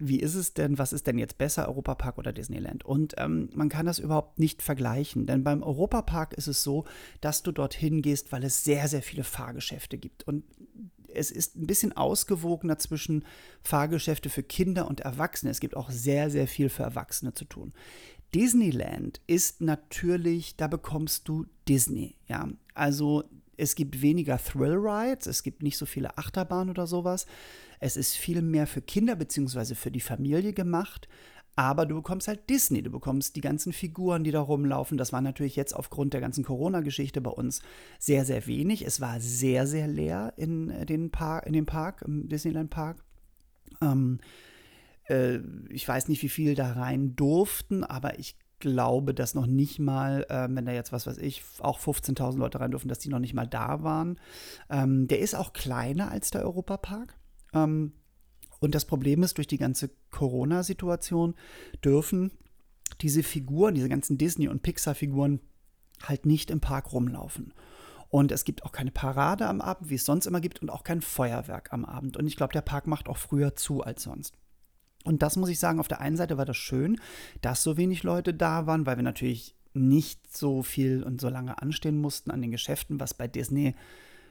wie 0.00 0.18
ist 0.18 0.34
es 0.34 0.54
denn, 0.54 0.78
was 0.78 0.92
ist 0.92 1.06
denn 1.06 1.18
jetzt 1.18 1.38
besser, 1.38 1.68
Europapark 1.68 2.18
oder 2.18 2.32
Disneyland? 2.32 2.84
Und 2.84 3.14
ähm, 3.18 3.50
man 3.54 3.68
kann 3.68 3.86
das 3.86 3.98
überhaupt 3.98 4.38
nicht 4.38 4.62
vergleichen, 4.62 5.26
denn 5.26 5.44
beim 5.44 5.62
Europapark 5.62 6.32
ist 6.34 6.46
es 6.46 6.62
so, 6.62 6.84
dass 7.20 7.42
du 7.42 7.52
dorthin 7.52 8.02
gehst, 8.02 8.32
weil 8.32 8.42
es 8.44 8.64
sehr, 8.64 8.88
sehr 8.88 9.02
viele 9.02 9.24
Fahrgeschäfte 9.24 9.98
gibt. 9.98 10.26
Und 10.26 10.44
es 11.12 11.30
ist 11.30 11.56
ein 11.56 11.66
bisschen 11.66 11.96
ausgewogener 11.96 12.78
zwischen 12.78 13.24
Fahrgeschäfte 13.62 14.30
für 14.30 14.42
Kinder 14.42 14.88
und 14.88 15.00
Erwachsene. 15.00 15.50
Es 15.50 15.60
gibt 15.60 15.76
auch 15.76 15.90
sehr, 15.90 16.30
sehr 16.30 16.46
viel 16.46 16.68
für 16.68 16.82
Erwachsene 16.82 17.34
zu 17.34 17.44
tun. 17.44 17.72
Disneyland 18.34 19.20
ist 19.26 19.60
natürlich, 19.60 20.56
da 20.56 20.68
bekommst 20.68 21.28
du 21.28 21.46
Disney, 21.68 22.16
ja. 22.26 22.48
Also 22.74 23.24
es 23.60 23.74
gibt 23.74 24.02
weniger 24.02 24.38
Thrill 24.38 24.76
Rides, 24.76 25.26
es 25.26 25.42
gibt 25.42 25.62
nicht 25.62 25.76
so 25.76 25.86
viele 25.86 26.16
Achterbahnen 26.16 26.70
oder 26.70 26.86
sowas. 26.86 27.26
Es 27.78 27.96
ist 27.96 28.16
viel 28.16 28.42
mehr 28.42 28.66
für 28.66 28.82
Kinder 28.82 29.16
bzw. 29.16 29.74
für 29.74 29.90
die 29.90 30.00
Familie 30.00 30.52
gemacht. 30.52 31.08
Aber 31.56 31.84
du 31.84 31.96
bekommst 31.96 32.28
halt 32.28 32.48
Disney, 32.48 32.82
du 32.82 32.90
bekommst 32.90 33.36
die 33.36 33.40
ganzen 33.40 33.72
Figuren, 33.72 34.24
die 34.24 34.30
da 34.30 34.40
rumlaufen. 34.40 34.96
Das 34.96 35.12
war 35.12 35.20
natürlich 35.20 35.56
jetzt 35.56 35.74
aufgrund 35.74 36.14
der 36.14 36.20
ganzen 36.20 36.44
Corona-Geschichte 36.44 37.20
bei 37.20 37.30
uns 37.30 37.60
sehr, 37.98 38.24
sehr 38.24 38.46
wenig. 38.46 38.86
Es 38.86 39.00
war 39.00 39.20
sehr, 39.20 39.66
sehr 39.66 39.86
leer 39.86 40.32
in, 40.36 40.70
äh, 40.70 40.86
den 40.86 41.10
Park, 41.10 41.46
in 41.46 41.52
dem 41.52 41.66
Park, 41.66 42.02
im 42.06 42.28
Disneyland 42.28 42.70
Park. 42.70 43.04
Ähm, 43.82 44.20
äh, 45.08 45.40
ich 45.68 45.86
weiß 45.86 46.08
nicht, 46.08 46.22
wie 46.22 46.28
viel 46.28 46.54
da 46.54 46.72
rein 46.72 47.14
durften, 47.16 47.84
aber 47.84 48.18
ich 48.18 48.36
glaube, 48.60 49.14
dass 49.14 49.34
noch 49.34 49.46
nicht 49.46 49.78
mal, 49.78 50.24
äh, 50.28 50.48
wenn 50.50 50.66
da 50.66 50.72
jetzt 50.72 50.92
was 50.92 51.06
weiß 51.06 51.18
ich, 51.18 51.42
auch 51.60 51.78
15.000 51.78 52.38
Leute 52.38 52.60
rein 52.60 52.70
dürfen, 52.70 52.88
dass 52.88 52.98
die 52.98 53.08
noch 53.08 53.18
nicht 53.18 53.34
mal 53.34 53.46
da 53.46 53.82
waren. 53.82 54.18
Ähm, 54.68 55.08
der 55.08 55.20
ist 55.20 55.34
auch 55.34 55.52
kleiner 55.52 56.10
als 56.10 56.30
der 56.30 56.42
Europapark. 56.42 57.18
Ähm, 57.52 57.92
und 58.60 58.74
das 58.74 58.84
Problem 58.84 59.22
ist, 59.22 59.38
durch 59.38 59.46
die 59.46 59.58
ganze 59.58 59.90
Corona-Situation 60.10 61.34
dürfen 61.84 62.30
diese 63.00 63.22
Figuren, 63.22 63.74
diese 63.74 63.88
ganzen 63.88 64.18
Disney- 64.18 64.48
und 64.48 64.62
Pixar-Figuren 64.62 65.40
halt 66.02 66.26
nicht 66.26 66.50
im 66.50 66.60
Park 66.60 66.92
rumlaufen. 66.92 67.54
Und 68.08 68.32
es 68.32 68.44
gibt 68.44 68.64
auch 68.64 68.72
keine 68.72 68.90
Parade 68.90 69.46
am 69.46 69.60
Abend, 69.60 69.88
wie 69.88 69.94
es 69.94 70.04
sonst 70.04 70.26
immer 70.26 70.40
gibt, 70.40 70.60
und 70.60 70.70
auch 70.70 70.82
kein 70.82 71.00
Feuerwerk 71.00 71.72
am 71.72 71.84
Abend. 71.84 72.16
Und 72.16 72.26
ich 72.26 72.36
glaube, 72.36 72.52
der 72.52 72.60
Park 72.60 72.86
macht 72.86 73.08
auch 73.08 73.16
früher 73.16 73.54
zu 73.54 73.82
als 73.82 74.02
sonst. 74.02 74.36
Und 75.04 75.22
das 75.22 75.36
muss 75.36 75.48
ich 75.48 75.58
sagen, 75.58 75.80
auf 75.80 75.88
der 75.88 76.00
einen 76.00 76.16
Seite 76.16 76.36
war 76.38 76.44
das 76.44 76.56
schön, 76.56 77.00
dass 77.40 77.62
so 77.62 77.76
wenig 77.76 78.02
Leute 78.02 78.34
da 78.34 78.66
waren, 78.66 78.86
weil 78.86 78.96
wir 78.96 79.02
natürlich 79.02 79.54
nicht 79.72 80.36
so 80.36 80.62
viel 80.62 81.02
und 81.02 81.20
so 81.20 81.28
lange 81.28 81.60
anstehen 81.62 82.00
mussten 82.00 82.30
an 82.30 82.42
den 82.42 82.50
Geschäften, 82.50 83.00
was 83.00 83.14
bei 83.14 83.28
Disney 83.28 83.74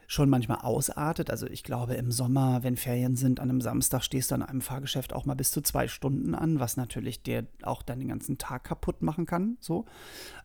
schon 0.09 0.29
manchmal 0.29 0.57
ausartet. 0.61 1.29
Also 1.29 1.45
ich 1.45 1.63
glaube, 1.63 1.93
im 1.93 2.11
Sommer, 2.11 2.63
wenn 2.63 2.77
Ferien 2.77 3.15
sind, 3.15 3.39
an 3.39 3.49
einem 3.49 3.61
Samstag 3.61 4.03
stehst 4.03 4.31
du 4.31 4.35
an 4.35 4.41
einem 4.41 4.61
Fahrgeschäft 4.61 5.13
auch 5.13 5.25
mal 5.25 5.35
bis 5.35 5.51
zu 5.51 5.61
zwei 5.61 5.87
Stunden 5.87 6.33
an, 6.33 6.59
was 6.59 6.77
natürlich 6.77 7.21
dir 7.21 7.45
auch 7.61 7.83
dann 7.83 7.99
den 7.99 8.07
ganzen 8.07 8.39
Tag 8.39 8.63
kaputt 8.63 9.03
machen 9.03 9.27
kann. 9.27 9.57
So. 9.59 9.85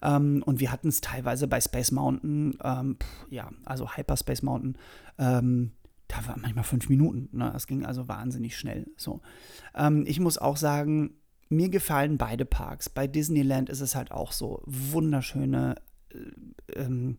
Ähm, 0.03 0.43
und 0.45 0.61
wir 0.61 0.71
hatten 0.71 0.89
es 0.89 1.01
teilweise 1.01 1.49
bei 1.49 1.63
Space 1.63 1.93
Mountain, 1.93 2.59
ähm, 2.63 2.99
pff, 3.03 3.27
ja, 3.31 3.51
also 3.65 3.97
Hyperspace 3.97 4.43
Mountain, 4.43 4.77
ähm, 5.19 5.73
da 6.09 6.27
waren 6.27 6.43
manchmal 6.43 6.65
fünf 6.65 6.89
Minuten. 6.89 7.29
Ne? 7.37 7.51
Das 7.53 7.67
ging 7.67 7.85
also 7.85 8.09
wahnsinnig 8.09 8.57
schnell. 8.57 8.87
So. 8.97 9.21
Ähm, 9.75 10.05
ich 10.07 10.21
muss 10.21 10.39
auch 10.39 10.57
sagen, 10.57 11.15
mir 11.49 11.69
gefallen 11.69 12.19
beide 12.19 12.45
Parks. 12.45 12.89
Bei 12.89 13.07
Disneyland 13.07 13.69
ist 13.69 13.81
es 13.81 13.95
halt 13.95 14.11
auch 14.13 14.33
so 14.33 14.63
wunderschöne 14.67 15.77
äh, 16.11 16.81
ähm, 16.81 17.19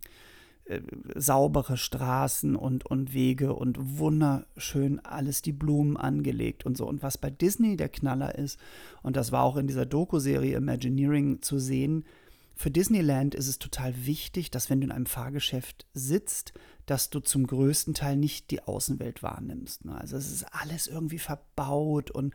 äh, 0.66 0.82
saubere 1.16 1.78
Straßen 1.78 2.56
und, 2.56 2.86
und 2.86 3.14
Wege 3.14 3.54
und 3.54 4.00
wunderschön 4.00 5.00
alles 5.06 5.42
die 5.42 5.54
Blumen 5.54 5.96
angelegt 5.96 6.66
und 6.66 6.76
so. 6.76 6.88
Und 6.88 7.04
was 7.04 7.18
bei 7.18 7.30
Disney 7.30 7.78
der 7.78 7.90
Knaller 7.90 8.36
ist, 8.36 8.60
und 9.04 9.16
das 9.16 9.32
war 9.32 9.44
auch 9.44 9.58
in 9.58 9.68
dieser 9.68 9.86
Doku-Serie 9.86 10.58
Imagineering 10.58 11.42
zu 11.42 11.60
sehen, 11.60 12.04
für 12.56 12.72
Disneyland 12.72 13.36
ist 13.36 13.48
es 13.48 13.60
total 13.60 13.94
wichtig, 14.06 14.50
dass 14.50 14.70
wenn 14.70 14.80
du 14.80 14.86
in 14.86 14.92
einem 14.92 15.06
Fahrgeschäft 15.06 15.86
sitzt, 15.94 16.54
dass 16.86 17.10
du 17.10 17.20
zum 17.20 17.48
größten 17.48 17.94
Teil 17.94 18.16
nicht 18.16 18.52
die 18.52 18.62
Außenwelt 18.62 19.24
wahrnimmst. 19.24 19.86
Ne? 19.86 19.96
Also 19.96 20.18
es 20.18 20.32
ist 20.32 20.46
alles 20.52 20.88
irgendwie 20.88 21.20
verbaut 21.20 22.12
und 22.12 22.34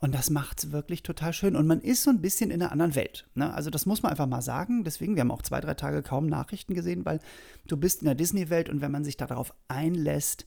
und 0.00 0.14
das 0.14 0.30
macht 0.30 0.62
es 0.62 0.70
wirklich 0.70 1.02
total 1.02 1.32
schön. 1.32 1.56
Und 1.56 1.66
man 1.66 1.80
ist 1.80 2.04
so 2.04 2.10
ein 2.10 2.20
bisschen 2.20 2.52
in 2.52 2.62
einer 2.62 2.70
anderen 2.70 2.94
Welt. 2.94 3.26
Ne? 3.34 3.52
Also 3.52 3.68
das 3.68 3.84
muss 3.84 4.02
man 4.02 4.10
einfach 4.12 4.28
mal 4.28 4.42
sagen. 4.42 4.84
Deswegen, 4.84 5.16
wir 5.16 5.22
haben 5.22 5.32
auch 5.32 5.42
zwei, 5.42 5.60
drei 5.60 5.74
Tage 5.74 6.02
kaum 6.02 6.26
Nachrichten 6.26 6.74
gesehen, 6.74 7.04
weil 7.04 7.18
du 7.66 7.76
bist 7.76 8.02
in 8.02 8.06
der 8.06 8.14
Disney-Welt 8.14 8.68
und 8.68 8.80
wenn 8.80 8.92
man 8.92 9.02
sich 9.02 9.16
darauf 9.16 9.52
einlässt, 9.66 10.46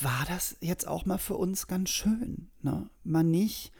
war 0.00 0.24
das 0.28 0.56
jetzt 0.60 0.88
auch 0.88 1.04
mal 1.04 1.18
für 1.18 1.36
uns 1.36 1.66
ganz 1.66 1.90
schön. 1.90 2.48
Ne? 2.62 2.88
Mal 3.04 3.22
nicht 3.22 3.70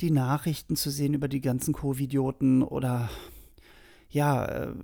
die 0.00 0.10
Nachrichten 0.10 0.76
zu 0.76 0.90
sehen 0.90 1.14
über 1.14 1.28
die 1.28 1.40
ganzen 1.40 1.72
Covidioten 1.72 2.62
oder 2.62 3.10
ja, 4.10 4.44
äh, 4.44 4.74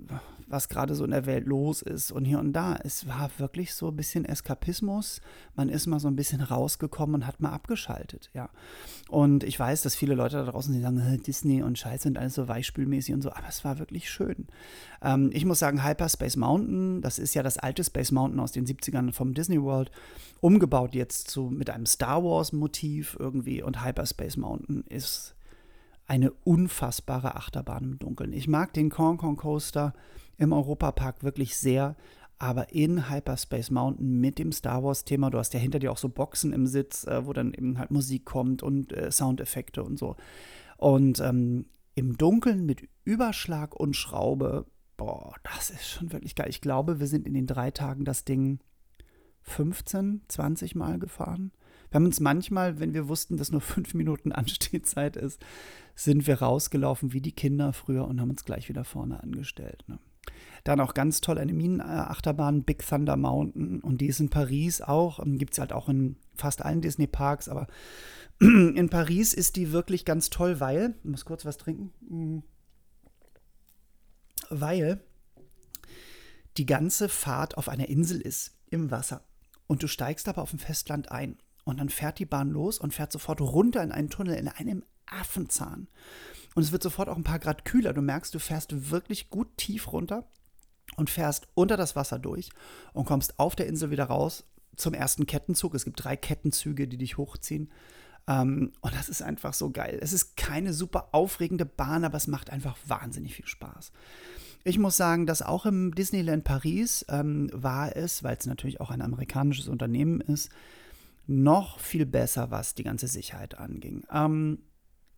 was 0.47 0.69
gerade 0.69 0.95
so 0.95 1.05
in 1.05 1.11
der 1.11 1.27
Welt 1.27 1.47
los 1.47 1.83
ist 1.83 2.13
und 2.13 2.25
hier 2.25 2.39
und 2.39 2.53
da. 2.53 2.79
Es 2.83 3.09
war 3.09 3.31
wirklich 3.39 3.75
so 3.75 3.89
ein 3.89 3.97
bisschen 3.97 4.25
Eskapismus. 4.25 5.21
Man 5.55 5.69
ist 5.69 5.87
mal 5.87 5.99
so 5.99 6.09
ein 6.09 6.17
bisschen 6.17 6.41
rausgekommen 6.41 7.17
und 7.17 7.27
hat 7.27 7.41
mal 7.41 7.51
abgeschaltet, 7.51 8.31
ja. 8.33 8.51
Und 9.09 9.45
ich 9.45 9.59
weiß, 9.59 9.83
dass 9.83 9.97
viele 9.97 10.15
Leute 10.15 10.37
da 10.37 10.51
draußen 10.51 10.73
die 10.73 10.81
sagen, 10.81 11.21
Disney 11.27 11.63
und 11.63 11.79
Scheiße 11.79 12.09
und 12.09 12.19
alles 12.19 12.35
so 12.35 12.49
weichspülmäßig 12.49 13.15
und 13.15 13.23
so, 13.23 13.31
aber 13.31 13.49
es 13.49 13.65
war 13.65 13.79
wirklich 13.79 14.09
schön. 14.09 14.47
Ähm, 15.03 15.31
ich 15.33 15.45
muss 15.45 15.59
sagen, 15.59 15.85
Hyperspace 15.85 16.37
Mountain, 16.37 17.03
das 17.03 17.19
ist 17.19 17.35
ja 17.35 17.43
das 17.43 17.59
alte 17.59 17.83
Space 17.83 18.13
Mountain 18.13 18.41
aus 18.41 18.53
den 18.53 18.67
70ern 18.67 19.13
vom 19.13 19.35
Disney 19.35 19.61
World, 19.61 19.91
umgebaut 20.41 20.95
jetzt 20.95 21.29
zu, 21.29 21.45
mit 21.45 21.71
einem 21.71 21.87
Star 21.87 22.23
Wars 22.23 22.53
Motiv 22.53 23.17
irgendwie 23.19 23.63
und 23.63 23.85
Hyperspace 23.85 24.37
Mountain 24.37 24.85
ist 24.89 25.35
eine 26.07 26.31
unfassbare 26.45 27.35
Achterbahn 27.35 27.85
im 27.85 27.99
Dunkeln. 27.99 28.33
Ich 28.33 28.47
mag 28.47 28.73
den 28.73 28.91
Kong 28.91 29.19
Coaster 29.19 29.93
im 30.39 30.53
Europapark 30.53 31.23
wirklich 31.23 31.57
sehr, 31.57 31.97
aber 32.39 32.73
in 32.73 33.11
Hyperspace 33.11 33.71
Mountain 33.71 34.21
mit 34.21 34.39
dem 34.39 34.53
Star 34.53 34.85
Wars-Thema, 34.85 35.31
du 35.31 35.39
hast 35.39 35.55
ja 35.55 35.61
hinter 35.61 35.79
dir 35.79 35.91
auch 35.91 35.99
so 35.99 36.09
Boxen 36.09 36.53
im 36.53 36.67
Sitz, 36.67 37.07
äh, 37.07 37.27
wo 37.27 37.33
dann 37.33 37.55
eben 37.55 37.79
halt 37.79 37.91
Musik 37.91 38.25
kommt 38.25 38.63
und 38.63 38.93
äh, 38.93 39.11
Soundeffekte 39.11 39.83
und 39.83 39.99
so. 39.99 40.17
Und 40.77 41.21
ähm, 41.21 41.67
im 41.95 42.19
Dunkeln 42.19 42.67
mit 42.67 42.89
Überschlag 43.05 43.75
und 43.75 43.97
Schraube, 43.97 44.67
boah, 44.99 45.35
das 45.43 45.71
ist 45.71 45.89
schon 45.89 46.13
wirklich 46.13 46.35
geil. 46.35 46.51
Ich 46.51 46.61
glaube, 46.61 47.01
wir 47.01 47.07
sind 47.07 47.27
in 47.27 47.33
den 47.33 47.47
drei 47.47 47.71
Tagen 47.71 48.05
das 48.05 48.25
Ding 48.25 48.61
15, 49.43 50.23
20 50.29 50.75
Mal 50.75 50.99
gefahren. 50.99 51.53
Wir 51.91 51.97
haben 51.97 52.05
uns 52.05 52.21
manchmal, 52.21 52.81
wenn 52.81 52.93
wir 52.93 53.09
wussten, 53.09 53.37
dass 53.39 53.53
nur 53.53 53.61
fünf 53.61 53.95
Minuten 53.95 54.33
Anstehzeit 54.33 55.17
ist, 55.17 55.43
sind 55.95 56.27
wir 56.27 56.43
rausgelaufen 56.43 57.15
wie 57.15 57.23
die 57.23 57.33
Kinder 57.33 57.73
früher 57.73 58.07
und 58.07 58.21
haben 58.21 58.31
uns 58.31 58.45
gleich 58.45 58.69
wieder 58.69 58.85
vorne 58.85 59.23
angestellt. 59.23 59.85
Ne? 59.87 59.99
Dann 60.65 60.81
auch 60.81 60.95
ganz 60.95 61.21
toll 61.21 61.39
eine 61.39 61.53
Minenachterbahn, 61.53 62.65
Big 62.65 62.87
Thunder 62.87 63.17
Mountain. 63.17 63.81
Und 63.81 64.01
die 64.01 64.07
ist 64.07 64.21
in 64.21 64.31
Paris 64.31 64.81
auch. 64.81 65.25
Ähm, 65.25 65.39
Gibt 65.39 65.53
es 65.53 65.59
halt 65.59 65.73
auch 65.73 65.89
in 65.89 66.17
fast 66.35 66.63
allen 66.65 66.81
Disney-Parks. 66.81 67.49
Aber 67.49 67.67
in 68.41 68.89
Paris 68.89 69.33
ist 69.33 69.57
die 69.57 69.73
wirklich 69.73 70.05
ganz 70.05 70.31
toll, 70.31 70.61
weil, 70.61 70.95
ich 71.05 71.11
muss 71.11 71.25
kurz 71.25 71.45
was 71.45 71.57
trinken, 71.57 71.93
mm. 72.09 72.43
weil 74.51 75.01
die 76.57 76.67
ganze 76.67 77.09
Fahrt 77.09 77.57
auf 77.57 77.69
einer 77.69 77.89
Insel 77.89 78.21
ist, 78.21 78.57
im 78.71 78.91
Wasser. 78.91 79.23
Und 79.67 79.83
du 79.83 79.89
steigst 79.89 80.29
aber 80.29 80.43
auf 80.43 80.51
dem 80.51 80.59
Festland 80.59 81.11
ein. 81.11 81.37
Und 81.65 81.81
dann 81.81 81.89
fährt 81.89 82.19
die 82.19 82.27
Bahn 82.27 82.51
los 82.51 82.79
und 82.79 82.95
fährt 82.95 83.13
sofort 83.13 83.41
runter 83.41 83.83
in 83.83 83.93
einen 83.93 84.11
Tunnel 84.11 84.37
in 84.37 84.49
einem 84.49 84.85
Affenzahn. 85.07 85.89
Und 86.57 86.63
es 86.63 86.73
wird 86.73 86.83
sofort 86.83 87.11
auch 87.11 87.19
ein 87.19 87.23
paar 87.23 87.39
Grad 87.39 87.67
kühler. 87.67 87.93
Du 87.93 88.01
merkst, 88.01 88.35
du 88.35 88.39
fährst 88.39 88.91
wirklich 88.91 89.29
gut 89.29 89.59
tief 89.59 89.93
runter 89.93 90.25
und 90.97 91.11
fährst 91.11 91.49
unter 91.53 91.77
das 91.77 91.97
Wasser 91.97 92.19
durch 92.19 92.49
und 92.95 93.05
kommst 93.05 93.39
auf 93.39 93.55
der 93.57 93.67
Insel 93.67 93.91
wieder 93.91 94.05
raus 94.05 94.45
zum 94.75 94.95
ersten 94.95 95.27
Kettenzug. 95.27 95.75
Es 95.75 95.85
gibt 95.85 96.03
drei 96.03 96.17
Kettenzüge, 96.17 96.89
die 96.89 96.97
dich 96.97 97.19
hochziehen. 97.19 97.71
Ähm, 98.27 98.73
und 98.81 98.95
das 98.95 99.11
ist 99.11 99.21
einfach 99.21 99.53
so 99.53 99.71
geil. 99.71 99.99
Es 100.01 100.15
ist 100.15 100.39
keine 100.39 100.73
super 100.73 101.11
aufregende 101.13 101.67
Bahn, 101.67 102.05
aber 102.05 102.17
es 102.17 102.27
macht 102.27 102.49
einfach 102.49 102.79
wahnsinnig 102.87 103.35
viel 103.35 103.47
Spaß. 103.47 103.93
Ich 104.65 104.79
muss 104.79 104.97
sagen, 104.97 105.27
dass 105.27 105.43
auch 105.43 105.67
im 105.67 105.95
Disneyland 105.95 106.45
Paris 106.45 107.05
ähm, 107.11 107.51
war 107.53 107.95
es, 107.95 108.23
weil 108.25 108.35
es 108.35 108.47
natürlich 108.47 108.81
auch 108.81 108.91
ein 108.91 109.03
amerikanisches 109.03 109.69
Unternehmen 109.69 110.23
ist, 110.23 110.49
noch 111.27 111.81
viel 111.81 112.07
besser, 112.07 112.51
was 112.51 112.75
die 112.75 112.85
ganze 112.85 113.09
Sicherheit 113.09 113.59
anging. 113.59 114.05
Ähm, 114.11 114.61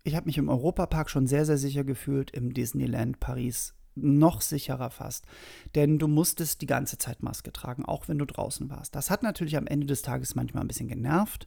ich 0.08 0.16
habe 0.16 0.26
mich 0.26 0.38
im 0.38 0.48
Europapark 0.48 1.10
schon 1.10 1.26
sehr, 1.26 1.44
sehr 1.44 1.58
sicher 1.58 1.84
gefühlt, 1.84 2.30
im 2.30 2.54
Disneyland 2.54 3.20
Paris 3.20 3.74
noch 3.94 4.40
sicherer 4.40 4.90
fast. 4.90 5.26
Denn 5.74 5.98
du 5.98 6.08
musstest 6.08 6.62
die 6.62 6.66
ganze 6.66 6.98
Zeit 6.98 7.22
Maske 7.22 7.52
tragen, 7.52 7.84
auch 7.84 8.08
wenn 8.08 8.18
du 8.18 8.24
draußen 8.24 8.70
warst. 8.70 8.94
Das 8.94 9.10
hat 9.10 9.22
natürlich 9.22 9.56
am 9.56 9.66
Ende 9.66 9.86
des 9.86 10.02
Tages 10.02 10.34
manchmal 10.34 10.62
ein 10.64 10.68
bisschen 10.68 10.88
genervt. 10.88 11.46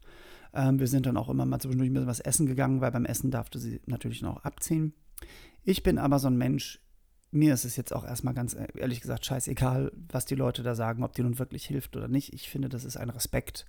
Ähm, 0.54 0.80
wir 0.80 0.88
sind 0.88 1.06
dann 1.06 1.18
auch 1.18 1.30
immer 1.30 1.46
mal 1.46 1.60
zwischendurch 1.60 1.90
ein 1.90 1.94
bisschen 1.94 2.08
was 2.08 2.20
essen 2.20 2.46
gegangen, 2.46 2.82
weil 2.82 2.92
beim 2.92 3.06
Essen 3.06 3.32
darfst 3.32 3.56
du 3.56 3.60
sie 3.60 3.82
natürlich 3.88 4.22
noch 4.22 4.44
abziehen. 4.44 4.94
Ich 5.64 5.82
bin 5.82 5.98
aber 5.98 6.20
so 6.20 6.28
ein 6.28 6.38
Mensch, 6.38 6.80
mir 7.32 7.54
ist 7.54 7.66
es 7.66 7.78
jetzt 7.78 7.94
auch 7.94 8.06
erstmal 8.06 8.34
ganz 8.34 8.56
ehrlich 8.76 9.02
gesagt 9.02 9.26
scheißegal, 9.26 9.92
was 10.10 10.26
die 10.26 10.36
Leute 10.36 10.62
da 10.62 10.76
sagen, 10.76 11.04
ob 11.04 11.14
die 11.14 11.24
nun 11.24 11.40
wirklich 11.40 11.66
hilft 11.66 11.96
oder 11.96 12.10
nicht. 12.10 12.34
Ich 12.34 12.50
finde, 12.50 12.70
das 12.70 12.84
ist 12.84 12.98
ein 12.98 13.10
Respekt 13.10 13.66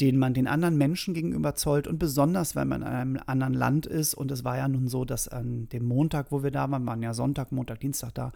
den 0.00 0.18
man 0.18 0.34
den 0.34 0.48
anderen 0.48 0.76
Menschen 0.76 1.14
gegenüber 1.14 1.54
zollt 1.54 1.86
und 1.86 1.98
besonders, 1.98 2.56
wenn 2.56 2.68
man 2.68 2.82
in 2.82 2.88
einem 2.88 3.20
anderen 3.26 3.54
Land 3.54 3.86
ist. 3.86 4.14
Und 4.14 4.30
es 4.32 4.42
war 4.42 4.56
ja 4.56 4.66
nun 4.66 4.88
so, 4.88 5.04
dass 5.04 5.28
an 5.28 5.68
dem 5.68 5.84
Montag, 5.84 6.32
wo 6.32 6.42
wir 6.42 6.50
da 6.50 6.70
waren, 6.70 6.86
waren 6.86 7.02
ja 7.02 7.14
Sonntag, 7.14 7.52
Montag, 7.52 7.80
Dienstag 7.80 8.12
da, 8.14 8.32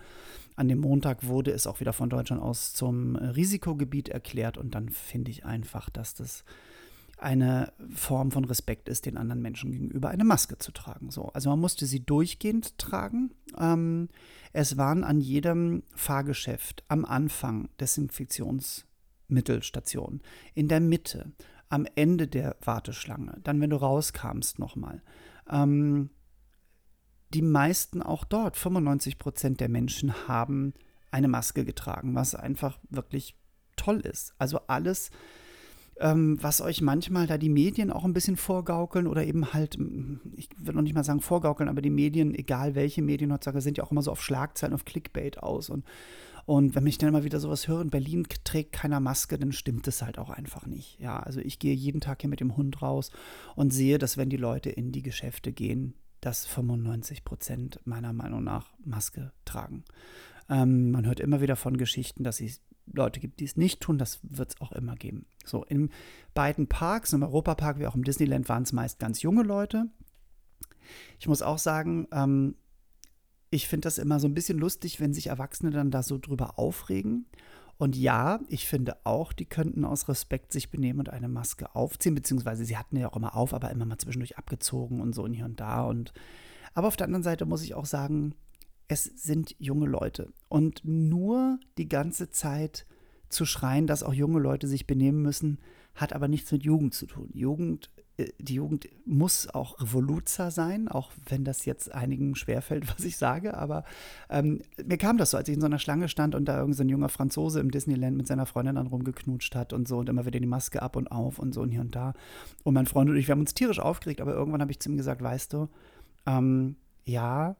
an 0.55 0.69
dem 0.69 0.79
Montag 0.79 1.27
wurde 1.27 1.51
es 1.51 1.67
auch 1.67 1.81
wieder 1.81 1.93
von 1.93 2.11
Deutschland 2.11 2.43
aus 2.43 2.75
zum 2.75 3.17
Risikogebiet 3.17 4.09
erklärt. 4.09 4.57
Und 4.57 4.75
dann 4.75 4.89
finde 4.89 5.31
ich 5.31 5.45
einfach, 5.45 5.91
dass 5.91 6.15
das 6.15 6.45
eine 7.19 7.73
Form 7.95 8.31
von 8.31 8.45
Respekt 8.45 8.89
ist, 8.89 9.07
den 9.07 9.17
anderen 9.17 9.43
Menschen 9.43 9.73
gegenüber 9.73 10.09
eine 10.11 10.25
Maske 10.25 10.59
zu 10.59 10.73
tragen. 10.73 11.11
So, 11.11 11.27
also 11.29 11.51
man 11.51 11.59
musste 11.59 11.87
sie 11.87 12.01
durchgehend 12.01 12.79
tragen. 12.79 13.33
Ähm, 13.59 14.09
es 14.53 14.77
waren 14.77 15.05
an 15.05 15.21
jedem 15.21 15.83
Fahrgeschäft 15.95 16.85
am 16.89 17.05
Anfang 17.05 17.69
Desinfektionsmittelstation, 19.29 20.21
in 20.55 20.69
der 20.69 20.81
Mitte, 20.81 21.33
am 21.69 21.87
Ende 21.95 22.27
der 22.29 22.57
Warteschlange, 22.63 23.41
dann 23.45 23.61
wenn 23.61 23.71
du 23.71 23.77
rauskamst 23.77 24.59
nochmal. 24.59 25.03
Ähm, 25.51 26.11
die 27.35 27.43
meisten 27.43 28.03
auch 28.03 28.25
dort, 28.25 28.57
95 28.57 29.19
Prozent 29.19 29.61
der 29.61 29.69
Menschen 29.69 30.29
haben 30.29 30.73
eine 31.11 31.29
Maske 31.29 31.65
getragen, 31.65 32.15
was 32.15 32.35
einfach 32.35 32.79
wirklich 32.89 33.37
toll 33.77 34.01
ist. 34.01 34.35
Also 34.39 34.61
alles, 34.67 35.11
ähm, 36.01 36.39
was 36.41 36.63
euch 36.63 36.81
manchmal 36.81 37.27
da 37.27 37.37
die 37.37 37.51
Medien 37.51 37.91
auch 37.91 38.05
ein 38.05 38.15
bisschen 38.15 38.37
vorgaukeln 38.37 39.07
oder 39.07 39.25
eben 39.25 39.53
halt, 39.53 39.79
ich 40.37 40.49
will 40.57 40.75
noch 40.75 40.83
nicht 40.83 40.95
mal 40.95 41.05
sagen 41.05 41.21
vorgaukeln, 41.21 41.69
aber 41.69 41.83
die 41.83 41.91
Medien, 41.91 42.35
egal 42.35 42.75
welche 42.75 43.03
Medien 43.03 43.37
sind 43.43 43.77
ja 43.77 43.85
auch 43.85 43.91
immer 43.91 44.03
so 44.03 44.11
auf 44.11 44.23
Schlagzeilen, 44.23 44.75
auf 44.75 44.87
Clickbait 44.87 45.39
aus. 45.43 45.69
Und, 45.69 45.85
und 46.49 46.75
wenn 46.75 46.87
ich 46.87 46.97
dann 46.97 47.11
immer 47.11 47.25
wieder 47.25 47.41
sowas 47.41 47.69
höre, 47.69 47.83
in 47.83 47.91
Berlin 47.91 48.27
trägt 48.43 48.73
keiner 48.73 49.01
Maske, 49.01 49.39
dann 49.39 49.53
stimmt 49.53 49.87
es 49.87 50.01
halt 50.01 50.17
auch 50.17 50.31
einfach 50.31 50.65
nicht. 50.65 50.99
Ja, 50.99 51.21
also 51.21 51.41
ich 51.41 51.59
gehe 51.59 51.75
jeden 51.75 52.01
Tag 52.01 52.23
hier 52.23 52.31
mit 52.31 52.41
dem 52.41 52.57
Hund 52.57 52.81
raus 52.81 53.11
und 53.55 53.71
sehe, 53.71 53.99
dass 53.99 54.17
wenn 54.17 54.31
die 54.31 54.39
Leute 54.39 54.71
in 54.71 54.91
die 54.91 55.03
Geschäfte 55.03 55.53
gehen, 55.53 55.93
dass 56.23 56.47
95 56.47 57.23
Prozent 57.27 57.81
meiner 57.85 58.15
Meinung 58.15 58.45
nach 58.45 58.73
Maske 58.83 59.31
tragen. 59.45 59.85
Ähm, 60.49 60.91
man 60.91 61.05
hört 61.05 61.21
immer 61.21 61.43
wieder 61.43 61.55
von 61.55 61.77
Geschichten, 61.77 62.25
dass 62.25 62.41
es 62.41 62.63
Leute 62.87 63.21
gibt, 63.21 63.41
die 63.41 63.45
es 63.45 63.59
nicht 63.59 63.83
tun. 63.83 63.99
Das 63.99 64.21
wird 64.23 64.49
es 64.49 64.61
auch 64.63 64.73
immer 64.73 64.95
geben. 64.95 65.27
So, 65.45 65.65
in 65.65 65.91
beiden 66.33 66.67
Parks, 66.67 67.13
im 67.13 67.25
Europapark 67.25 67.79
wie 67.79 67.87
auch 67.87 67.95
im 67.95 68.05
Disneyland, 68.05 68.49
waren 68.49 68.63
es 68.63 68.73
meist 68.73 68.99
ganz 68.99 69.21
junge 69.21 69.43
Leute. 69.43 69.91
Ich 71.21 71.29
muss 71.29 71.43
auch 71.43 71.59
sagen, 71.59 72.09
ähm, 72.11 72.55
ich 73.51 73.69
finde 73.69 73.87
das 73.87 73.99
immer 73.99 74.21
so 74.21 74.29
ein 74.29 74.35
bisschen 74.35 74.59
lustig, 74.59 75.01
wenn 75.01 75.15
sich 75.15 75.29
Erwachsene 75.29 75.71
dann 75.71 75.91
da 75.91 76.03
so 76.03 76.19
drüber 76.19 76.59
aufregen. 76.59 77.27
Und 77.79 77.97
ja, 77.97 78.41
ich 78.49 78.67
finde 78.67 78.97
auch, 79.05 79.33
die 79.33 79.47
könnten 79.47 79.85
aus 79.85 80.09
Respekt 80.09 80.53
sich 80.53 80.71
benehmen 80.71 80.99
und 80.99 81.11
eine 81.11 81.29
Maske 81.29 81.75
aufziehen, 81.75 82.15
beziehungsweise 82.15 82.65
sie 82.65 82.77
hatten 82.77 82.97
ja 82.97 83.09
auch 83.09 83.17
immer 83.17 83.37
auf, 83.37 83.55
aber 83.55 83.71
immer 83.71 83.85
mal 83.85 83.99
zwischendurch 83.99 84.37
abgezogen 84.37 85.01
und 85.01 85.15
so 85.15 85.23
und 85.23 85.33
hier 85.33 85.45
und 85.45 85.61
da. 85.61 85.85
Und 85.85 86.13
aber 86.75 86.89
auf 86.89 86.97
der 86.97 87.07
anderen 87.07 87.23
Seite 87.23 87.47
muss 87.47 87.63
ich 87.63 87.75
auch 87.75 87.87
sagen, 87.87 88.35
es 88.89 89.05
sind 89.05 89.55
junge 89.59 89.87
Leute. 89.87 90.33
Und 90.49 90.81
nur 90.85 91.61
die 91.77 91.89
ganze 91.89 92.31
Zeit 92.31 92.85
zu 93.29 93.45
schreien, 93.45 93.87
dass 93.87 94.03
auch 94.03 94.15
junge 94.15 94.41
Leute 94.41 94.67
sich 94.67 94.87
benehmen 94.87 95.23
müssen, 95.23 95.59
hat 95.99 96.13
aber 96.13 96.29
nichts 96.29 96.51
mit 96.53 96.63
Jugend 96.63 96.95
zu 96.95 97.07
tun. 97.07 97.29
Jugend, 97.35 97.91
äh, 98.17 98.29
die 98.39 98.55
Jugend 98.55 98.89
muss 99.05 99.49
auch 99.49 99.81
Revoluzer 99.81 100.51
sein, 100.51 100.89
auch 100.89 101.13
wenn 101.27 101.45
das 101.45 101.65
jetzt 101.65 101.93
einigen 101.93 102.35
schwerfällt, 102.35 102.89
was 102.97 103.05
ich 103.05 103.17
sage. 103.17 103.57
Aber 103.57 103.85
ähm, 104.31 104.61
mir 104.85 104.97
kam 104.97 105.19
das 105.19 105.33
so, 105.33 105.37
als 105.37 105.49
ich 105.49 105.55
in 105.55 105.61
so 105.61 105.67
einer 105.67 105.79
Schlange 105.79 106.09
stand 106.09 106.35
und 106.35 106.47
da 106.47 106.59
irgendein 106.59 106.87
so 106.87 106.93
junger 106.93 107.09
Franzose 107.09 107.61
im 107.61 107.71
Disneyland 107.71 108.17
mit 108.17 108.27
seiner 108.27 108.47
Freundin 108.47 108.77
dann 108.77 108.87
rumgeknutscht 108.87 109.55
hat 109.55 109.73
und 109.73 109.89
so 109.89 109.99
und 109.99 110.09
immer 110.09 110.25
wieder 110.25 110.41
die 110.41 110.47
Maske 110.47 110.83
ab 110.83 110.97
und 110.97 111.09
auf 111.09 111.39
und 111.39 111.53
so 111.53 111.63
und 111.63 111.71
hier 111.71 111.81
und 111.81 111.95
da. 111.95 112.15
Und 112.63 112.75
mein 112.75 112.87
Freund 112.87 113.11
und 113.11 113.17
ich, 113.17 113.27
wir 113.27 113.33
haben 113.33 113.41
uns 113.41 113.55
tierisch 113.55 113.81
aufgeregt, 113.81 114.21
aber 114.21 114.35
irgendwann 114.35 114.61
habe 114.61 114.71
ich 114.71 114.81
zu 114.81 114.89
ihm 114.89 114.97
gesagt, 114.97 115.23
weißt 115.23 115.53
du, 115.53 115.69
ähm, 116.27 116.77
ja, 117.05 117.57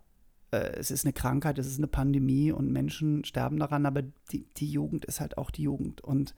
äh, 0.53 0.77
es 0.77 0.91
ist 0.91 1.05
eine 1.05 1.13
Krankheit, 1.13 1.59
es 1.59 1.67
ist 1.67 1.79
eine 1.79 1.89
Pandemie 1.89 2.53
und 2.53 2.71
Menschen 2.71 3.25
sterben 3.25 3.59
daran, 3.59 3.87
aber 3.87 4.03
die, 4.31 4.47
die 4.57 4.71
Jugend 4.71 5.05
ist 5.07 5.21
halt 5.21 5.39
auch 5.39 5.51
die 5.51 5.63
Jugend. 5.63 6.01
Und 6.01 6.35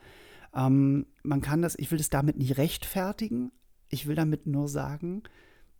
ähm, 0.55 1.07
man 1.23 1.41
kann 1.41 1.63
das, 1.63 1.79
ich 1.79 1.91
will 1.91 1.99
das 1.99 2.11
damit 2.11 2.37
nicht 2.37 2.57
rechtfertigen, 2.59 3.53
ich 3.89 4.07
will 4.07 4.15
damit 4.15 4.47
nur 4.47 4.69
sagen, 4.69 5.23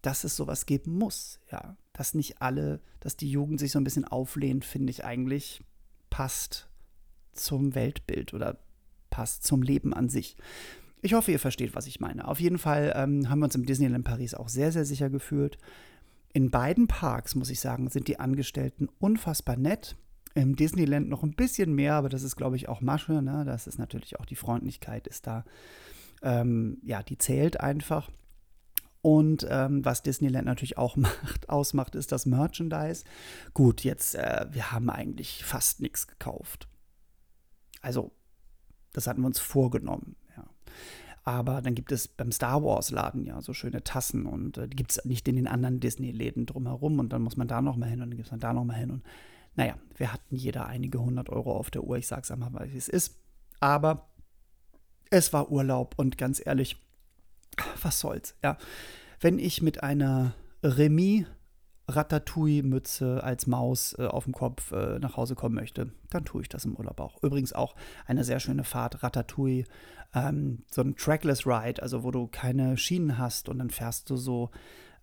dass 0.03 0.25
es 0.25 0.37
sowas 0.37 0.67
geben 0.67 0.97
muss, 0.97 1.41
ja. 1.51 1.77
Dass 1.93 2.15
nicht 2.15 2.41
alle, 2.41 2.81
dass 3.01 3.17
die 3.17 3.31
Jugend 3.31 3.61
sich 3.61 3.73
so 3.73 3.79
ein 3.79 3.85
bisschen 3.85 4.07
auflehnt, 4.07 4.65
finde 4.65 4.91
ich 4.91 5.05
eigentlich 5.05 5.63
passt 6.09 6.69
zum 7.33 7.75
Weltbild 7.75 8.35
oder 8.35 8.59
passt 9.11 9.45
zum 9.45 9.63
Leben 9.63 9.93
an 9.93 10.09
sich. 10.09 10.37
Ich 11.03 11.15
hoffe, 11.15 11.33
ihr 11.33 11.39
versteht, 11.39 11.75
was 11.75 11.87
ich 11.87 12.01
meine. 12.01 12.29
Auf 12.29 12.41
jeden 12.41 12.59
Fall 12.59 12.93
ähm, 12.95 13.29
haben 13.29 13.39
wir 13.39 13.47
uns 13.47 13.55
im 13.55 13.65
Disneyland 13.65 14.05
Paris 14.05 14.35
auch 14.35 14.49
sehr, 14.49 14.73
sehr 14.73 14.85
sicher 14.85 15.09
gefühlt. 15.09 15.59
In 16.33 16.51
beiden 16.51 16.87
Parks, 16.87 17.35
muss 17.35 17.51
ich 17.51 17.61
sagen, 17.61 17.89
sind 17.89 18.07
die 18.09 18.21
Angestellten 18.21 18.89
unfassbar 18.99 19.57
nett. 19.57 19.97
Im 20.35 20.55
Disneyland 20.57 21.09
noch 21.09 21.23
ein 21.23 21.35
bisschen 21.35 21.75
mehr, 21.75 21.95
aber 21.95 22.09
das 22.09 22.23
ist, 22.23 22.37
glaube 22.37 22.57
ich, 22.57 22.69
auch 22.69 22.81
Masche. 22.81 23.21
Ne? 23.21 23.45
Das 23.45 23.67
ist 23.67 23.79
natürlich 23.79 24.21
auch 24.21 24.27
die 24.27 24.37
Freundlichkeit, 24.37 25.07
ist 25.07 25.27
da, 25.27 25.45
ähm, 26.23 26.79
ja, 26.83 27.03
die 27.03 27.19
zählt 27.19 27.61
einfach. 27.61 28.11
Und 29.03 29.47
ähm, 29.49 29.85
was 29.85 30.03
Disneyland 30.03 30.47
natürlich 30.47 30.79
auch 30.79 30.97
macht, 30.97 31.49
ausmacht, 31.49 31.95
ist 31.95 32.13
das 32.13 32.27
Merchandise. 32.27 33.05
Gut, 33.55 33.83
jetzt, 33.83 34.15
äh, 34.15 34.47
wir 34.51 34.73
haben 34.73 34.91
eigentlich 34.91 35.45
fast 35.45 35.81
nichts 35.81 36.07
gekauft. 36.07 36.69
Also, 37.81 38.13
das 38.93 39.07
hatten 39.07 39.23
wir 39.23 39.27
uns 39.27 39.41
vorgenommen. 39.41 40.17
Aber 41.25 41.61
dann 41.61 41.75
gibt 41.75 41.93
es 41.93 42.09
beim 42.09 42.33
Star 42.33 42.63
Wars-Laden 42.65 43.27
ja 43.27 43.41
so 43.43 43.53
schöne 43.53 43.85
Tassen 43.85 44.27
und 44.27 44.57
äh, 44.57 44.69
die 44.69 44.77
gibt 44.77 44.93
es 44.93 45.05
nicht 45.05 45.29
in 45.29 45.37
den 45.37 45.47
anderen 45.47 45.79
Disney-Läden 45.79 46.47
drumherum 46.47 46.99
und 46.99 47.13
dann 47.13 47.23
muss 47.23 47.37
man 47.37 47.47
da 47.47 47.61
nochmal 47.61 47.91
hin 47.91 48.01
und 48.01 48.11
dann 48.11 48.17
gibt 48.17 48.33
es 48.33 48.39
da 48.39 48.53
nochmal 48.53 48.79
hin. 48.79 48.91
Und 48.91 49.03
naja, 49.55 49.77
wir 49.97 50.13
hatten 50.13 50.37
jeder 50.37 50.67
einige 50.67 51.01
hundert 51.01 51.29
Euro 51.29 51.57
auf 51.57 51.71
der 51.71 51.85
Uhr. 51.85 51.97
Ich 51.99 52.07
sag's 52.07 52.31
einmal, 52.31 52.53
weil 52.53 52.75
es 52.75 52.89
ist. 52.89 53.17
Aber 53.61 54.09
es 55.11 55.33
war 55.33 55.51
Urlaub 55.51 55.95
und 55.97 56.17
ganz 56.17 56.41
ehrlich, 56.45 56.77
was 57.83 58.01
soll's, 58.01 58.35
ja. 58.43 58.57
Wenn 59.21 59.39
ich 59.39 59.61
mit 59.61 59.83
einer 59.83 60.35
Remy 60.63 61.27
Ratatouille-Mütze 61.89 63.23
als 63.23 63.47
Maus 63.47 63.95
äh, 63.99 64.07
auf 64.07 64.25
dem 64.25 64.33
Kopf 64.33 64.73
äh, 64.73 64.99
nach 64.99 65.17
Hause 65.17 65.35
kommen 65.35 65.57
möchte, 65.57 65.93
dann 66.09 66.25
tue 66.25 66.43
ich 66.43 66.49
das 66.49 66.65
im 66.65 66.77
Urlaub 66.77 67.01
auch. 67.01 67.23
Übrigens 67.23 67.53
auch 67.53 67.75
eine 68.07 68.25
sehr 68.25 68.41
schöne 68.41 68.65
Fahrt, 68.65 69.03
Ratatouille, 69.03 69.65
ähm, 70.15 70.63
so 70.71 70.83
ein 70.83 70.97
Trackless 70.97 71.47
Ride, 71.47 71.83
also 71.83 72.03
wo 72.03 72.11
du 72.11 72.29
keine 72.29 72.77
Schienen 72.77 73.19
hast 73.19 73.49
und 73.49 73.59
dann 73.59 73.71
fährst 73.71 74.09
du 74.11 74.17
so 74.17 74.51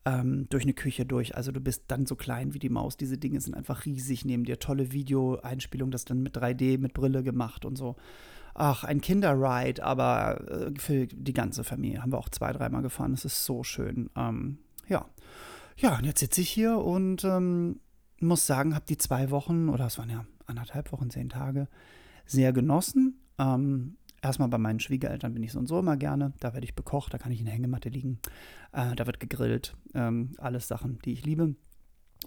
ähm, 0.08 0.48
durch 0.50 0.64
eine 0.64 0.74
Küche 0.74 1.06
durch. 1.06 1.36
Also 1.36 1.52
du 1.52 1.60
bist 1.60 1.84
dann 1.90 2.06
so 2.06 2.16
klein 2.16 2.54
wie 2.54 2.60
die 2.60 2.70
Maus. 2.70 2.96
Diese 2.96 3.18
Dinge 3.18 3.42
sind 3.42 3.56
einfach 3.56 3.86
riesig 3.86 4.24
neben 4.24 4.46
dir. 4.46 4.58
Tolle 4.58 4.94
Videoeinspielung, 4.94 5.92
das 5.92 6.06
dann 6.06 6.24
mit 6.24 6.38
3D, 6.38 6.78
mit 6.78 6.94
Brille 6.94 7.24
gemacht 7.24 7.66
und 7.66 7.76
so. 7.76 7.98
Ach, 8.54 8.86
ein 8.86 9.02
Kinderride, 9.02 9.84
aber 9.84 10.50
äh, 10.50 10.80
für 10.80 11.08
die 11.08 11.34
ganze 11.34 11.64
Familie 11.64 12.02
haben 12.02 12.14
wir 12.14 12.20
auch 12.20 12.30
zwei, 12.30 12.54
dreimal 12.54 12.82
gefahren. 12.82 13.14
Es 13.14 13.26
ist 13.26 13.44
so 13.44 13.64
schön. 13.64 14.10
Ähm, 14.16 14.60
ja. 14.88 15.06
Ja, 15.76 15.98
und 15.98 16.06
jetzt 16.06 16.22
sitze 16.22 16.42
ich 16.42 16.50
hier 16.50 16.78
und 16.78 17.24
ähm, 17.26 17.82
muss 18.20 18.48
sagen, 18.48 18.74
habe 18.74 18.86
die 18.88 18.98
zwei 18.98 19.30
Wochen, 19.30 19.70
oder 19.70 19.88
es 19.88 19.98
waren 19.98 20.10
ja 20.10 20.26
anderthalb 20.46 20.92
Wochen, 20.92 21.10
zehn 21.10 21.30
Tage, 21.30 21.68
sehr 22.26 22.54
genossen. 22.54 23.20
Ähm, 23.38 23.98
erstmal 24.28 24.50
bei 24.50 24.58
meinen 24.58 24.80
Schwiegereltern 24.80 25.34
bin 25.34 25.44
ich 25.44 25.52
so 25.52 25.60
und 25.60 25.68
so 25.68 25.80
immer 25.80 25.98
gerne. 25.98 26.34
Da 26.40 26.54
werde 26.54 26.66
ich 26.66 26.76
bekocht, 26.76 27.14
da 27.14 27.18
kann 27.18 27.32
ich 27.32 27.40
in 27.40 27.46
der 27.46 27.54
Hängematte 27.54 27.90
liegen. 27.90 28.20
Äh, 28.72 28.96
da 28.96 29.06
wird 29.06 29.20
gegrillt. 29.20 29.76
Ähm, 29.94 30.32
alles 30.38 30.68
Sachen, 30.68 31.00
die 31.04 31.14
ich 31.14 31.26
liebe. 31.26 31.56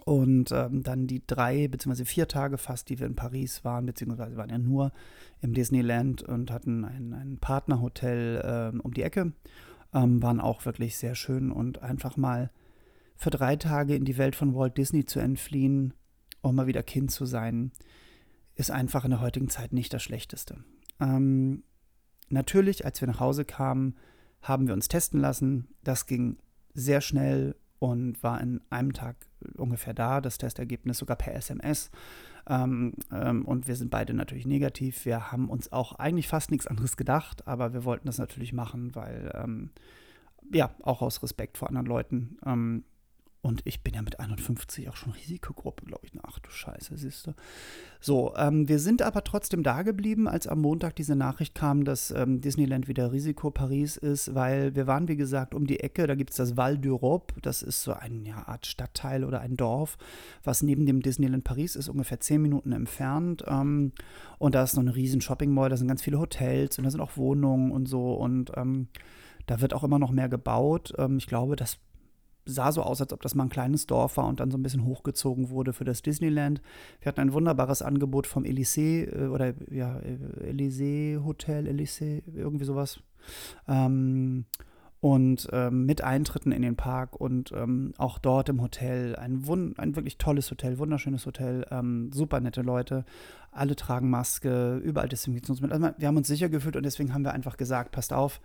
Und 0.04 0.52
ähm, 0.52 0.82
dann 0.82 1.06
die 1.06 1.22
drei 1.26 1.68
beziehungsweise 1.68 2.04
vier 2.04 2.28
Tage 2.28 2.58
fast, 2.58 2.88
die 2.88 2.98
wir 2.98 3.06
in 3.06 3.16
Paris 3.16 3.64
waren, 3.64 3.86
beziehungsweise 3.86 4.36
waren 4.36 4.50
ja 4.50 4.58
nur 4.58 4.92
im 5.40 5.52
Disneyland 5.52 6.22
und 6.22 6.50
hatten 6.50 6.84
ein, 6.84 7.12
ein 7.12 7.38
Partnerhotel 7.38 8.42
ähm, 8.44 8.80
um 8.80 8.94
die 8.94 9.02
Ecke, 9.02 9.32
ähm, 9.92 10.22
waren 10.22 10.40
auch 10.40 10.64
wirklich 10.64 10.96
sehr 10.96 11.14
schön 11.14 11.50
und 11.50 11.82
einfach 11.82 12.16
mal 12.16 12.50
für 13.16 13.30
drei 13.30 13.56
Tage 13.56 13.94
in 13.94 14.04
die 14.04 14.16
Welt 14.16 14.36
von 14.36 14.54
Walt 14.54 14.78
Disney 14.78 15.04
zu 15.04 15.18
entfliehen, 15.18 15.92
um 16.40 16.54
mal 16.54 16.66
wieder 16.66 16.82
Kind 16.82 17.10
zu 17.10 17.26
sein, 17.26 17.72
ist 18.54 18.70
einfach 18.70 19.04
in 19.04 19.10
der 19.10 19.20
heutigen 19.20 19.48
Zeit 19.48 19.72
nicht 19.72 19.92
das 19.92 20.02
Schlechteste. 20.02 20.64
Ähm, 21.00 21.64
natürlich, 22.30 22.84
als 22.84 23.00
wir 23.00 23.08
nach 23.08 23.20
Hause 23.20 23.44
kamen, 23.44 23.96
haben 24.42 24.66
wir 24.66 24.74
uns 24.74 24.88
testen 24.88 25.20
lassen. 25.20 25.68
Das 25.84 26.06
ging 26.06 26.38
sehr 26.74 27.00
schnell 27.00 27.56
und 27.78 28.22
war 28.22 28.40
in 28.40 28.60
einem 28.70 28.92
Tag 28.92 29.16
ungefähr 29.56 29.94
da, 29.94 30.20
das 30.20 30.38
Testergebnis 30.38 30.98
sogar 30.98 31.16
per 31.16 31.34
SMS. 31.34 31.90
Ähm, 32.48 32.94
ähm, 33.12 33.44
und 33.44 33.68
wir 33.68 33.76
sind 33.76 33.90
beide 33.90 34.14
natürlich 34.14 34.46
negativ. 34.46 35.04
Wir 35.04 35.32
haben 35.32 35.48
uns 35.48 35.72
auch 35.72 35.94
eigentlich 35.94 36.28
fast 36.28 36.50
nichts 36.50 36.66
anderes 36.66 36.96
gedacht, 36.96 37.46
aber 37.46 37.72
wir 37.72 37.84
wollten 37.84 38.06
das 38.06 38.18
natürlich 38.18 38.52
machen, 38.52 38.94
weil, 38.94 39.32
ähm, 39.34 39.70
ja, 40.52 40.70
auch 40.82 41.00
aus 41.02 41.22
Respekt 41.22 41.58
vor 41.58 41.68
anderen 41.68 41.86
Leuten. 41.86 42.36
Und 43.42 43.62
ich 43.64 43.82
bin 43.82 43.94
ja 43.94 44.02
mit 44.02 44.20
51 44.20 44.90
auch 44.90 44.96
schon 44.96 45.12
Risikogruppe, 45.12 45.86
glaube 45.86 46.04
ich. 46.04 46.12
Ach 46.22 46.38
du 46.40 46.50
Scheiße, 46.50 46.96
siehst 46.98 47.26
du. 47.26 47.34
So, 47.98 48.34
ähm, 48.36 48.68
wir 48.68 48.78
sind 48.78 49.00
aber 49.00 49.24
trotzdem 49.24 49.62
da 49.62 49.82
geblieben, 49.82 50.28
als 50.28 50.46
am 50.46 50.60
Montag 50.60 50.94
diese 50.96 51.16
Nachricht 51.16 51.54
kam, 51.54 51.84
dass 51.84 52.10
ähm, 52.10 52.42
Disneyland 52.42 52.86
wieder 52.86 53.12
Risiko 53.12 53.50
Paris 53.50 53.96
ist, 53.96 54.34
weil 54.34 54.74
wir 54.74 54.86
waren, 54.86 55.08
wie 55.08 55.16
gesagt, 55.16 55.54
um 55.54 55.66
die 55.66 55.80
Ecke. 55.80 56.06
Da 56.06 56.16
gibt 56.16 56.30
es 56.30 56.36
das 56.36 56.58
Val 56.58 56.74
d'Europe. 56.74 57.40
Das 57.40 57.62
ist 57.62 57.82
so 57.82 57.94
eine 57.94 58.28
ja, 58.28 58.46
Art 58.46 58.66
Stadtteil 58.66 59.24
oder 59.24 59.40
ein 59.40 59.56
Dorf, 59.56 59.96
was 60.44 60.62
neben 60.62 60.84
dem 60.84 61.00
Disneyland 61.00 61.42
Paris 61.42 61.76
ist, 61.76 61.88
ungefähr 61.88 62.20
zehn 62.20 62.42
Minuten 62.42 62.72
entfernt. 62.72 63.42
Ähm, 63.46 63.92
und 64.38 64.54
da 64.54 64.62
ist 64.64 64.74
noch 64.74 64.82
eine 64.82 64.94
riesen 64.94 65.22
Shopping 65.22 65.52
Mall, 65.54 65.70
da 65.70 65.78
sind 65.78 65.88
ganz 65.88 66.02
viele 66.02 66.18
Hotels 66.18 66.76
und 66.76 66.84
da 66.84 66.90
sind 66.90 67.00
auch 67.00 67.16
Wohnungen 67.16 67.72
und 67.72 67.86
so. 67.86 68.12
Und 68.12 68.52
ähm, 68.56 68.88
Da 69.46 69.60
wird 69.60 69.74
auch 69.74 69.82
immer 69.82 69.98
noch 69.98 70.12
mehr 70.12 70.28
gebaut. 70.28 70.92
Ähm, 70.98 71.18
ich 71.18 71.26
glaube, 71.26 71.56
das 71.56 71.78
sah 72.44 72.72
so 72.72 72.82
aus, 72.82 73.00
als 73.00 73.12
ob 73.12 73.22
das 73.22 73.34
mal 73.34 73.44
ein 73.44 73.50
kleines 73.50 73.86
Dorf 73.86 74.16
war 74.16 74.26
und 74.26 74.40
dann 74.40 74.50
so 74.50 74.58
ein 74.58 74.62
bisschen 74.62 74.84
hochgezogen 74.84 75.50
wurde 75.50 75.72
für 75.72 75.84
das 75.84 76.02
Disneyland. 76.02 76.60
Wir 77.00 77.08
hatten 77.08 77.20
ein 77.20 77.32
wunderbares 77.32 77.82
Angebot 77.82 78.26
vom 78.26 78.44
Elysee 78.44 79.04
äh, 79.04 79.26
oder 79.26 79.54
ja, 79.70 79.98
äh, 80.00 80.48
Elysee 80.48 81.18
Hotel, 81.24 81.66
Elysee, 81.66 82.22
irgendwie 82.34 82.64
sowas. 82.64 83.00
Ähm, 83.68 84.46
und 85.00 85.48
ähm, 85.52 85.86
mit 85.86 86.04
Eintritten 86.04 86.52
in 86.52 86.60
den 86.60 86.76
Park 86.76 87.18
und 87.18 87.52
ähm, 87.52 87.94
auch 87.96 88.18
dort 88.18 88.50
im 88.50 88.60
Hotel 88.60 89.16
ein, 89.16 89.42
ein 89.78 89.96
wirklich 89.96 90.18
tolles 90.18 90.50
Hotel, 90.50 90.78
wunderschönes 90.78 91.24
Hotel, 91.24 91.66
ähm, 91.70 92.10
super 92.12 92.40
nette 92.40 92.60
Leute, 92.60 93.06
alle 93.50 93.76
tragen 93.76 94.10
Maske, 94.10 94.76
überall 94.76 95.08
Desinfektionsmittel. 95.08 95.74
Also 95.74 95.98
wir 95.98 96.06
haben 96.06 96.18
uns 96.18 96.28
sicher 96.28 96.50
gefühlt 96.50 96.76
und 96.76 96.82
deswegen 96.82 97.14
haben 97.14 97.24
wir 97.24 97.32
einfach 97.32 97.56
gesagt, 97.56 97.92
passt 97.92 98.12
auf, 98.12 98.42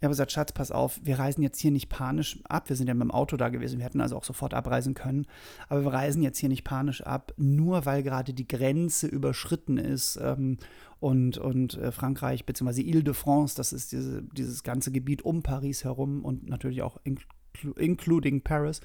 ich 0.00 0.04
habe 0.04 0.12
gesagt, 0.12 0.32
Schatz, 0.32 0.52
pass 0.52 0.72
auf, 0.72 0.98
wir 1.04 1.18
reisen 1.18 1.42
jetzt 1.42 1.60
hier 1.60 1.70
nicht 1.70 1.90
panisch 1.90 2.38
ab. 2.48 2.70
Wir 2.70 2.76
sind 2.76 2.86
ja 2.86 2.94
mit 2.94 3.02
dem 3.02 3.10
Auto 3.10 3.36
da 3.36 3.50
gewesen, 3.50 3.80
wir 3.80 3.84
hätten 3.84 4.00
also 4.00 4.16
auch 4.16 4.24
sofort 4.24 4.54
abreisen 4.54 4.94
können. 4.94 5.26
Aber 5.68 5.84
wir 5.84 5.92
reisen 5.92 6.22
jetzt 6.22 6.38
hier 6.38 6.48
nicht 6.48 6.64
panisch 6.64 7.02
ab, 7.02 7.34
nur 7.36 7.84
weil 7.84 8.02
gerade 8.02 8.32
die 8.32 8.48
Grenze 8.48 9.08
überschritten 9.08 9.76
ist 9.76 10.18
ähm, 10.22 10.56
und, 11.00 11.36
und 11.36 11.76
äh, 11.76 11.92
Frankreich, 11.92 12.46
beziehungsweise 12.46 12.80
Ile-de-France, 12.80 13.54
das 13.54 13.74
ist 13.74 13.92
diese, 13.92 14.22
dieses 14.22 14.62
ganze 14.62 14.90
Gebiet 14.90 15.20
um 15.20 15.42
Paris 15.42 15.84
herum 15.84 16.24
und 16.24 16.48
natürlich 16.48 16.80
auch 16.80 16.96
inclu 17.04 17.28
including 17.76 18.40
Paris. 18.40 18.80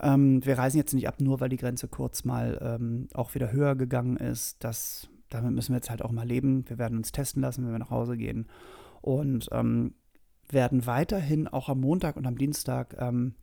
Ähm, 0.00 0.42
wir 0.46 0.56
reisen 0.56 0.78
jetzt 0.78 0.94
nicht 0.94 1.08
ab, 1.08 1.20
nur 1.20 1.40
weil 1.40 1.50
die 1.50 1.58
Grenze 1.58 1.88
kurz 1.88 2.24
mal 2.24 2.58
ähm, 2.62 3.08
auch 3.12 3.34
wieder 3.34 3.52
höher 3.52 3.76
gegangen 3.76 4.16
ist. 4.16 4.64
Das, 4.64 5.10
damit 5.28 5.52
müssen 5.52 5.72
wir 5.74 5.76
jetzt 5.76 5.90
halt 5.90 6.00
auch 6.00 6.12
mal 6.12 6.26
leben. 6.26 6.66
Wir 6.70 6.78
werden 6.78 6.96
uns 6.96 7.12
testen 7.12 7.42
lassen, 7.42 7.66
wenn 7.66 7.72
wir 7.72 7.78
nach 7.78 7.90
Hause 7.90 8.16
gehen. 8.16 8.46
Und 9.02 9.50
ähm, 9.52 9.92
werden 10.50 10.86
weiterhin 10.86 11.48
auch 11.48 11.68
am 11.68 11.80
Montag 11.80 12.16
und 12.16 12.26
am 12.26 12.38
Dienstag 12.38 12.96
ähm, 12.98 13.34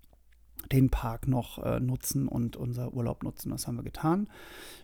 den 0.72 0.89
Park 0.89 1.28
noch 1.28 1.64
äh, 1.64 1.80
nutzen 1.80 2.28
und 2.28 2.56
unser 2.56 2.93
Urlaub 2.93 3.24
nutzen. 3.24 3.51
Das 3.51 3.68
haben 3.68 3.76
wir 3.76 3.84
getan. 3.84 4.28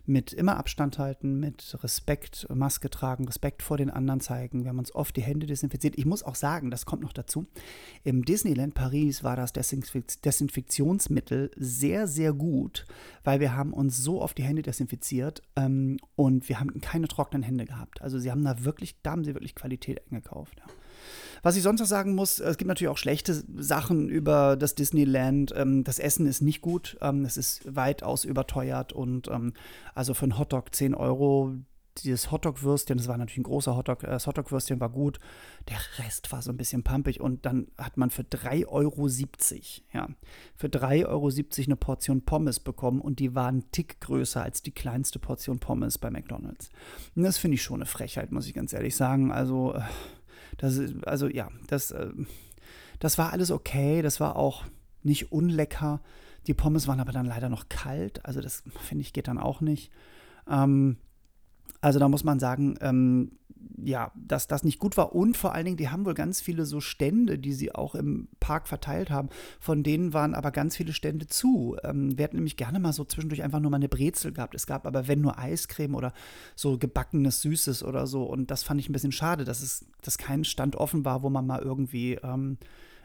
Mit 0.06 0.32
immer 0.32 0.56
Abstand 0.56 0.98
halten, 0.98 1.40
mit 1.40 1.76
Respekt, 1.82 2.46
Maske 2.54 2.88
tragen, 2.90 3.24
Respekt 3.26 3.62
vor 3.62 3.76
den 3.76 3.90
anderen 3.90 4.20
zeigen. 4.20 4.62
Wir 4.62 4.70
haben 4.70 4.78
uns 4.78 4.94
oft 4.94 5.16
die 5.16 5.22
Hände 5.22 5.46
desinfiziert. 5.46 5.98
Ich 5.98 6.06
muss 6.06 6.22
auch 6.22 6.34
sagen, 6.34 6.70
das 6.70 6.86
kommt 6.86 7.02
noch 7.02 7.12
dazu. 7.12 7.46
Im 8.04 8.24
Disneyland 8.24 8.74
Paris 8.74 9.24
war 9.24 9.36
das 9.36 9.52
Desinfektionsmittel 9.52 11.50
sehr, 11.56 12.06
sehr 12.06 12.32
gut, 12.32 12.86
weil 13.24 13.40
wir 13.40 13.56
haben 13.56 13.72
uns 13.72 13.98
so 13.98 14.22
oft 14.22 14.38
die 14.38 14.44
Hände 14.44 14.62
desinfiziert 14.62 15.42
ähm, 15.56 15.98
und 16.14 16.48
wir 16.48 16.60
haben 16.60 16.80
keine 16.80 17.08
trockenen 17.08 17.42
Hände 17.42 17.64
gehabt. 17.64 18.02
Also 18.02 18.18
sie 18.18 18.30
haben 18.30 18.44
da 18.44 18.64
wirklich, 18.64 19.00
da 19.02 19.12
haben 19.12 19.24
sie 19.24 19.34
wirklich 19.34 19.54
Qualität 19.54 20.00
eingekauft. 20.10 20.58
Ja. 20.58 20.72
Was 21.42 21.56
ich 21.56 21.62
sonst 21.62 21.80
noch 21.80 21.86
sagen 21.86 22.14
muss, 22.14 22.38
es 22.38 22.56
gibt 22.56 22.68
natürlich 22.68 22.90
auch 22.90 22.98
schlechte 22.98 23.42
Sachen 23.56 24.08
über 24.08 24.56
das 24.56 24.74
Disneyland. 24.74 25.52
Ähm, 25.56 25.84
das 25.84 25.98
Essen 25.98 26.26
ist 26.26 26.40
nicht 26.40 26.60
gut. 26.60 26.96
Ähm, 27.00 27.24
es 27.24 27.36
ist 27.36 27.74
weitaus 27.74 28.24
überteuert 28.24 28.92
und 28.92 29.28
ähm, 29.28 29.52
also 29.94 30.14
für 30.14 30.24
einen 30.24 30.38
Hotdog 30.38 30.74
10 30.74 30.94
Euro. 30.94 31.54
Dieses 31.98 32.30
Hotdog-Würstchen, 32.30 32.96
das 32.96 33.06
war 33.06 33.18
natürlich 33.18 33.40
ein 33.40 33.42
großer 33.42 33.76
Hotdog, 33.76 34.02
äh, 34.02 34.06
das 34.06 34.26
Hotdog-Würstchen 34.26 34.80
war 34.80 34.88
gut. 34.88 35.18
Der 35.68 35.76
Rest 35.98 36.32
war 36.32 36.40
so 36.40 36.50
ein 36.50 36.56
bisschen 36.56 36.84
pumpig 36.84 37.20
und 37.20 37.44
dann 37.44 37.66
hat 37.76 37.98
man 37.98 38.08
für 38.08 38.22
3,70 38.22 38.68
Euro, 38.68 39.08
ja, 39.92 40.08
für 40.56 40.68
3,70 40.68 41.06
Euro 41.06 41.30
eine 41.66 41.76
Portion 41.76 42.22
Pommes 42.22 42.60
bekommen 42.60 43.00
und 43.02 43.18
die 43.18 43.34
war 43.34 43.48
ein 43.48 43.70
Tick 43.72 44.00
größer 44.00 44.42
als 44.42 44.62
die 44.62 44.70
kleinste 44.70 45.18
Portion 45.18 45.58
Pommes 45.58 45.98
bei 45.98 46.10
McDonalds. 46.10 46.70
Und 47.14 47.24
das 47.24 47.36
finde 47.36 47.56
ich 47.56 47.62
schon 47.62 47.82
eine 47.82 47.86
Frechheit, 47.86 48.32
muss 48.32 48.46
ich 48.46 48.54
ganz 48.54 48.72
ehrlich 48.72 48.96
sagen. 48.96 49.30
Also, 49.30 49.74
äh, 49.74 49.82
das, 50.58 50.80
also 51.04 51.28
ja, 51.28 51.48
das, 51.66 51.90
äh, 51.90 52.10
das 52.98 53.18
war 53.18 53.32
alles 53.32 53.50
okay. 53.50 54.02
Das 54.02 54.20
war 54.20 54.36
auch 54.36 54.64
nicht 55.02 55.32
unlecker. 55.32 56.00
Die 56.46 56.54
Pommes 56.54 56.86
waren 56.86 57.00
aber 57.00 57.12
dann 57.12 57.26
leider 57.26 57.48
noch 57.48 57.68
kalt. 57.68 58.24
Also 58.24 58.40
das 58.40 58.62
finde 58.80 59.02
ich 59.02 59.12
geht 59.12 59.28
dann 59.28 59.38
auch 59.38 59.60
nicht. 59.60 59.90
Ähm, 60.48 60.96
also 61.80 61.98
da 61.98 62.08
muss 62.08 62.24
man 62.24 62.38
sagen, 62.38 62.76
ähm, 62.80 63.32
ja, 63.84 64.12
dass 64.14 64.48
das 64.48 64.64
nicht 64.64 64.78
gut 64.78 64.96
war. 64.96 65.14
Und 65.14 65.36
vor 65.36 65.54
allen 65.54 65.64
Dingen, 65.64 65.76
die 65.76 65.88
haben 65.88 66.04
wohl 66.04 66.14
ganz 66.14 66.40
viele 66.40 66.64
so 66.64 66.80
Stände, 66.80 67.38
die 67.38 67.52
sie 67.52 67.74
auch 67.74 67.94
im 67.94 68.28
Park 68.40 68.68
verteilt 68.68 69.10
haben. 69.10 69.28
Von 69.60 69.82
denen 69.82 70.12
waren 70.12 70.34
aber 70.34 70.50
ganz 70.50 70.76
viele 70.76 70.92
Stände 70.92 71.26
zu. 71.26 71.76
Ähm, 71.82 72.16
wir 72.16 72.24
hätten 72.24 72.36
nämlich 72.36 72.56
gerne 72.56 72.80
mal 72.80 72.92
so 72.92 73.04
zwischendurch 73.04 73.42
einfach 73.42 73.60
nur 73.60 73.70
mal 73.70 73.76
eine 73.76 73.88
Brezel 73.88 74.32
gehabt. 74.32 74.54
Es 74.54 74.66
gab 74.66 74.86
aber, 74.86 75.08
wenn 75.08 75.20
nur 75.20 75.38
Eiscreme 75.38 75.94
oder 75.94 76.12
so 76.54 76.78
gebackenes 76.78 77.42
Süßes 77.42 77.82
oder 77.82 78.06
so. 78.06 78.24
Und 78.24 78.50
das 78.50 78.62
fand 78.62 78.80
ich 78.80 78.88
ein 78.88 78.92
bisschen 78.92 79.12
schade, 79.12 79.44
dass 79.44 79.62
es 79.62 79.84
dass 80.02 80.18
kein 80.18 80.44
Stand 80.44 80.76
offen 80.76 81.04
war, 81.04 81.22
wo 81.22 81.30
man 81.30 81.46
mal 81.46 81.60
irgendwie. 81.60 82.14
Ähm, 82.22 82.58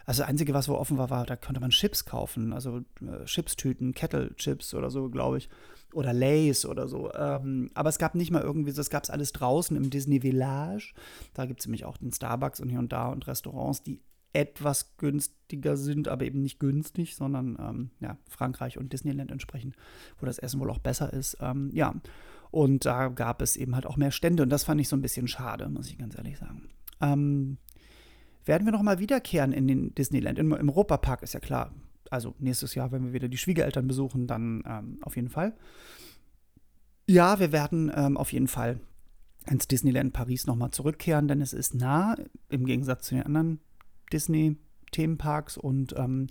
also 0.07 0.21
das 0.21 0.29
Einzige, 0.29 0.53
was 0.53 0.69
wo 0.69 0.73
offen 0.73 0.97
war, 0.97 1.09
war, 1.09 1.25
da 1.25 1.35
konnte 1.35 1.59
man 1.59 1.69
Chips 1.69 2.05
kaufen, 2.05 2.53
also 2.53 2.79
äh, 3.01 3.25
Chipstüten, 3.25 3.93
Kettle-Chips 3.93 4.73
oder 4.73 4.89
so, 4.89 5.09
glaube 5.09 5.37
ich 5.37 5.49
oder 5.93 6.13
Lays 6.13 6.65
oder 6.65 6.87
so. 6.87 7.11
Ähm, 7.13 7.69
aber 7.73 7.89
es 7.89 7.97
gab 7.97 8.15
nicht 8.15 8.31
mal 8.31 8.41
irgendwie, 8.41 8.71
das 8.71 8.89
gab 8.89 9.03
es 9.03 9.09
alles 9.09 9.33
draußen 9.33 9.75
im 9.75 9.89
Disney 9.89 10.21
Village. 10.21 10.93
Da 11.33 11.45
gibt 11.45 11.59
es 11.59 11.65
nämlich 11.65 11.85
auch 11.85 11.97
den 11.97 12.11
Starbucks 12.11 12.59
und 12.59 12.69
hier 12.69 12.79
und 12.79 12.91
da 12.91 13.09
und 13.09 13.27
Restaurants, 13.27 13.83
die 13.83 14.01
etwas 14.33 14.95
günstiger 14.97 15.75
sind, 15.75 16.07
aber 16.07 16.25
eben 16.25 16.41
nicht 16.41 16.59
günstig, 16.59 17.15
sondern 17.15 17.57
ähm, 17.59 17.91
ja, 17.99 18.17
Frankreich 18.29 18.77
und 18.77 18.93
Disneyland 18.93 19.31
entsprechend, 19.31 19.75
wo 20.19 20.25
das 20.25 20.37
Essen 20.37 20.59
wohl 20.59 20.69
auch 20.69 20.79
besser 20.79 21.11
ist. 21.11 21.37
Ähm, 21.41 21.69
ja, 21.73 21.95
und 22.51 22.85
da 22.85 23.07
gab 23.07 23.41
es 23.41 23.57
eben 23.57 23.75
halt 23.75 23.85
auch 23.85 23.97
mehr 23.97 24.11
Stände 24.11 24.43
und 24.43 24.49
das 24.49 24.63
fand 24.63 24.79
ich 24.79 24.87
so 24.87 24.95
ein 24.95 25.01
bisschen 25.01 25.27
schade, 25.27 25.67
muss 25.69 25.89
ich 25.89 25.97
ganz 25.97 26.15
ehrlich 26.15 26.37
sagen. 26.37 26.69
Ähm, 27.01 27.57
werden 28.47 28.65
wir 28.65 28.71
noch 28.71 28.83
mal 28.83 28.99
wiederkehren 28.99 29.51
in 29.51 29.67
den 29.67 29.95
Disneyland? 29.95 30.39
Im, 30.39 30.53
im 30.53 30.69
Europapark 30.69 31.23
ist 31.23 31.33
ja 31.33 31.39
klar, 31.39 31.73
also 32.09 32.35
nächstes 32.39 32.75
Jahr, 32.75 32.91
wenn 32.91 33.05
wir 33.05 33.13
wieder 33.13 33.27
die 33.27 33.37
Schwiegereltern 33.37 33.87
besuchen, 33.87 34.27
dann 34.27 34.63
ähm, 34.65 34.99
auf 35.01 35.15
jeden 35.15 35.29
Fall. 35.29 35.55
Ja, 37.05 37.39
wir 37.39 37.51
werden 37.51 37.91
ähm, 37.95 38.17
auf 38.17 38.33
jeden 38.33 38.47
Fall 38.47 38.79
ins 39.49 39.67
Disneyland 39.67 40.13
Paris 40.13 40.45
nochmal 40.45 40.71
zurückkehren, 40.71 41.27
denn 41.27 41.41
es 41.41 41.53
ist 41.53 41.73
nah, 41.73 42.17
im 42.49 42.65
Gegensatz 42.65 43.07
zu 43.07 43.15
den 43.15 43.23
anderen 43.23 43.59
Disney-Themenparks. 44.11 45.57
Und 45.57 45.95
ähm, 45.97 46.27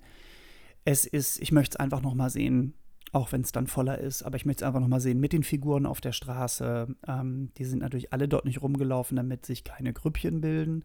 es 0.85 1.05
ist, 1.05 1.41
ich 1.41 1.51
möchte 1.51 1.75
es 1.75 1.79
einfach 1.79 2.01
nochmal 2.01 2.29
sehen, 2.29 2.73
auch 3.13 3.31
wenn 3.31 3.41
es 3.41 3.51
dann 3.51 3.67
voller 3.67 3.97
ist. 3.99 4.23
Aber 4.23 4.35
ich 4.35 4.45
möchte 4.45 4.63
es 4.63 4.67
einfach 4.67 4.79
nochmal 4.79 4.99
sehen 4.99 5.19
mit 5.19 5.33
den 5.33 5.43
Figuren 5.43 5.85
auf 5.85 6.01
der 6.01 6.11
Straße. 6.11 6.87
Ähm, 7.07 7.51
die 7.57 7.65
sind 7.65 7.79
natürlich 7.79 8.13
alle 8.13 8.27
dort 8.27 8.45
nicht 8.45 8.61
rumgelaufen, 8.61 9.15
damit 9.15 9.45
sich 9.45 9.63
keine 9.63 9.93
Grüppchen 9.93 10.41
bilden. 10.41 10.83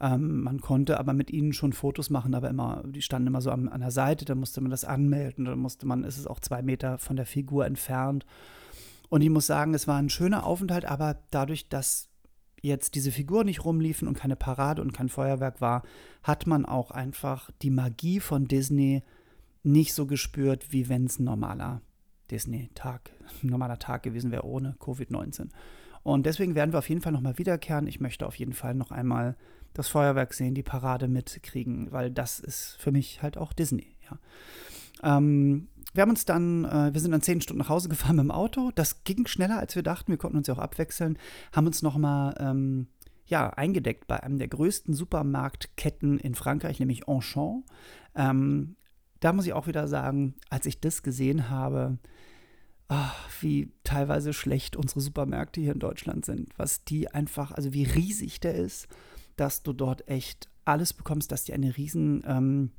Ähm, 0.00 0.42
man 0.42 0.60
konnte 0.60 0.98
aber 0.98 1.12
mit 1.12 1.30
ihnen 1.30 1.52
schon 1.52 1.72
Fotos 1.72 2.10
machen, 2.10 2.34
aber 2.34 2.50
immer, 2.50 2.82
die 2.86 3.02
standen 3.02 3.28
immer 3.28 3.40
so 3.40 3.50
an, 3.50 3.68
an 3.68 3.80
der 3.80 3.90
Seite, 3.90 4.24
da 4.24 4.34
musste 4.34 4.60
man 4.60 4.70
das 4.70 4.84
anmelden, 4.84 5.44
da 5.44 5.56
musste 5.56 5.86
man, 5.86 6.04
ist 6.04 6.18
es 6.18 6.26
auch 6.26 6.40
zwei 6.40 6.62
Meter 6.62 6.98
von 6.98 7.16
der 7.16 7.26
Figur 7.26 7.66
entfernt. 7.66 8.26
Und 9.08 9.22
ich 9.22 9.30
muss 9.30 9.46
sagen, 9.46 9.74
es 9.74 9.88
war 9.88 9.98
ein 9.98 10.10
schöner 10.10 10.46
Aufenthalt, 10.46 10.84
aber 10.84 11.18
dadurch, 11.30 11.68
dass 11.68 12.08
jetzt 12.62 12.94
diese 12.94 13.10
Figuren 13.10 13.46
nicht 13.46 13.64
rumliefen 13.64 14.06
und 14.06 14.18
keine 14.18 14.36
Parade 14.36 14.82
und 14.82 14.92
kein 14.92 15.08
Feuerwerk 15.08 15.60
war, 15.60 15.82
hat 16.22 16.46
man 16.46 16.66
auch 16.66 16.90
einfach 16.90 17.50
die 17.62 17.70
Magie 17.70 18.20
von 18.20 18.46
Disney 18.46 19.02
nicht 19.62 19.94
so 19.94 20.06
gespürt, 20.06 20.72
wie 20.72 20.88
wenn 20.88 21.06
es 21.06 21.18
ein 21.18 21.24
normaler 21.24 21.82
Disney-Tag, 22.30 23.10
normaler 23.42 23.78
Tag 23.78 24.02
gewesen 24.02 24.30
wäre 24.30 24.44
ohne 24.44 24.76
Covid-19. 24.78 25.48
Und 26.02 26.24
deswegen 26.24 26.54
werden 26.54 26.72
wir 26.72 26.78
auf 26.78 26.88
jeden 26.88 27.02
Fall 27.02 27.12
nochmal 27.12 27.38
wiederkehren. 27.38 27.86
Ich 27.86 28.00
möchte 28.00 28.26
auf 28.26 28.36
jeden 28.36 28.54
Fall 28.54 28.74
noch 28.74 28.90
einmal 28.90 29.36
das 29.74 29.88
Feuerwerk 29.88 30.34
sehen, 30.34 30.54
die 30.54 30.62
Parade 30.62 31.08
mitkriegen, 31.08 31.92
weil 31.92 32.10
das 32.10 32.40
ist 32.40 32.76
für 32.80 32.90
mich 32.90 33.22
halt 33.22 33.36
auch 33.36 33.52
Disney. 33.52 33.96
Ja. 34.10 35.16
Ähm, 35.16 35.68
wir 35.92 36.02
haben 36.02 36.10
uns 36.10 36.24
dann, 36.24 36.64
äh, 36.64 36.92
wir 36.92 37.00
sind 37.00 37.10
dann 37.10 37.22
zehn 37.22 37.40
Stunden 37.40 37.58
nach 37.58 37.68
Hause 37.68 37.88
gefahren 37.90 38.16
mit 38.16 38.24
dem 38.24 38.30
Auto. 38.30 38.70
Das 38.74 39.04
ging 39.04 39.26
schneller, 39.26 39.58
als 39.58 39.76
wir 39.76 39.82
dachten. 39.82 40.10
Wir 40.10 40.18
konnten 40.18 40.38
uns 40.38 40.46
ja 40.46 40.54
auch 40.54 40.58
abwechseln. 40.58 41.18
Haben 41.52 41.66
uns 41.66 41.82
nochmal 41.82 42.34
ähm, 42.38 42.88
ja, 43.26 43.50
eingedeckt 43.50 44.06
bei 44.06 44.22
einem 44.22 44.38
der 44.38 44.48
größten 44.48 44.94
Supermarktketten 44.94 46.18
in 46.18 46.34
Frankreich, 46.34 46.80
nämlich 46.80 47.06
Auchan. 47.06 47.64
Ähm, 48.14 48.76
da 49.20 49.32
muss 49.32 49.46
ich 49.46 49.52
auch 49.52 49.66
wieder 49.66 49.86
sagen, 49.86 50.34
als 50.48 50.66
ich 50.66 50.80
das 50.80 51.02
gesehen 51.02 51.50
habe, 51.50 51.98
ach, 52.88 53.14
wie 53.40 53.72
teilweise 53.84 54.32
schlecht 54.32 54.76
unsere 54.76 55.00
Supermärkte 55.00 55.60
hier 55.60 55.72
in 55.72 55.78
Deutschland 55.78 56.24
sind, 56.24 56.50
was 56.56 56.84
die 56.84 57.08
einfach, 57.08 57.52
also 57.52 57.72
wie 57.72 57.84
riesig 57.84 58.40
der 58.40 58.54
ist, 58.54 58.88
dass 59.36 59.62
du 59.62 59.72
dort 59.72 60.08
echt 60.08 60.48
alles 60.64 60.92
bekommst, 60.92 61.30
dass 61.30 61.44
die 61.44 61.52
eine 61.52 61.76
riesen, 61.76 62.24
ähm, 62.26 62.70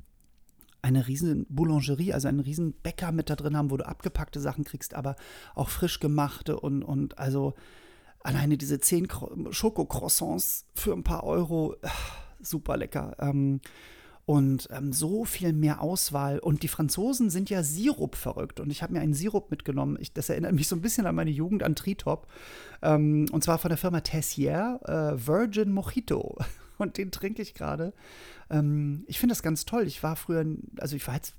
eine 0.82 1.06
riesen 1.06 1.46
Boulangerie, 1.48 2.12
also 2.12 2.28
einen 2.28 2.40
riesen 2.40 2.72
Bäcker 2.72 3.12
mit 3.12 3.30
da 3.30 3.36
drin 3.36 3.56
haben, 3.56 3.70
wo 3.70 3.76
du 3.76 3.86
abgepackte 3.86 4.40
Sachen 4.40 4.64
kriegst, 4.64 4.94
aber 4.94 5.16
auch 5.54 5.68
frisch 5.70 6.00
gemachte 6.00 6.60
und, 6.60 6.82
und 6.82 7.18
also 7.18 7.54
alleine 8.20 8.58
diese 8.58 8.80
zehn 8.80 9.08
Schokocroissants 9.50 10.66
für 10.74 10.92
ein 10.92 11.04
paar 11.04 11.24
Euro, 11.24 11.76
ach, 11.82 12.16
super 12.40 12.76
lecker. 12.76 13.16
Ähm, 13.18 13.60
und 14.24 14.68
ähm, 14.70 14.92
so 14.92 15.24
viel 15.24 15.52
mehr 15.52 15.80
Auswahl. 15.80 16.38
Und 16.38 16.62
die 16.62 16.68
Franzosen 16.68 17.28
sind 17.28 17.50
ja 17.50 17.62
Sirup 17.62 18.14
verrückt. 18.14 18.60
Und 18.60 18.70
ich 18.70 18.82
habe 18.82 18.92
mir 18.92 19.00
einen 19.00 19.14
Sirup 19.14 19.50
mitgenommen. 19.50 19.98
Ich, 20.00 20.12
das 20.12 20.28
erinnert 20.28 20.54
mich 20.54 20.68
so 20.68 20.76
ein 20.76 20.80
bisschen 20.80 21.06
an 21.06 21.14
meine 21.14 21.30
Jugend, 21.30 21.62
an 21.62 21.74
Tritop. 21.74 22.28
Ähm, 22.82 23.26
und 23.32 23.42
zwar 23.42 23.58
von 23.58 23.70
der 23.70 23.78
Firma 23.78 24.00
Tessier, 24.00 24.80
äh, 24.84 25.26
Virgin 25.26 25.72
Mojito. 25.72 26.38
und 26.78 26.98
den 26.98 27.10
trinke 27.10 27.42
ich 27.42 27.54
gerade. 27.54 27.92
Ähm, 28.48 29.04
ich 29.08 29.18
finde 29.18 29.32
das 29.32 29.42
ganz 29.42 29.64
toll. 29.64 29.86
Ich 29.86 30.02
war 30.02 30.14
früher, 30.14 30.44
also 30.78 30.94
ich 30.94 31.06
war 31.08 31.14
jetzt 31.14 31.34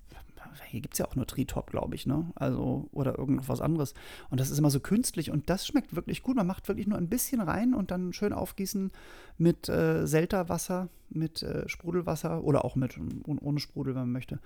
hier 0.69 0.81
gibt 0.81 0.95
es 0.95 0.99
ja 0.99 1.05
auch 1.05 1.15
nur 1.15 1.27
Tritop, 1.27 1.71
glaube 1.71 1.95
ich, 1.95 2.05
ne? 2.05 2.31
Also, 2.35 2.87
oder 2.91 3.17
irgendwas 3.17 3.61
anderes. 3.61 3.93
Und 4.29 4.39
das 4.39 4.49
ist 4.49 4.57
immer 4.57 4.69
so 4.69 4.79
künstlich 4.79 5.31
und 5.31 5.49
das 5.49 5.65
schmeckt 5.65 5.95
wirklich 5.95 6.23
gut. 6.23 6.35
Man 6.35 6.47
macht 6.47 6.67
wirklich 6.67 6.87
nur 6.87 6.97
ein 6.97 7.09
bisschen 7.09 7.41
rein 7.41 7.73
und 7.73 7.91
dann 7.91 8.13
schön 8.13 8.33
aufgießen 8.33 8.91
mit 9.37 9.69
äh, 9.69 10.05
Selterwasser, 10.05 10.89
mit 11.09 11.43
äh, 11.43 11.67
Sprudelwasser 11.67 12.43
oder 12.43 12.65
auch 12.65 12.75
mit 12.75 12.99
ohne 13.25 13.59
Sprudel, 13.59 13.95
wenn 13.95 14.03
man 14.03 14.11
möchte. 14.11 14.39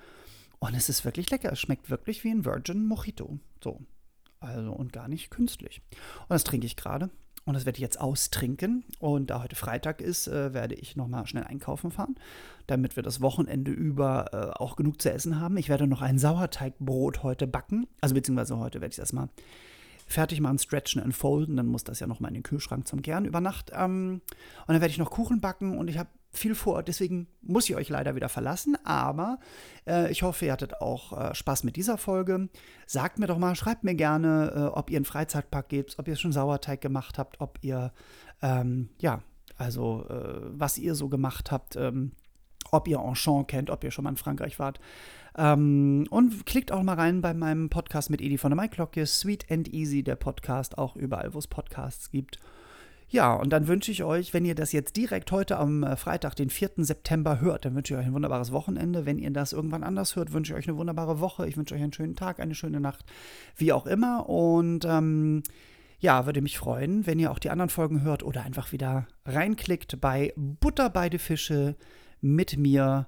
Und 0.60 0.74
es 0.76 0.89
ist 0.89 1.05
wirklich 1.05 1.30
lecker. 1.30 1.51
Es 1.51 1.60
schmeckt 1.60 1.89
wirklich 1.89 2.24
wie 2.24 2.32
ein 2.32 2.45
Virgin 2.45 2.86
Mojito. 2.86 3.39
So. 3.64 3.82
Also 4.39 4.72
und 4.72 4.93
gar 4.93 5.08
nicht 5.08 5.32
künstlich. 5.32 5.82
Und 6.22 6.32
das 6.32 6.43
trinke 6.43 6.66
ich 6.66 6.76
gerade. 6.76 7.10
Und 7.48 7.54
das 7.54 7.66
werde 7.66 7.78
ich 7.78 7.82
jetzt 7.82 8.02
austrinken. 8.02 8.84
Und 9.00 9.30
da 9.30 9.41
heute 9.41 9.56
Freitag 9.56 10.02
ist, 10.02 10.28
äh, 10.28 10.54
werde 10.54 10.76
ich 10.76 10.98
nochmal 10.98 11.26
schnell 11.28 11.45
einkaufen 11.45 11.91
fahren, 11.91 12.16
damit 12.68 12.98
wir 12.98 13.04
das 13.04 13.22
Wochenende 13.22 13.72
über 13.72 14.34
äh, 14.34 14.62
auch 14.62 14.76
genug 14.76 15.02
zu 15.02 15.14
essen 15.14 15.39
haben. 15.39 15.56
Ich 15.56 15.70
werde 15.70 15.88
noch 15.88 16.02
ein 16.02 16.20
Sauerteigbrot 16.20 17.24
heute 17.24 17.48
backen. 17.48 17.88
Also 18.02 18.16
beziehungsweise 18.16 18.58
heute 18.58 18.82
werde 18.82 18.91
ich 18.91 18.95
es 18.95 19.00
erstmal 19.00 19.30
fertig 20.08 20.41
machen, 20.41 20.60
stretchen 20.60 21.02
und 21.02 21.14
folden. 21.14 21.56
Dann 21.56 21.68
muss 21.68 21.86
das 21.86 22.02
ja 22.02 22.08
nochmal 22.08 22.32
in 22.32 22.36
den 22.36 22.43
Kühlschrank 22.43 22.86
zum 22.86 23.02
Gern 23.02 23.24
über 23.24 23.39
Nacht. 23.39 23.72
Ähm, 23.74 24.20
und 24.68 24.68
dann 24.68 24.82
werde 24.82 24.91
ich 24.91 24.98
noch 24.98 25.10
Kuchen 25.10 25.39
backen 25.39 25.78
und 25.78 25.89
ich 25.89 25.98
habe 25.98 26.10
viel 26.38 26.56
vor. 26.56 26.84
Deswegen 26.84 27.28
muss 27.42 27.70
ich 27.70 27.76
euch 27.76 27.90
leider 27.90 28.16
wieder 28.16 28.30
verlassen. 28.30 28.78
Aber 28.86 29.40
äh, 29.88 30.12
ich 30.12 30.24
hoffe, 30.24 30.46
ihr 30.46 30.54
hattet 30.54 30.82
auch 30.82 31.18
äh, 31.18 31.36
Spaß 31.36 31.64
mit 31.64 31.76
dieser 31.76 31.98
Folge. 31.98 32.50
Sagt 32.86 33.20
mir 33.20 33.28
doch 33.28 33.38
mal, 33.38 33.56
schreibt 33.56 33.84
mir 33.84 33.96
gerne, 33.96 34.54
äh, 34.56 34.78
ob 34.78 34.90
ihr 34.90 34.98
einen 34.98 35.06
Freizeitpark 35.06 35.70
gebt, 35.70 35.98
ob 36.00 36.08
ihr 36.08 36.16
schon 36.16 36.32
Sauerteig 36.32 36.82
gemacht 36.82 37.18
habt, 37.18 37.42
ob 37.42 37.60
ihr, 37.62 37.92
ähm, 38.42 38.90
ja, 39.00 39.22
also 39.58 40.06
äh, 40.10 40.42
was 40.44 40.78
ihr 40.78 40.96
so 40.96 41.10
gemacht 41.10 41.52
habt. 41.52 41.76
Ähm, 41.76 42.12
ob 42.72 42.88
ihr 42.88 43.00
Enchant 43.00 43.48
kennt, 43.48 43.70
ob 43.70 43.84
ihr 43.84 43.92
schon 43.92 44.04
mal 44.04 44.10
in 44.10 44.18
Frankreich 44.18 44.60
wart. 44.60 44.80
Ähm, 45.38 46.06
und 46.10 46.46
klickt 46.46 46.72
auch 46.72 46.84
mal 46.84 46.96
rein 46.96 47.22
bei 47.22 47.34
meinem 47.34 47.70
Podcast 47.70 48.10
mit 48.10 48.22
Edi 48.22 48.38
von 48.38 48.52
der 48.52 48.58
Maiklocke, 48.58 49.06
Sweet 49.06 49.52
and 49.52 49.72
Easy, 49.74 50.04
der 50.04 50.16
Podcast, 50.16 50.78
auch 50.78 50.96
überall, 50.96 51.34
wo 51.34 51.40
es 51.40 51.48
Podcasts 51.48 52.10
gibt. 52.12 52.40
Ja, 53.10 53.34
und 53.36 53.51
dann 53.51 53.68
wünsche 53.68 53.89
ich 53.89 54.03
euch, 54.03 54.34
wenn 54.34 54.43
ihr 54.43 54.55
das 54.55 54.74
jetzt 54.74 54.97
direkt 54.97 55.32
heute 55.32 55.58
am 55.58 55.84
äh, 55.84 55.95
Freitag, 55.95 56.36
den 56.36 56.49
4. 56.49 56.72
September 56.78 57.39
hört, 57.39 57.64
dann 57.64 57.74
wünsche 57.74 57.93
ich 57.93 57.99
euch 57.99 58.05
ein 58.05 58.14
wunderbares 58.14 58.51
Wochenende. 58.51 59.05
Wenn 59.05 59.18
ihr 59.18 59.32
das 59.32 59.53
irgendwann 59.53 59.84
anders 59.84 60.18
hört, 60.18 60.34
wünsche 60.34 60.51
ich 60.51 60.58
euch 60.58 60.68
eine 60.68 60.78
wunderbare 60.78 61.22
Woche. 61.22 61.47
Ich 61.47 61.55
wünsche 61.55 61.74
euch 61.74 61.82
einen 61.82 61.93
schönen 61.93 62.18
Tag, 62.18 62.41
eine 62.41 62.53
schöne 62.53 62.82
Nacht, 62.82 63.05
wie 63.55 63.72
auch 63.72 63.86
immer. 63.86 64.28
Und 64.28 64.84
ähm, 64.84 65.43
ja, 65.99 66.26
würde 66.26 66.41
mich 66.41 66.58
freuen, 66.58 67.08
wenn 67.08 67.18
ihr 67.18 67.32
auch 67.32 67.39
die 67.39 67.49
anderen 67.49 67.70
Folgen 67.70 68.01
hört 68.01 68.24
oder 68.24 68.43
einfach 68.43 68.74
wieder 68.74 69.08
reinklickt 69.26 70.01
bei 70.01 70.34
Butter 70.36 70.89
beide 70.89 71.18
Fische 71.18 71.76
mit 72.20 72.58
mir. 72.58 73.08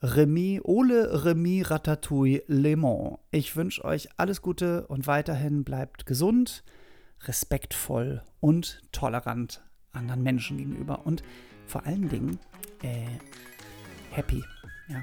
Remy, 0.00 0.60
Ole 0.62 1.24
Remy 1.24 1.62
Ratatouille 1.62 2.42
Le 2.46 2.76
Mans. 2.76 3.18
Ich 3.30 3.56
wünsche 3.56 3.84
euch 3.84 4.08
alles 4.18 4.42
Gute 4.42 4.86
und 4.86 5.06
weiterhin 5.06 5.64
bleibt 5.64 6.04
gesund 6.04 6.62
respektvoll 7.26 8.22
und 8.44 8.82
tolerant 8.92 9.62
anderen 9.92 10.22
Menschen 10.22 10.58
gegenüber 10.58 11.06
und 11.06 11.22
vor 11.66 11.86
allen 11.86 12.10
Dingen 12.10 12.38
äh, 12.82 13.06
happy. 14.10 14.44
Ja. 14.86 15.02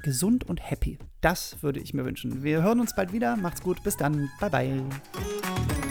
Gesund 0.00 0.44
und 0.44 0.70
happy. 0.70 0.98
Das 1.20 1.62
würde 1.62 1.80
ich 1.80 1.92
mir 1.92 2.06
wünschen. 2.06 2.42
Wir 2.42 2.62
hören 2.62 2.80
uns 2.80 2.94
bald 2.96 3.12
wieder. 3.12 3.36
Macht's 3.36 3.60
gut. 3.60 3.82
Bis 3.84 3.98
dann. 3.98 4.30
Bye, 4.40 4.48
bye. 4.48 5.81